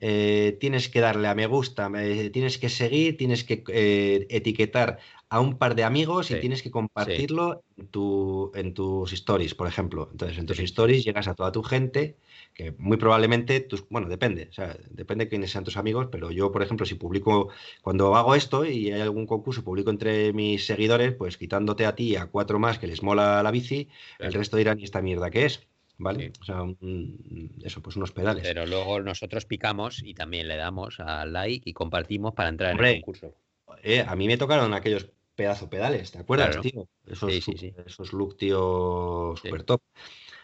[0.00, 1.90] eh, tienes que darle a me gusta,
[2.32, 4.98] tienes que seguir, tienes que eh, etiquetar
[5.28, 9.68] a un par de amigos y tienes que compartirlo en, tu- en tus stories, por
[9.68, 10.08] ejemplo.
[10.10, 10.64] Entonces, en tus Sí.
[10.64, 12.18] stories llegas a toda tu gente,
[12.54, 16.30] que muy probablemente, tus, bueno, depende, o sea, depende de quiénes sean tus amigos, pero
[16.30, 17.50] yo, por ejemplo, si publico,
[17.82, 22.08] cuando hago esto y hay algún concurso, publico entre mis seguidores, pues quitándote a ti
[22.10, 23.88] y a cuatro más que les mola la bici,
[24.20, 25.69] el resto dirán, ¿y esta mierda qué es?
[26.00, 26.32] ¿Vale?
[26.34, 26.40] Sí.
[26.40, 28.42] O sea, un- eso, pues unos pedales.
[28.42, 32.84] Pero luego nosotros picamos y también le damos al like y compartimos para entrar en
[32.84, 33.34] el concurso.
[33.82, 36.62] Eh, a mí me tocaron aquellos pedazo pedales, ¿te acuerdas, Claro.
[36.62, 36.88] tío?
[37.06, 37.74] Esos, Sí, sí, sí.
[37.86, 39.82] esos look, tío, super top.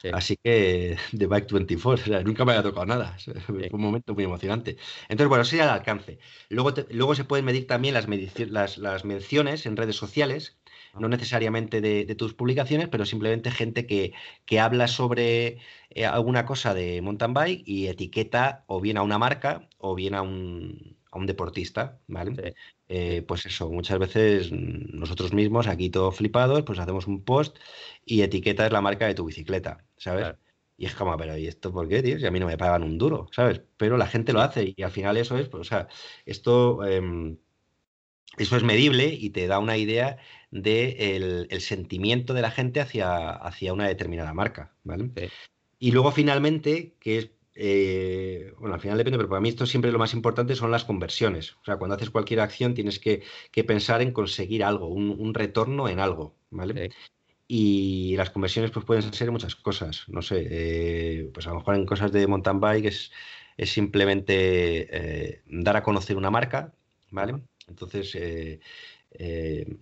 [0.00, 0.09] Sí.
[0.12, 3.16] Así que de Bike 24, o sea, nunca me había tocado nada.
[3.46, 4.76] Fue un momento muy emocionante.
[5.09, 6.18] Entonces, bueno, ese era el alcance.
[6.50, 10.59] Luego, te- luego se pueden medir también las, medici- las, las menciones en redes sociales,
[10.99, 14.12] no necesariamente de, de tus publicaciones, pero simplemente gente que,
[14.44, 15.59] que habla sobre
[15.90, 20.14] eh, alguna cosa de mountain bike y etiqueta o bien a una marca o bien
[20.14, 22.34] a un, a un deportista, ¿vale?
[22.34, 22.55] Sí.
[22.88, 27.59] Eh, pues eso, muchas veces nosotros mismos, aquí todos flipados, pues hacemos un post
[28.05, 30.22] y etiquetas la marca de tu bicicleta, ¿sabes?
[30.22, 30.38] Claro.
[30.78, 32.18] Y es como, pero ¿y esto por qué, tío?
[32.18, 33.62] Si a mí no me pagan un duro, ¿sabes?
[33.76, 35.88] Pero la gente lo hace y al final eso es, pues, o sea,
[36.26, 37.38] esto, em,
[38.39, 40.18] eso es medible y te da una idea
[40.51, 45.11] de el, el sentimiento de la gente hacia, hacia una determinada marca, ¿vale?
[45.16, 45.28] Sí.
[45.78, 49.92] Y luego finalmente, que es, eh, bueno, al final depende, pero para mí esto siempre
[49.92, 51.53] lo más importante son las conversiones.
[51.61, 55.34] O sea, cuando haces cualquier acción tienes que, que pensar en conseguir algo, un, un
[55.34, 56.88] retorno en algo, ¿vale?
[56.88, 56.95] Sí.
[57.49, 61.76] Y las conversiones pues pueden ser muchas cosas, no sé, eh, pues a lo mejor
[61.76, 63.13] en cosas de mountain bike es,
[63.57, 66.75] es simplemente eh, dar a conocer una marca,
[67.11, 67.34] ¿vale?
[67.68, 68.61] Entonces, eh,
[69.13, 69.79] eh,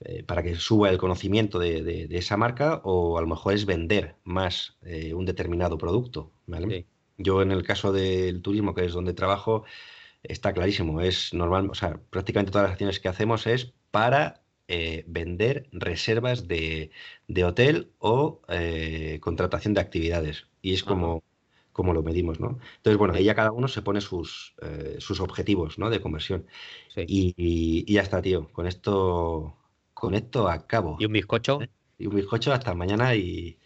[0.00, 3.54] eh, para que suba el conocimiento de, de- de esa marca o a lo mejor
[3.54, 6.68] es vender más eh, un determinado producto, ¿vale?
[6.80, 6.86] Sí.
[7.18, 9.64] Yo en el caso del turismo, que es donde trabajo,
[10.22, 15.04] está clarísimo, es normal, o sea, prácticamente todas las acciones que hacemos es para eh,
[15.08, 16.90] vender reservas de,
[17.28, 20.46] de hotel o eh, contratación de actividades.
[20.62, 21.22] Y es como,
[21.76, 22.58] cómo lo medimos, ¿no?
[22.78, 25.90] Entonces, bueno, ahí ya cada uno se pone sus, eh, sus objetivos, ¿no?
[25.90, 26.46] De conversión.
[26.88, 27.02] Sí.
[27.06, 28.48] Y, y- y ya está, tío.
[28.50, 29.54] Con esto,
[29.92, 30.96] con esto acabo.
[30.98, 31.58] ¿Y un bizcocho?
[31.98, 33.58] Y un bizcocho hasta mañana y,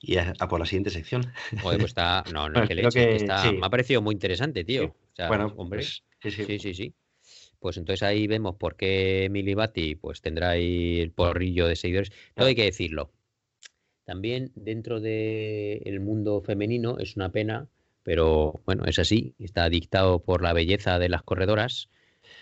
[0.00, 1.30] y a, a por la siguiente sección.
[1.62, 2.24] Joder, pues está.
[2.32, 3.52] No, no, que leche, que que está- sí.
[3.52, 4.82] Me ha parecido muy interesante, tío.
[4.84, 4.88] Sí.
[4.88, 5.80] O sea, bueno, hombre.
[5.80, 6.02] pues,
[6.34, 6.74] sí, sí.
[6.74, 6.94] Sí.
[7.60, 12.12] Pues entonces ahí vemos por qué Milibati pues tendrá ahí el porrillo de seguidores.
[12.34, 13.10] Todo hay que decirlo.
[14.08, 17.68] También dentro del mundo femenino es una pena,
[18.02, 19.34] pero bueno, es así.
[19.38, 21.88] Está dictado por la belleza de las corredoras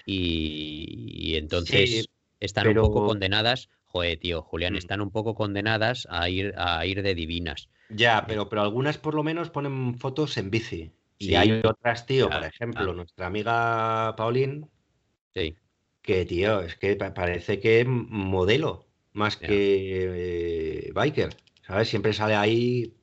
[0.07, 2.11] y, y entonces Sí,
[2.41, 3.69] están un poco condenadas.
[3.87, 4.77] Joder, tío, Julián, Mm.
[4.77, 7.69] están un poco condenadas a ir, a ir de divinas.
[7.89, 10.93] Ya, pero, pero algunas por lo menos ponen fotos en bici.
[11.19, 12.95] Y hay otras, tío, por ejemplo, claro.
[12.95, 14.69] nuestra amiga Pauline,
[15.35, 15.57] Sí,
[16.03, 21.31] que, tío, es que pa- parece que es modelo más que eh, biker,
[21.67, 21.89] ¿sabes?
[21.89, 22.95] Siempre sale ahí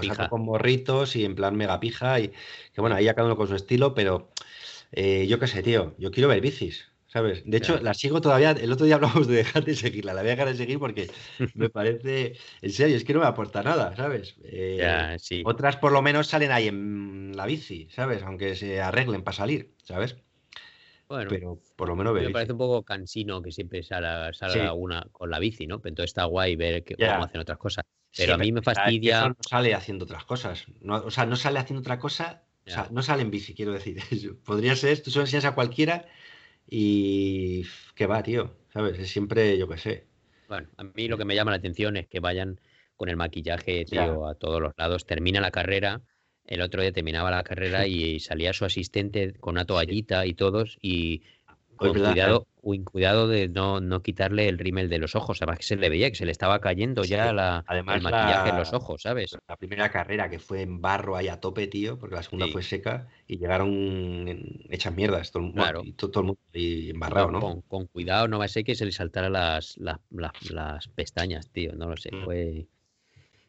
[0.00, 0.28] pija.
[0.28, 2.28] con morritos y en plan mega pija y
[2.72, 4.30] que bueno, ahí ya cada uno con su estilo, pero
[4.92, 7.42] eh, yo qué sé, tío, yo quiero ver bicis, ¿sabes?
[7.44, 7.82] De hecho, Ya.
[7.82, 10.48] la sigo todavía, el otro día hablamos de dejar de seguirla, la voy a dejar
[10.48, 11.10] de seguir porque
[11.54, 14.36] me parece, en serio, es que no me aporta nada, ¿sabes?
[14.44, 15.42] Eh, Ya, sí.
[15.44, 18.22] otras por lo menos salen ahí en la bici, ¿sabes?
[18.22, 20.16] Aunque se arreglen para salir, ¿sabes?
[21.08, 24.72] Bueno, Pero por lo menos ver me parece un poco cansino que siempre salga, salga
[24.72, 24.78] Sí.
[24.78, 25.78] una con la bici, ¿no?
[25.80, 27.84] Pero entonces está guay ver que, cómo hacen otras cosas.
[28.14, 29.18] Sí, Pero a mí me fastidia.
[29.18, 30.66] eso no sale haciendo otras cosas.
[30.80, 32.44] No, o sea, no sale haciendo otra cosa.
[32.64, 33.98] O sea, no sale en bici, quiero decir.
[34.44, 36.06] Podría ser, tú se lo enseñas a cualquiera
[36.70, 37.64] y
[37.96, 38.56] que va, tío.
[38.72, 39.00] ¿Sabes?
[39.00, 40.06] Es siempre, yo qué sé.
[40.48, 42.60] Bueno, a mí lo que me llama la atención es que vayan
[42.96, 45.06] con el maquillaje, tío, a todos los lados.
[45.06, 46.00] Termina la carrera.
[46.46, 50.78] El otro día terminaba la carrera y salía su asistente con una toallita y todos
[50.80, 51.22] y
[51.76, 52.46] con cuidado,
[52.84, 55.40] cuidado de no, no quitarle el rímel de los ojos.
[55.42, 58.02] Además que se le veía que se le estaba cayendo Sí, ya la, además el
[58.02, 59.36] maquillaje en los ojos, ¿sabes?
[59.48, 62.52] La primera carrera que fue en barro ahí a tope, tío, porque la segunda Sí.
[62.52, 65.30] fue seca y llegaron hechas mierdas.
[65.30, 65.82] Todo, Claro.
[65.84, 67.40] y todo, todo el mundo ahí embarrado, ¿no?
[67.40, 70.88] Con, con cuidado, no va a ser que se le saltara las, las, las- las
[70.88, 72.10] pestañas, tío, no lo sé.
[72.12, 72.24] Mm.
[72.24, 72.66] Fue...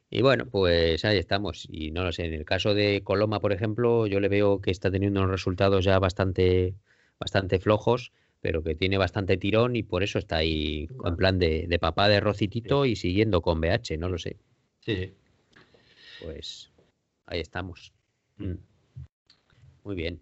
[0.10, 1.68] Y bueno, pues ahí estamos.
[1.70, 4.72] Y no lo sé, en el caso de Coloma, por ejemplo, yo le veo que
[4.72, 6.76] está teniendo unos resultados ya bastante,
[7.20, 8.12] bastante flojos,
[8.42, 12.08] pero que tiene bastante tirón y por eso está ahí en plan de, de papá
[12.10, 14.38] de Rocitito y siguiendo con BH, no lo sé.
[14.82, 15.14] Sí, sí.
[16.24, 16.72] Pues
[17.26, 17.94] ahí estamos.
[18.38, 18.46] Mm.
[18.52, 18.60] Mm.
[19.84, 20.22] Muy bien.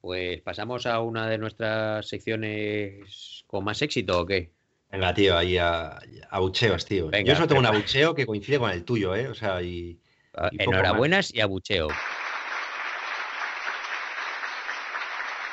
[0.00, 4.52] Pues pasamos a una de nuestras secciones con más éxito o qué?
[4.90, 5.98] Venga, tío, ahí a,
[6.30, 7.08] a bucheos, tío.
[7.08, 9.28] Venga, Yo solo tengo un abucheo que coincide con el tuyo, ¿eh?
[9.28, 10.00] O sea, y.
[10.34, 11.88] Ah, Y Enhorabuenas y abucheo.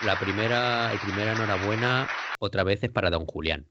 [0.06, 2.08] La primera, el primera enhorabuena
[2.40, 3.68] otra vez es para don Julián.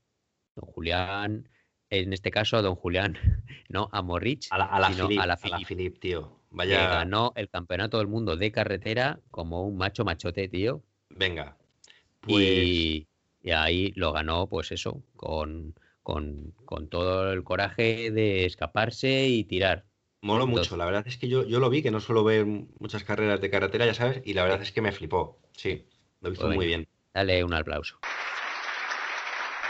[0.57, 1.49] Don Julián,
[1.91, 3.17] en este caso, don Julián,
[3.69, 6.41] no a Morrich, A la, a la sino a la a la Filip, Filip, tío.
[6.51, 6.89] que Vaya.
[6.89, 10.83] ganó el campeonato del mundo de carretera como un macho machote, tío.
[11.11, 11.57] Venga.
[12.21, 12.37] Pues.
[12.45, 13.07] Y,
[13.43, 19.45] y ahí lo ganó, pues eso, con, con, con todo el coraje de escaparse y
[19.45, 19.85] tirar.
[20.23, 20.77] Entonces- mucho.
[20.77, 23.51] La verdad es que yo, yo lo vi, que no suelo ver muchas carreras de
[23.51, 25.39] carretera, ya sabes, y la verdad es que me flipó.
[25.53, 25.87] Sí,
[26.25, 26.89] lo hizo Pues muy bien.
[27.13, 27.99] Dale un aplauso.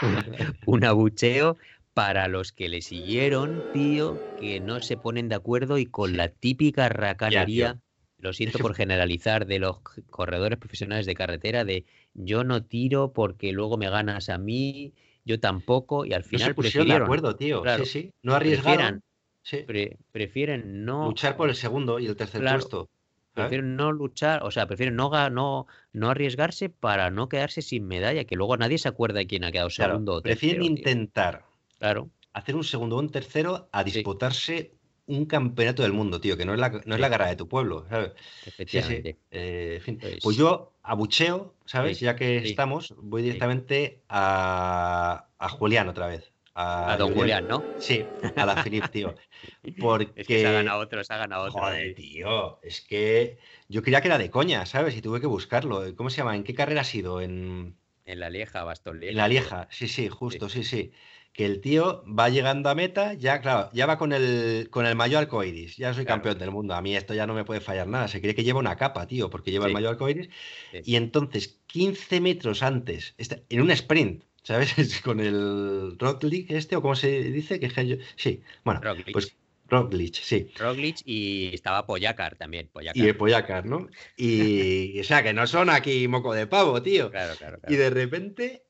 [0.65, 1.57] un abucheo
[1.93, 6.29] para los que le siguieron, tío, que no se ponen de acuerdo y con la
[6.29, 7.79] típica racanería,
[8.19, 9.79] lo siento por generalizar, de los
[10.09, 15.39] corredores profesionales de carretera, de yo no tiro porque luego me ganas a mí, yo
[15.39, 17.61] tampoco, y al No final se pusieron de acuerdo, tío.
[17.61, 17.85] claro.
[17.85, 18.11] Sí, sí.
[18.23, 18.75] No arriesgaron.
[18.77, 19.03] prefieran,
[19.43, 19.57] Sí.
[19.65, 22.57] pre- prefieren no Luchar por el segundo y el tercer Claro.
[22.59, 22.89] puesto.
[23.35, 23.49] ¿Sabes?
[23.49, 28.23] prefieren no luchar, o sea, prefieren no, no, no arriesgarse para no quedarse sin medalla,
[28.25, 30.77] que luego nadie se acuerda de quién ha quedado Claro, segundo o prefieren tercero, tío.
[30.79, 31.45] intentar
[31.77, 33.91] Claro, hacer un segundo o un tercero a Sí.
[33.91, 34.71] disputarse
[35.07, 37.47] un campeonato del mundo, tío, que no es la, no es la garra de tu
[37.47, 38.13] pueblo, ¿sabes?
[38.15, 38.49] Sí.
[38.49, 39.17] efectivamente.
[39.29, 39.97] Eh, en fin.
[39.99, 41.99] Pues- Pues yo abucheo, ¿sabes?
[41.99, 46.31] Ya que estamos, voy directamente a, a Julián otra vez.
[46.57, 47.63] A, A don Julián, ¿no?
[47.79, 48.05] Sí,
[48.37, 49.13] a la Filip, tío.
[49.79, 50.21] Porque.
[50.21, 51.59] Es que se ha ganado otro, se ha ganado otro.
[51.61, 52.59] Joder, tío.
[52.63, 53.37] Es que
[53.67, 54.95] yo creía que era de coña, ¿sabes?
[54.95, 55.83] Y tuve que buscarlo.
[55.95, 56.35] ¿Cómo se llama?
[56.35, 57.19] ¿En qué carrera ha sido?
[57.19, 57.75] En,
[58.05, 59.11] En la Lieja, Bastón Lieja.
[59.11, 59.67] en la Lieja.
[59.69, 60.91] Sí, sí, justo, sí, sí.
[61.33, 64.95] Que el tío va llegando a meta, ya, claro, ya va con el, con el
[64.95, 65.75] mayo arcoiris.
[65.75, 66.21] Ya soy Claro.
[66.21, 66.73] campeón del mundo.
[66.75, 68.07] A mí esto ya no me puede fallar nada.
[68.07, 69.73] Se cree que lleva una capa, tío, porque lleva el Sí.
[69.73, 70.29] mayo arcoiris.
[70.71, 70.79] Sí.
[70.85, 74.73] Y entonces, 15 metros antes, está- en un sprint, ¿sabes?
[74.79, 77.69] Es Con el Roglic este, o cómo se dice, que
[78.15, 79.11] Sí, bueno, Roglic.
[79.11, 79.35] pues
[79.67, 80.47] Roglic, sí.
[80.57, 82.69] Roglic y estaba Poyacar también.
[82.71, 83.03] Poyacar.
[83.07, 83.89] Y Poyacar, ¿no?
[84.15, 87.09] Y, o sea, que no son aquí moco de pavo, tío.
[87.11, 88.63] Claro, claro, Y de repente,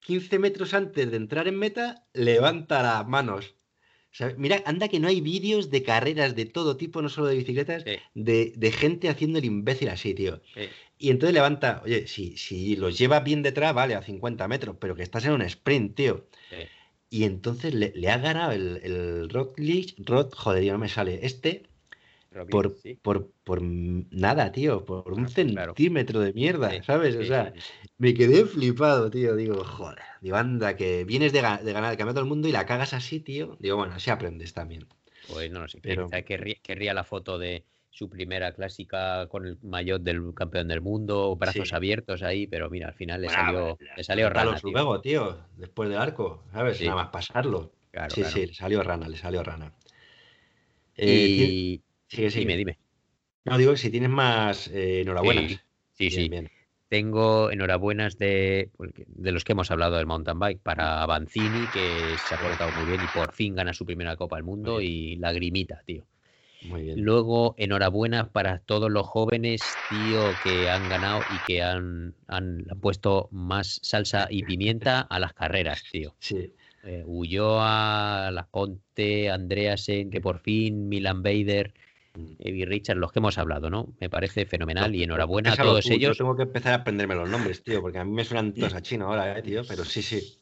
[0.00, 3.54] 15 metros antes de entrar en meta, levanta las manos.
[4.12, 4.38] ¿sabes?
[4.38, 7.82] Mira, anda que no hay vídeos de carreras de todo tipo, no solo de bicicletas,
[7.84, 7.96] Sí.
[8.14, 10.40] de, de gente haciendo el imbécil así, tío.
[10.54, 10.68] Sí.
[10.98, 14.94] Y entonces levanta, oye, si, si los lleva bien detrás, vale, a 50 metros, pero
[14.96, 16.26] que estás en un sprint, tío.
[16.50, 16.56] Sí.
[17.10, 21.20] Y entonces le, le ha ganado el, el Roglic, Rod, joder, ya no me sale,
[21.22, 21.64] este,
[22.50, 22.98] por, sí.
[23.00, 25.74] por, por nada, tío, por un Claro.
[25.74, 27.16] centímetro de mierda, Sí, ¿sabes?
[27.16, 27.52] O sea,
[27.98, 29.36] me quedé flipado, tío.
[29.36, 32.66] Digo, joder, digo, anda, que vienes de, de ganar el campeonato del mundo y la
[32.66, 33.56] cagas así, tío.
[33.60, 34.86] Digo, bueno, así aprendes también.
[35.28, 35.78] Pues no lo sé.
[35.80, 37.64] Pero- querría, querría la foto de
[37.96, 41.74] su primera clásica con el maillot del campeón del mundo, brazos Sí.
[41.74, 44.54] abiertos ahí, pero mira, al final le salió, le salió rana.
[44.60, 44.70] tío.
[44.70, 46.76] luego, tío, después del arco, ¿sabes?
[46.76, 46.84] Sí.
[46.84, 47.72] Nada más pasarlo.
[47.90, 48.36] Claro, sí, claro.
[48.36, 49.72] sí, le salió rana, le salió rana.
[50.94, 52.40] Eh, Y sigue, sigue.
[52.40, 52.78] dime, dime.
[53.46, 55.52] No, digo, si tienes más eh, enhorabuenas.
[55.92, 56.28] Sí, sí, Bien, sí.
[56.28, 56.50] bien.
[56.88, 58.70] Tengo enhorabuenas de,
[59.06, 62.84] de los que hemos hablado del mountain bike para Banzini, que se ha portado muy
[62.84, 66.06] bien y por fin gana su primera Copa del Mundo y lagrimita, tío.
[66.62, 67.02] Muy bien.
[67.04, 69.60] Luego, enhorabuena para todos los jóvenes,
[69.90, 75.32] tío, que han ganado y que han, han puesto más salsa y pimienta a las
[75.32, 76.14] carreras, tío.
[76.18, 76.52] Sí.
[76.84, 81.72] Eh, Ulloa, Las Ponte, Andreasen, que por fin, Milan Bader,
[82.18, 82.32] Mm.
[82.38, 83.92] Evi Richard, los que hemos hablado, ¿no?
[84.00, 86.16] Me parece fenomenal y enhorabuena a todos tú, yo ellos.
[86.16, 88.80] tengo que empezar a aprenderme los nombres, tío, porque a mí me suenan todos a
[88.80, 89.60] chino ahora, eh, tío.
[89.68, 90.38] Pero sí, sí.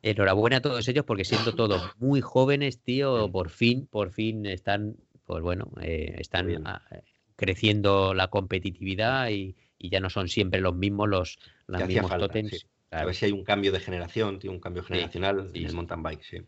[0.00, 3.30] Enhorabuena a todos ellos porque siendo todos muy jóvenes, tío, Mm.
[3.32, 4.96] por fin, por fin están,
[5.28, 7.02] pues bueno, eh, están ah, eh,
[7.36, 11.38] creciendo la competitividad y, y ya no son siempre los mismos los,
[11.68, 12.50] mismos falta, tótems.
[12.50, 12.66] sí.
[12.90, 15.74] A ver si hay un cambio de generación, tío, un cambio generacional sí, en el
[15.74, 16.38] mountain bike, sí.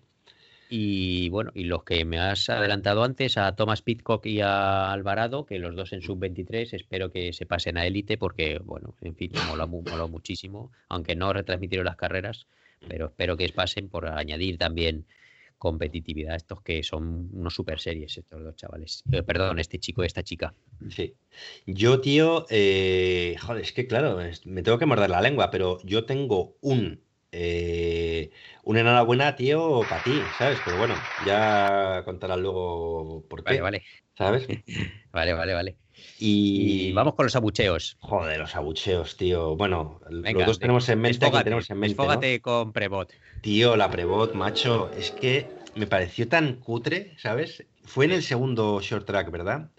[0.73, 5.45] Y bueno, y los que me has adelantado antes, a Thomas Pitcock y a Alvarado,
[5.45, 9.33] que los dos en sub-23, espero que se pasen a élite porque, bueno, en fin,
[9.49, 12.47] mola, mu- moló muchísimo, aunque no retransmitieron las carreras,
[12.87, 15.07] pero espero que pasen por añadir también
[15.61, 19.05] competitividad estos que son unos super series, estos dos chavales.
[19.13, 20.55] Eh, perdón, este chico y esta chica.
[20.89, 21.15] Sí.
[21.67, 26.07] Yo, tío, eh, joder, es que claro, me tengo que morder la lengua, pero yo
[26.07, 28.31] tengo un, eh,
[28.65, 30.59] una enhorabuena, tío, para ti, ¿sabes?
[30.65, 30.95] Pero bueno,
[31.27, 33.83] ya contarás luego por qué, Vale, vale,
[34.17, 34.47] ¿sabes?
[35.13, 35.77] vale, vale, vale.
[36.19, 37.97] Y, Y vamos con los abucheos.
[38.01, 39.57] Joder, los abucheos, tío.
[39.57, 42.03] Bueno, Venga, los dos tenemos en mente, desfógate, tenemos en mente, ¿no?
[42.03, 43.13] desfógate con Prebot.
[43.43, 47.65] Tío, la Prebot, macho, es que me pareció tan cutre, ¿sabes?
[47.85, 48.17] Fue en Sí.
[48.17, 49.71] el segundo short track, ¿verdad?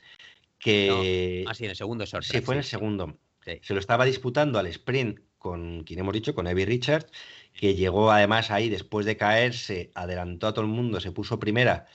[0.60, 2.70] Que Así en el segundo short sí, track, fue en el sí.
[2.72, 3.18] segundo.
[3.44, 3.60] Sí.
[3.64, 7.12] Se lo estaba disputando al sprint con quien hemos dicho, con Evie Richards,
[7.54, 11.88] que llegó además ahí después de caerse, adelantó a todo el mundo, se puso primera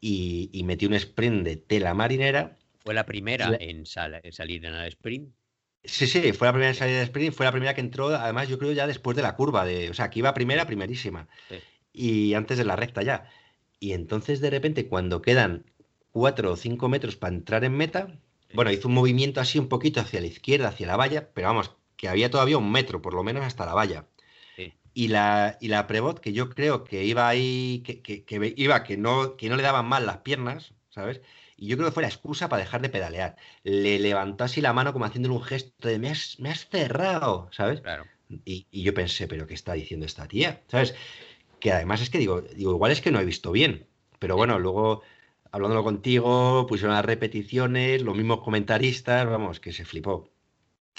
[0.00, 2.56] y, y metió un sprint de tela marinera.
[2.84, 5.28] Fue la primera La- en, sal- en salir en el sprint.
[5.82, 8.48] Sí, sí, fue la primera en salir de sprint, fue la primera que entró, además
[8.48, 11.56] yo creo ya después de la curva, de, o sea, que iba primera, primerísima, Sí.
[11.92, 13.28] y antes de la recta ya.
[13.80, 15.66] Y entonces de repente cuando quedan
[16.10, 18.18] cuatro o cinco metros para entrar en meta,
[18.54, 21.72] bueno, hizo un movimiento así un poquito hacia la izquierda, hacia la valla, pero vamos,
[22.04, 24.06] que había todavía un metro, por lo menos hasta la valla.
[24.56, 24.72] Sí.
[24.94, 28.96] Y la, y la Prebot, que yo creo que iba ahí, que, que- iba, que
[28.96, 31.20] no, que no le daban mal las piernas, ¿sabes?
[31.56, 33.36] Y yo creo que fue la excusa para dejar de pedalear.
[33.64, 37.48] Le levantó así la mano como haciéndole un gesto de me has, me has cerrado,
[37.52, 37.82] ¿sabes?
[37.82, 38.04] Claro.
[38.44, 40.62] Y, y yo pensé, ¿pero qué está diciendo esta tía?
[40.68, 40.94] ¿Sabes?
[41.60, 43.88] Que además es que digo, digo, igual es que no he visto bien.
[44.20, 45.02] Pero bueno, luego,
[45.52, 50.30] hablándolo contigo, pusieron las repeticiones, los mismos comentaristas, vamos, que se flipó.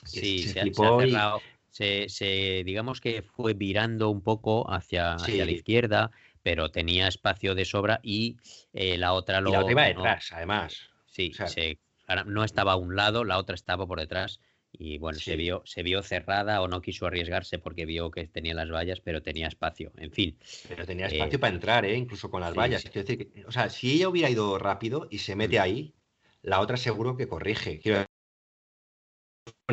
[0.03, 1.43] Sí, se se, ha- se ha flipó y- cerrado.
[1.69, 6.11] Se, digamos que fue virando un poco hacia, hacia la izquierda,
[6.41, 8.37] pero tenía espacio de sobra y
[8.71, 9.51] eh, la otra Y lo.
[9.51, 10.89] la otra iba no- detrás, además.
[11.05, 14.39] sí, o sea- se- ahora no estaba a un lado, la otra estaba por detrás.
[14.77, 18.53] Y bueno, se vio, se vio cerrada o no quiso arriesgarse porque vio que tenía
[18.53, 19.91] las vallas, pero tenía espacio.
[19.97, 21.95] En fin, Pero tenía Eh, espacio para entrar, ¿eh?
[21.95, 22.81] Incluso con las sí, vallas.
[22.81, 22.89] sí.
[22.89, 25.93] Quiero decir que, o sea, si ella hubiera ido rápido y se mete ahí,
[26.41, 27.79] la otra seguro que corrige.
[27.79, 28.05] Quiero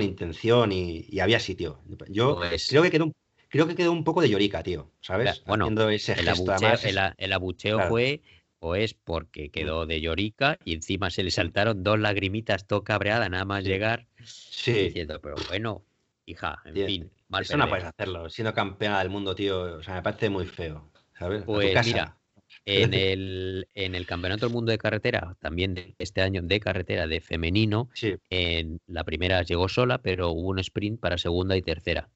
[0.01, 1.81] intención y, y había sitio.
[2.09, 3.13] Yo Pues- creo que quedó un,
[3.49, 4.91] creo que quedó un poco de llorica, tío.
[5.01, 5.43] ¿Sabes?
[5.47, 7.89] Bueno, Haciendo ese el gesto abucheo, además, el, abucheo claro.
[7.89, 7.93] Mm.
[7.93, 8.21] fue
[8.59, 13.45] pues porque quedó de llorica y encima se le saltaron dos lagrimitas todo cabreada nada
[13.45, 15.85] más llegar Sí, diciendo, pero bueno,
[16.27, 17.71] hija, en fin, mal eso no perder".
[17.71, 18.31] puedes hacerlo.
[18.31, 20.89] Siendo campeona del mundo, tío, o sea, me parece muy feo.
[21.19, 21.43] ¿Sabes?
[21.45, 22.17] Pues mira,
[22.65, 27.07] en el, en el Campeonato del Mundo de Carretera, también de este año de carretera
[27.07, 31.63] de femenino, Sí, en la primera llegó sola, pero hubo un sprint para segunda y
[31.63, 32.11] tercera.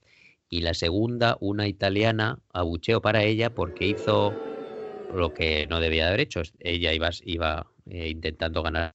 [0.49, 4.39] Y la segunda, una italiana, abucheo para ella porque hizo
[5.09, 6.43] lo que no debía haber hecho.
[6.61, 8.95] Ella iba, iba eh, intentando ganar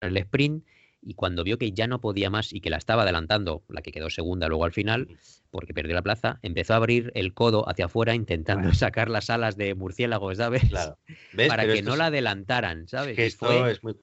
[0.00, 0.64] el sprint
[1.06, 3.92] y cuando vio que ya no podía más y que la estaba adelantando, la que
[3.92, 5.08] quedó segunda luego al final,
[5.50, 9.56] porque perdió la plaza, empezó a abrir el codo hacia afuera intentando sacar las alas
[9.56, 10.64] de murciélago, ¿sabes?
[10.68, 10.98] Claro.
[11.32, 11.48] ¿Ves?
[11.48, 13.14] Para Pero que no es- la adelantaran, ¿sabes?
[13.16, 13.94] que esto fue, es muy.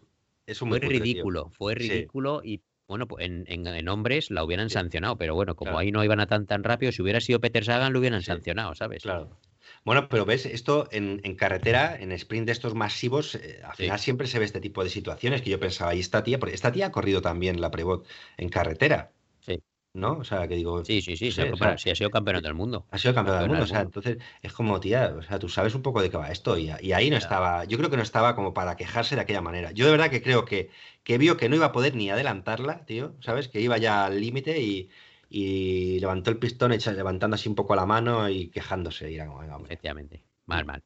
[0.45, 1.03] Es fue muy cutre, tío.
[1.03, 1.89] ridículo, fue Sí.
[1.89, 4.73] ridículo y bueno, pues en, en- en hombres la hubieran Sí.
[4.73, 5.80] sancionado, pero bueno, como Claro.
[5.80, 8.27] ahí no iban a tan tan rápido, si hubiera sido Peter Sagan lo hubieran Sí.
[8.27, 9.03] sancionado, ¿sabes?
[9.03, 9.38] Claro.
[9.85, 13.84] Bueno, pero ves, esto en, en carretera, en sprint de estos masivos, eh, al Sí.
[13.84, 16.55] final siempre se ve este tipo de situaciones que yo pensaba, y esta tía, porque
[16.55, 18.07] esta tía ha corrido también la Prebot
[18.38, 19.14] en carretera.
[19.41, 19.64] Sí.
[19.93, 20.19] ¿No?
[20.19, 21.95] O sea, que digo, Sí, sí, sí, no sí, sé, o bueno, sea, sí ha
[21.95, 22.88] sido campeonato del mundo.
[22.91, 23.64] ha sido campeón del campeona mundo.
[23.64, 26.30] O sea, entonces es como, tía, o sea, tú sabes un poco de qué va
[26.31, 26.57] esto.
[26.57, 29.41] Y, y ahí no estaba, yo creo que no estaba como para quejarse de aquella
[29.41, 29.72] manera.
[29.72, 30.69] Yo de verdad que creo que,
[31.03, 33.47] que vio que no iba a poder ni adelantarla, tío, ¿sabes?
[33.47, 34.89] Que iba ya al límite y,
[35.35, 39.11] y levantó el pistón, levantando así un poco la mano y quejándose.
[39.11, 40.23] Y era como, venga, hombre, Efectivamente.
[40.45, 40.84] Mal, mal,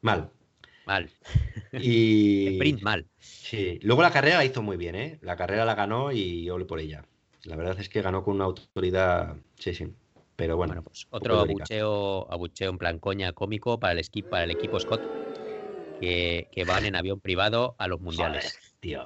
[0.00, 0.30] mal.
[0.86, 1.10] mal.
[1.72, 3.06] Y Sprint mal.
[3.18, 5.18] sí, luego la carrera la hizo muy bien, ¿eh?
[5.20, 7.04] La carrera la ganó y ole por ella.
[7.42, 9.92] La verdad es que ganó con una autoridad, sí, sí.
[10.36, 14.52] Pero bueno, Bueno, pues otro abucheo, abucheo en plan coña cómico para el, para el
[14.52, 15.02] equipo Scott,
[16.00, 18.44] que, que van en avión privado a los mundiales.
[18.52, 19.04] Joder, tío.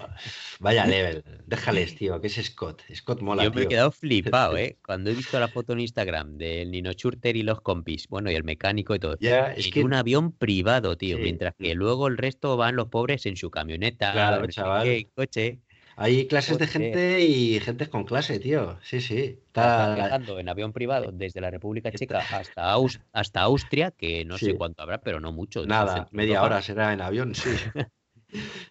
[0.59, 1.25] Vaya level.
[1.47, 2.83] Déjales, tío, que es Scott.
[2.95, 4.77] Scott mola, Yo me he quedado flipado, ¿eh?
[4.85, 8.35] Cuando he visto la foto en Instagram del Nino Schurter y los compis, bueno, y
[8.35, 9.17] el mecánico y todo.
[9.21, 11.23] Es en que un avión privado, tío, Sí.
[11.23, 15.07] mientras que luego el resto van los pobres en su camioneta, Claro, chaval.
[15.15, 15.61] coche.
[16.01, 18.79] Hay clases de gente y gente con clase, tío.
[18.83, 19.15] Sí, sí.
[19.15, 19.95] Están Está...
[19.95, 24.47] viajando en avión privado desde la República Checa hasta, Aus- hasta Austria, que no Sí.
[24.47, 25.67] sé cuánto habrá, pero no mucho.
[25.67, 26.47] Nada, media Europa.
[26.47, 27.51] hora será en avión, sí.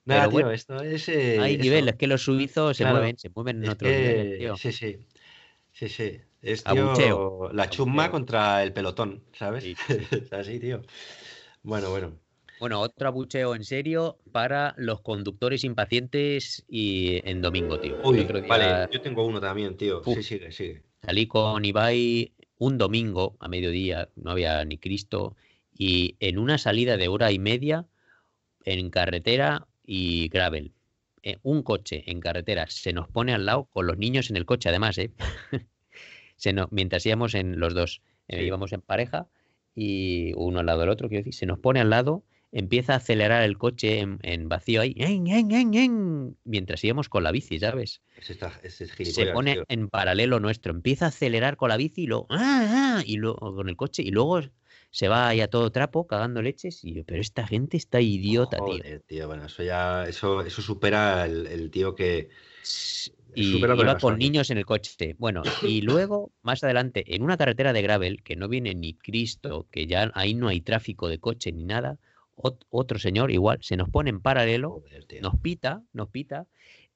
[0.05, 1.07] Nada, tío, bueno, esto es.
[1.09, 1.63] eh, Hay eso.
[1.63, 4.55] niveles que los suizos se mueven, se mueven en niveles, que- tío.
[4.57, 4.97] Sí, sí.
[5.73, 6.21] Sí, sí.
[6.41, 7.53] Es tío, Abucheo.
[7.53, 8.11] la chumma Abucheo.
[8.11, 9.63] contra el pelotón, ¿sabes?
[9.63, 9.75] Sí,
[10.11, 10.81] Es así, tío.
[11.63, 12.13] Bueno, bueno.
[12.59, 17.95] Bueno, otro abucheo en serio para los conductores impacientes y en domingo, tío.
[18.03, 20.01] Uy, día vale, yo tengo uno también, tío.
[20.05, 20.17] Uf.
[20.17, 20.83] Sí, sigue, sigue.
[21.01, 25.37] salí con Ibai un domingo a mediodía, no había ni Cristo,
[25.73, 27.85] y en una salida de hora y media
[28.65, 30.73] en carretera y gravel.
[31.23, 34.45] eh, un coche en carretera se nos pone al lado con los niños en el
[34.45, 35.11] coche, además, ¿eh?
[36.37, 38.45] se nos, mientras íbamos en los dos, eh, Sí.
[38.45, 39.27] íbamos en pareja
[39.75, 42.97] y uno al lado del otro, quiero decir, se nos pone al lado, empieza a
[42.97, 46.37] acelerar el coche en, en vacío ahí, ¡en, en, en, en!
[46.43, 48.01] mientras íbamos con la bici, ¿sabes?
[48.17, 49.63] Ese, está, es se pone tío.
[49.67, 53.03] en paralelo nuestro, empieza a acelerar con la bici y luego, ¡ah, ah!
[53.05, 54.41] y luego con el coche y luego
[54.91, 58.57] se va ahí a todo trapo cagando leches y yo, pero esta gente está idiota,
[58.57, 58.65] tío.
[58.65, 59.27] Joder, tío.
[59.27, 62.29] Bueno, eso ya, eso, eso supera el, el tío que.
[63.35, 65.15] Y supera iba con niños en el coche.
[65.19, 69.67] Bueno, y luego, más adelante, en una carretera de gravel, que no viene ni Cristo,
[69.69, 71.99] que ya ahí no hay tráfico de coche ni nada,
[72.39, 76.47] ot- otro señor igual se nos pone en paralelo Joder, nos pita, nos pita,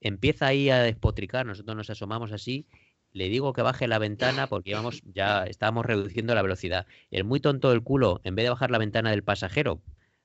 [0.01, 2.65] empieza ahí a despotricar, nosotros nos asomamos así,
[3.11, 6.87] le digo que baje la ventana porque íbamos, ya estábamos reduciendo la velocidad.
[7.11, 9.81] El muy tonto del culo, en vez de bajar la ventana del pasajero,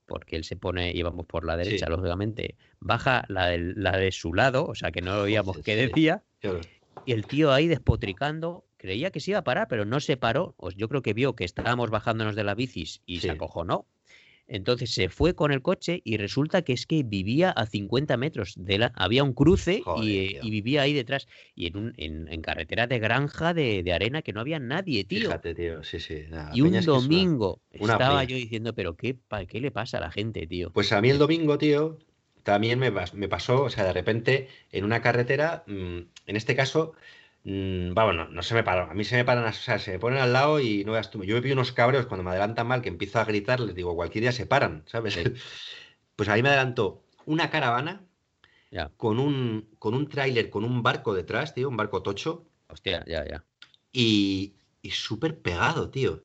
[0.06, 1.92] porque él se pone, íbamos por la derecha, Sí.
[1.92, 6.22] lógicamente, baja la, la de su lado, o sea que no oíamos qué decía,
[7.04, 10.54] y el tío ahí despotricando, creía que se iba a parar, pero no se paró.
[10.76, 13.26] Yo creo que vio que estábamos bajándonos de las bicis y Sí.
[13.26, 13.86] se acojonó.
[14.48, 18.54] Entonces se fue con el coche y resulta que es que vivía a 50 metros
[18.56, 18.92] de la...
[18.96, 21.28] Había un cruce y, y vivía ahí detrás.
[21.54, 25.04] Y en, un, en, en carretera de granja de, de arena que no había nadie,
[25.04, 25.20] tío.
[25.20, 25.84] Fíjate, tío.
[25.84, 26.24] Sí, sí.
[26.30, 28.30] nada, y un es una- domingo una estaba peña.
[28.30, 30.70] yo diciendo, pero qué, pa- ¿qué le pasa a la gente, tío?
[30.72, 31.98] Pues a mí el domingo, tío,
[32.42, 36.94] también me, me pasó, o sea, de repente en una carretera, mm, en este caso,
[37.44, 39.93] mm, vamos, no, no se me paró, a mí se me paran, o sea, se
[39.93, 42.31] me ponen al lado y no veas tú, yo me pillo unos cabreos cuando me
[42.31, 45.15] adelantan mal, que empiezo a gritar, les digo, cualquier día se paran, ¿sabes?
[45.15, 45.24] Sí.
[46.16, 48.09] Pues a mí me adelantó una caravana
[48.70, 53.05] Ya, con un, con un tráiler, con un barco detrás, tío, un barco tocho, hostia,
[53.06, 53.44] ya, ya.
[53.93, 56.24] y, y súper pegado, tío.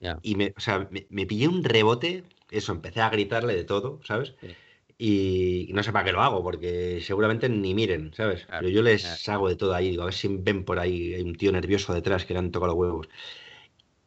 [0.00, 0.22] Ya.
[0.22, 4.00] Y me, o sea, me, me pillé un rebote, eso, empecé a gritarle de todo,
[4.04, 4.34] ¿sabes?
[4.40, 4.56] Sí.
[4.98, 8.46] Y no sé para qué lo hago, porque seguramente ni miren, ¿sabes?
[8.46, 9.18] Claro, Pero yo les claro.
[9.28, 11.92] hago de todo ahí, digo, a ver si ven por ahí, hay un tío nervioso
[11.94, 13.08] detrás que le han tocado los huevos.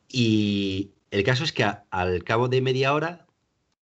[0.08, 3.28] Y el caso es que a- al cabo de media hora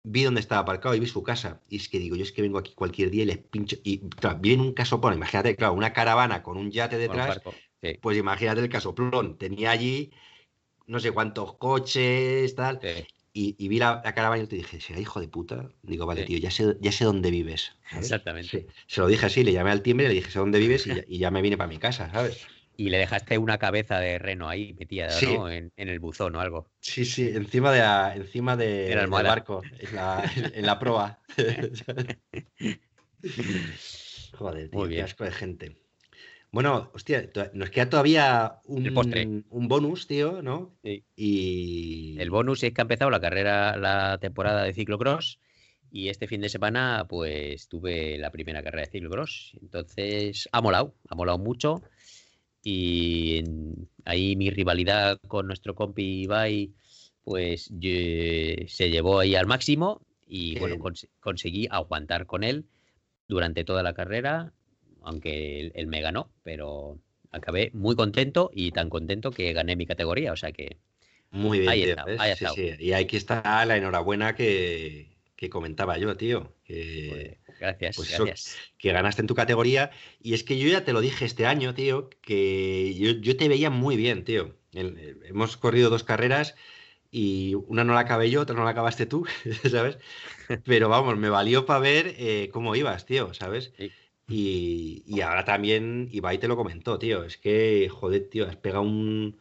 [0.03, 1.61] vi dónde estaba aparcado y vi su casa.
[1.69, 3.77] Y es que digo, yo es que vengo aquí cualquier día y les pincho.
[3.83, 7.41] Y claro, vi en un casoplón, imagínate, claro, una caravana con un yate detrás,
[7.81, 9.37] sí, pues imagínate el casoplón.
[9.37, 10.11] Tenía allí
[10.87, 12.81] no sé cuántos coches, tal.
[12.81, 13.07] sí.
[13.33, 15.69] Y, y vi la, la caravana y te dije, será hijo de puta.
[15.83, 16.27] Digo, vale, Sí.
[16.27, 17.71] tío, ya sé, ya sé dónde vives.
[17.89, 18.05] ¿sabes?
[18.05, 18.49] Exactamente.
[18.61, 18.67] Sí.
[18.87, 21.03] Se lo dije así, le llamé al timbre, le dije, sé dónde vives y ya,
[21.07, 22.45] y ya me vine para mi casa, ¿sabes?
[22.75, 25.27] Y le dejaste una cabeza de reno ahí metida, Sí.
[25.27, 25.49] ¿no?
[25.49, 26.67] En, en el buzón o algo.
[26.81, 31.19] Sí, sí, encima de la, encima de, del barco, en la, en la proa.
[34.37, 35.05] Joder, tío, Muy qué bien.
[35.05, 35.77] asco de gente.
[36.51, 39.25] Bueno, hostia, nos queda todavía El postre.
[39.25, 40.75] un, un bonus, tío, ¿no?
[40.83, 41.05] Sí.
[41.15, 42.17] Y.
[42.19, 45.39] El bonus es que ha empezado la carrera, la temporada de ciclocross
[45.93, 49.53] y este fin de semana pues tuve la primera carrera de ciclocross.
[49.61, 51.81] Entonces ha molado, ha molado mucho
[52.63, 56.73] y en- ahí mi rivalidad con nuestro compi Ibai
[57.23, 62.65] pues se llevó ahí al máximo y bueno, cons- conseguí aguantar con él
[63.27, 64.53] durante toda la carrera,
[65.01, 66.99] aunque él, él me ganó, pero
[67.31, 70.77] acabé muy contento y tan contento que gané mi categoría, o sea que
[71.31, 72.75] Muy bien, Ahí tío, está, ahí Sí, sí.
[72.79, 76.55] Y aquí está la enhorabuena que, que comentaba yo, tío.
[76.65, 78.57] Que, Pues, gracias, pues eso, gracias.
[78.77, 79.91] que ganaste en tu categoría.
[80.19, 83.47] Y es que yo ya te lo dije este año, tío, que yo, yo te
[83.47, 84.57] veía muy bien, tío.
[84.73, 86.55] El- hemos corrido dos carreras
[87.11, 89.25] y una no la acabé yo, otra no la acabaste tú,
[89.71, 89.99] ¿sabes?
[90.65, 93.73] Pero vamos, me valió para ver eh, cómo ibas, tío, ¿sabes?
[93.77, 93.95] Sí.
[94.31, 97.23] Y, y ahora también Ibai te lo comentó, tío.
[97.23, 99.39] Es que, joder, tío, has pegado un,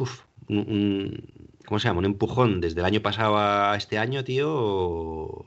[0.00, 2.00] uf, un, un- ¿cómo se llama?
[2.00, 5.44] Un empujón desde el año pasado a este año, tío.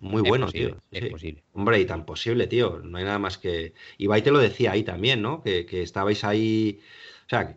[0.00, 0.82] Muy Es bueno, posible, tío.
[0.92, 1.10] Sí, Es sí.
[1.10, 1.44] posible.
[1.54, 2.80] Hombre, y tan posible, tío.
[2.80, 3.74] No hay nada más que.
[3.98, 5.42] Ibai te lo decía ahí también, ¿no?
[5.42, 6.80] Que, que estabais ahí.
[7.26, 7.56] O sea,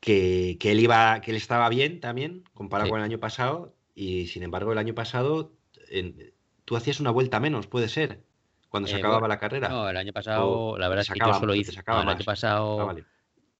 [0.00, 2.90] que, que él iba, que él estaba bien también, comparado Sí.
[2.90, 3.74] con el año pasado.
[3.94, 5.52] Y sin embargo, el año pasado
[5.90, 6.32] en-
[6.64, 8.22] tú hacías una vuelta menos, puede ser,
[8.68, 9.68] cuando se Eh, acababa bueno, la carrera.
[9.68, 12.80] No, el año pasado, la verdad es que yo solo hice, no, el año pasado
[12.82, 13.04] Ah, vale.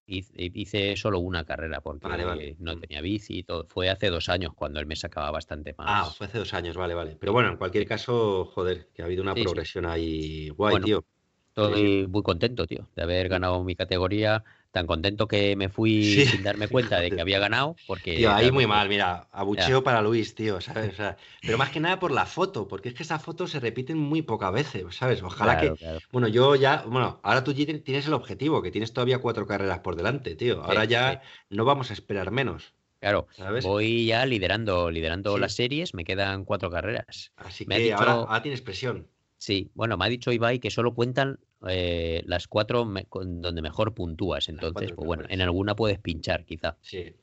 [0.07, 2.57] hice, solo una carrera porque Vale, vale.
[2.59, 2.81] no Mm.
[2.81, 3.66] tenía bici y todo.
[3.69, 5.89] Fue hace dos años cuando él me sacaba bastante más.
[5.89, 7.16] Ah, fue hace dos años, vale, vale.
[7.16, 9.45] Pero bueno, en cualquier caso, joder, que ha habido una Sí, sí.
[9.45, 11.05] progresión ahí guay, Bueno, tío.
[11.49, 14.45] Estoy muy contento, tío, de haber ganado mi categoría.
[14.77, 16.27] Tan contento que me fui Sí.
[16.31, 20.03] sin darme cuenta de que había ganado, porque Tío, ahí muy mal, mira, abucheo para
[20.03, 20.93] Luis, tío, ¿sabes?
[20.94, 23.61] O sea, pero más que nada por la foto, porque es que esas fotos se
[23.61, 25.23] repiten muy pocas veces, ¿sabes?
[25.23, 26.01] Ojalá Claro, que, claro.
[26.12, 29.97] bueno, yo ya, bueno, ahora tú tienes el objetivo, que tienes todavía cuatro carreras por
[29.97, 30.62] delante, tío.
[30.62, 33.65] Ahora Sí, ya no vamos a esperar menos, Claro, ¿sabes?
[33.65, 37.32] voy ya liderando, liderando las series, me quedan cuatro carreras.
[37.36, 39.09] Así me que ahora, ahora tienes presión.
[39.39, 41.39] Sí, bueno, me ha dicho Ibai que solo cuentan
[41.69, 44.49] eh, las cuatro me- con- donde mejor puntúas.
[44.49, 47.15] Entonces, pues bueno, en alguna puedes pinchar quizá, Sí.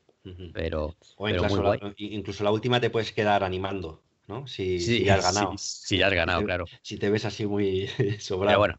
[0.54, 1.80] Pero, O pero muy incluso guay.
[1.82, 4.48] la, incluso la última te puedes quedar animando, ¿no?
[4.48, 5.52] Si, Sí, si ya has ganado.
[5.58, 5.58] sí,
[5.88, 6.66] sí, ya has ganado, claro.
[6.82, 8.60] Si te ves así muy Pero sobrado.
[8.60, 8.76] bueno,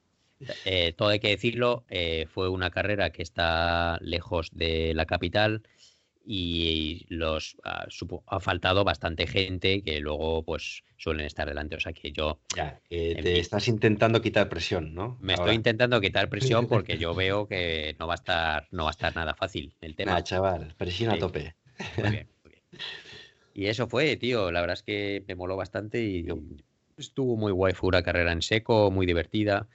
[0.64, 5.62] eh, todo hay que decirlo, eh, fue una carrera que está lejos de la capital
[6.26, 11.76] y los ha, supo- ha faltado bastante gente que luego pues suelen estar delante.
[11.76, 15.18] O sea que yo Ya, En te mi- estás intentando quitar presión, ¿no?
[15.20, 15.44] me Ahora.
[15.44, 18.92] estoy intentando quitar presión porque yo veo que no va a estar, no va a
[18.92, 20.12] estar nada fácil el tema.
[20.12, 21.20] Nada, chaval, presión a Sí.
[21.20, 21.54] tope.
[21.98, 22.62] Muy bien, muy bien.
[23.52, 24.50] Y eso fue, tío.
[24.50, 26.26] La verdad es que me moló bastante y
[26.96, 27.74] estuvo muy guay.
[27.74, 29.68] Fue una carrera en seco, muy divertida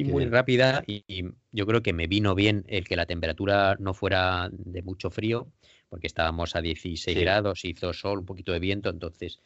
[0.00, 0.82] y muy rápida.
[0.86, 4.82] Y, y yo creo que me vino bien el que la temperatura no fuera de
[4.82, 5.46] mucho frío,
[5.88, 7.20] porque estábamos a 16 Sí.
[7.22, 8.90] grados, hizo sol, un poquito de viento.
[8.90, 9.40] Entonces,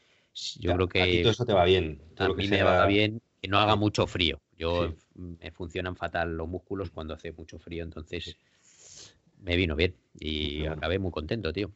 [0.60, 1.98] yo Ya, creo A ti que todo eso te va bien.
[2.16, 4.40] todo a que mí me va bien que no haga mucho frío.
[4.56, 4.96] Yo Sí.
[5.14, 8.36] mm, me funcionan fatal los músculos cuando hace mucho frío, entonces
[9.40, 10.74] me vino bien y Bueno.
[10.76, 11.70] acabé muy contento, tío.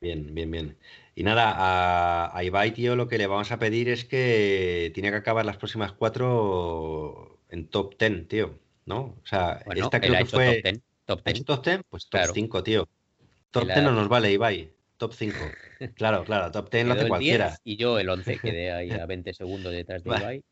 [0.00, 0.76] Bien, bien, bien.
[1.14, 5.10] Y nada, a, a Ibai, tío, lo que le vamos a pedir es que tiene
[5.10, 8.98] que acabar las próximas cuatro en top 10, tío, ¿no?
[9.22, 10.46] O sea, Bueno, esta creo que fue...
[10.56, 10.80] top 10.
[11.04, 11.36] Top ¿Ha 10.
[11.36, 11.80] hecho top 10?
[11.88, 12.32] Pues top Claro.
[12.34, 12.88] 5, tío.
[13.50, 14.70] Top Él 10 ha- no nos vale, Ibai.
[14.96, 15.34] Top 5.
[15.94, 17.48] Claro, claro, top 10 lo hace cualquiera.
[17.48, 20.10] 10 y yo el 11, quedé ahí a 20 segundos detrás de.
[20.10, 20.42] Ibai.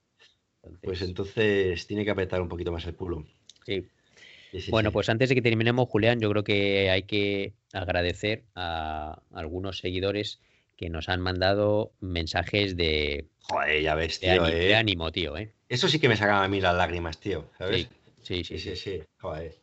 [0.61, 3.27] Pues Entonces, entonces tiene que apretar un poquito más el culo.
[3.67, 3.87] sí.
[4.53, 4.93] Sí, sí, Bueno, sí.
[4.95, 10.41] pues antes de que terminemos, Julián, yo creo que hay que agradecer a algunos seguidores
[10.77, 14.75] que nos han mandado mensajes de, Joder, ya ves, de, tío, de eh.
[14.77, 15.53] ánimo, tío, ¿eh?
[15.75, 17.89] Eso sí que me sacaba a mí las lágrimas, tío, ¿sabes?
[18.23, 18.59] Sí, sí, sí.
[18.59, 18.99] Sí, sí, sí.
[18.99, 19.03] sí.
[19.19, 19.55] Joder.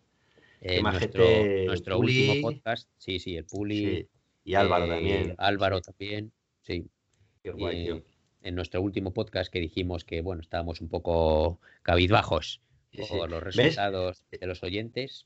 [0.59, 1.25] Eh, nuestro
[1.65, 2.27] nuestro Puli.
[2.29, 3.85] último podcast, sí, sí, el Puli.
[3.85, 4.07] Sí.
[4.43, 5.35] Y Álvaro eh, también.
[5.38, 6.33] Álvaro también,
[6.63, 6.85] sí.
[7.41, 8.03] qué guay, Eh, tío.
[8.41, 12.59] en nuestro último podcast que dijimos que, bueno, estábamos un poco cabizbajos
[13.09, 13.55] por los ¿Ves?
[13.55, 15.23] resultados de los oyentes,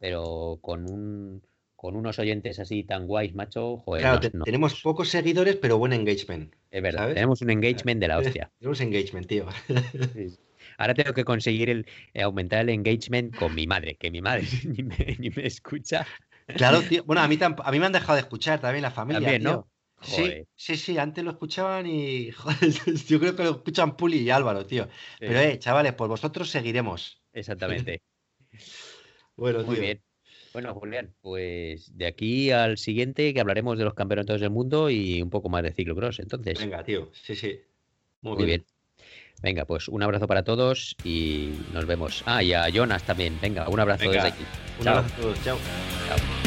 [0.00, 1.40] pero con un
[1.80, 5.56] con unos oyentes así tan guays, macho, joder, Claro, nos- te- nos- tenemos pocos seguidores,
[5.56, 6.52] pero buen engagement.
[6.70, 7.14] es verdad, ¿sabes?
[7.14, 8.50] tenemos un engagement de la hostia.
[8.60, 9.46] Tenemos engagement, tío.
[10.76, 14.42] Ahora tengo que conseguir el eh, aumentar el engagement con mi madre, que mi madre
[14.68, 16.06] ni me, ni me escucha.
[16.54, 17.02] Claro, tío.
[17.04, 19.50] Bueno, a mí, a mí me han dejado de escuchar también la familia, También, tío.
[19.50, 19.70] ¿no?
[20.02, 20.46] Sí, Joder.
[20.54, 22.58] sí, sí, antes lo escuchaban y joder,
[23.08, 24.86] yo creo que lo escuchan Puli y Álvaro, tío.
[25.18, 27.22] Pero Eh, eh, chavales, por vosotros seguiremos.
[27.32, 28.02] Exactamente.
[29.36, 29.84] Bueno, Muy tío.
[29.84, 30.02] bien.
[30.52, 35.22] Bueno, Julián, pues de aquí al siguiente que hablaremos de los campeonatos del mundo y
[35.22, 36.18] un poco más de ciclocross.
[36.18, 37.10] Entonces, Venga, tío.
[37.12, 37.60] Sí, sí.
[38.22, 38.64] Muy, muy bien.
[38.66, 38.80] bien.
[39.42, 42.22] Venga, pues un abrazo para todos y nos vemos.
[42.26, 43.38] Ah, y a Jonas también.
[43.40, 44.44] Venga, un abrazo Venga, desde aquí.
[44.78, 44.98] Un Chao.
[44.98, 45.58] abrazo a todos, chao.
[46.08, 46.39] Chao.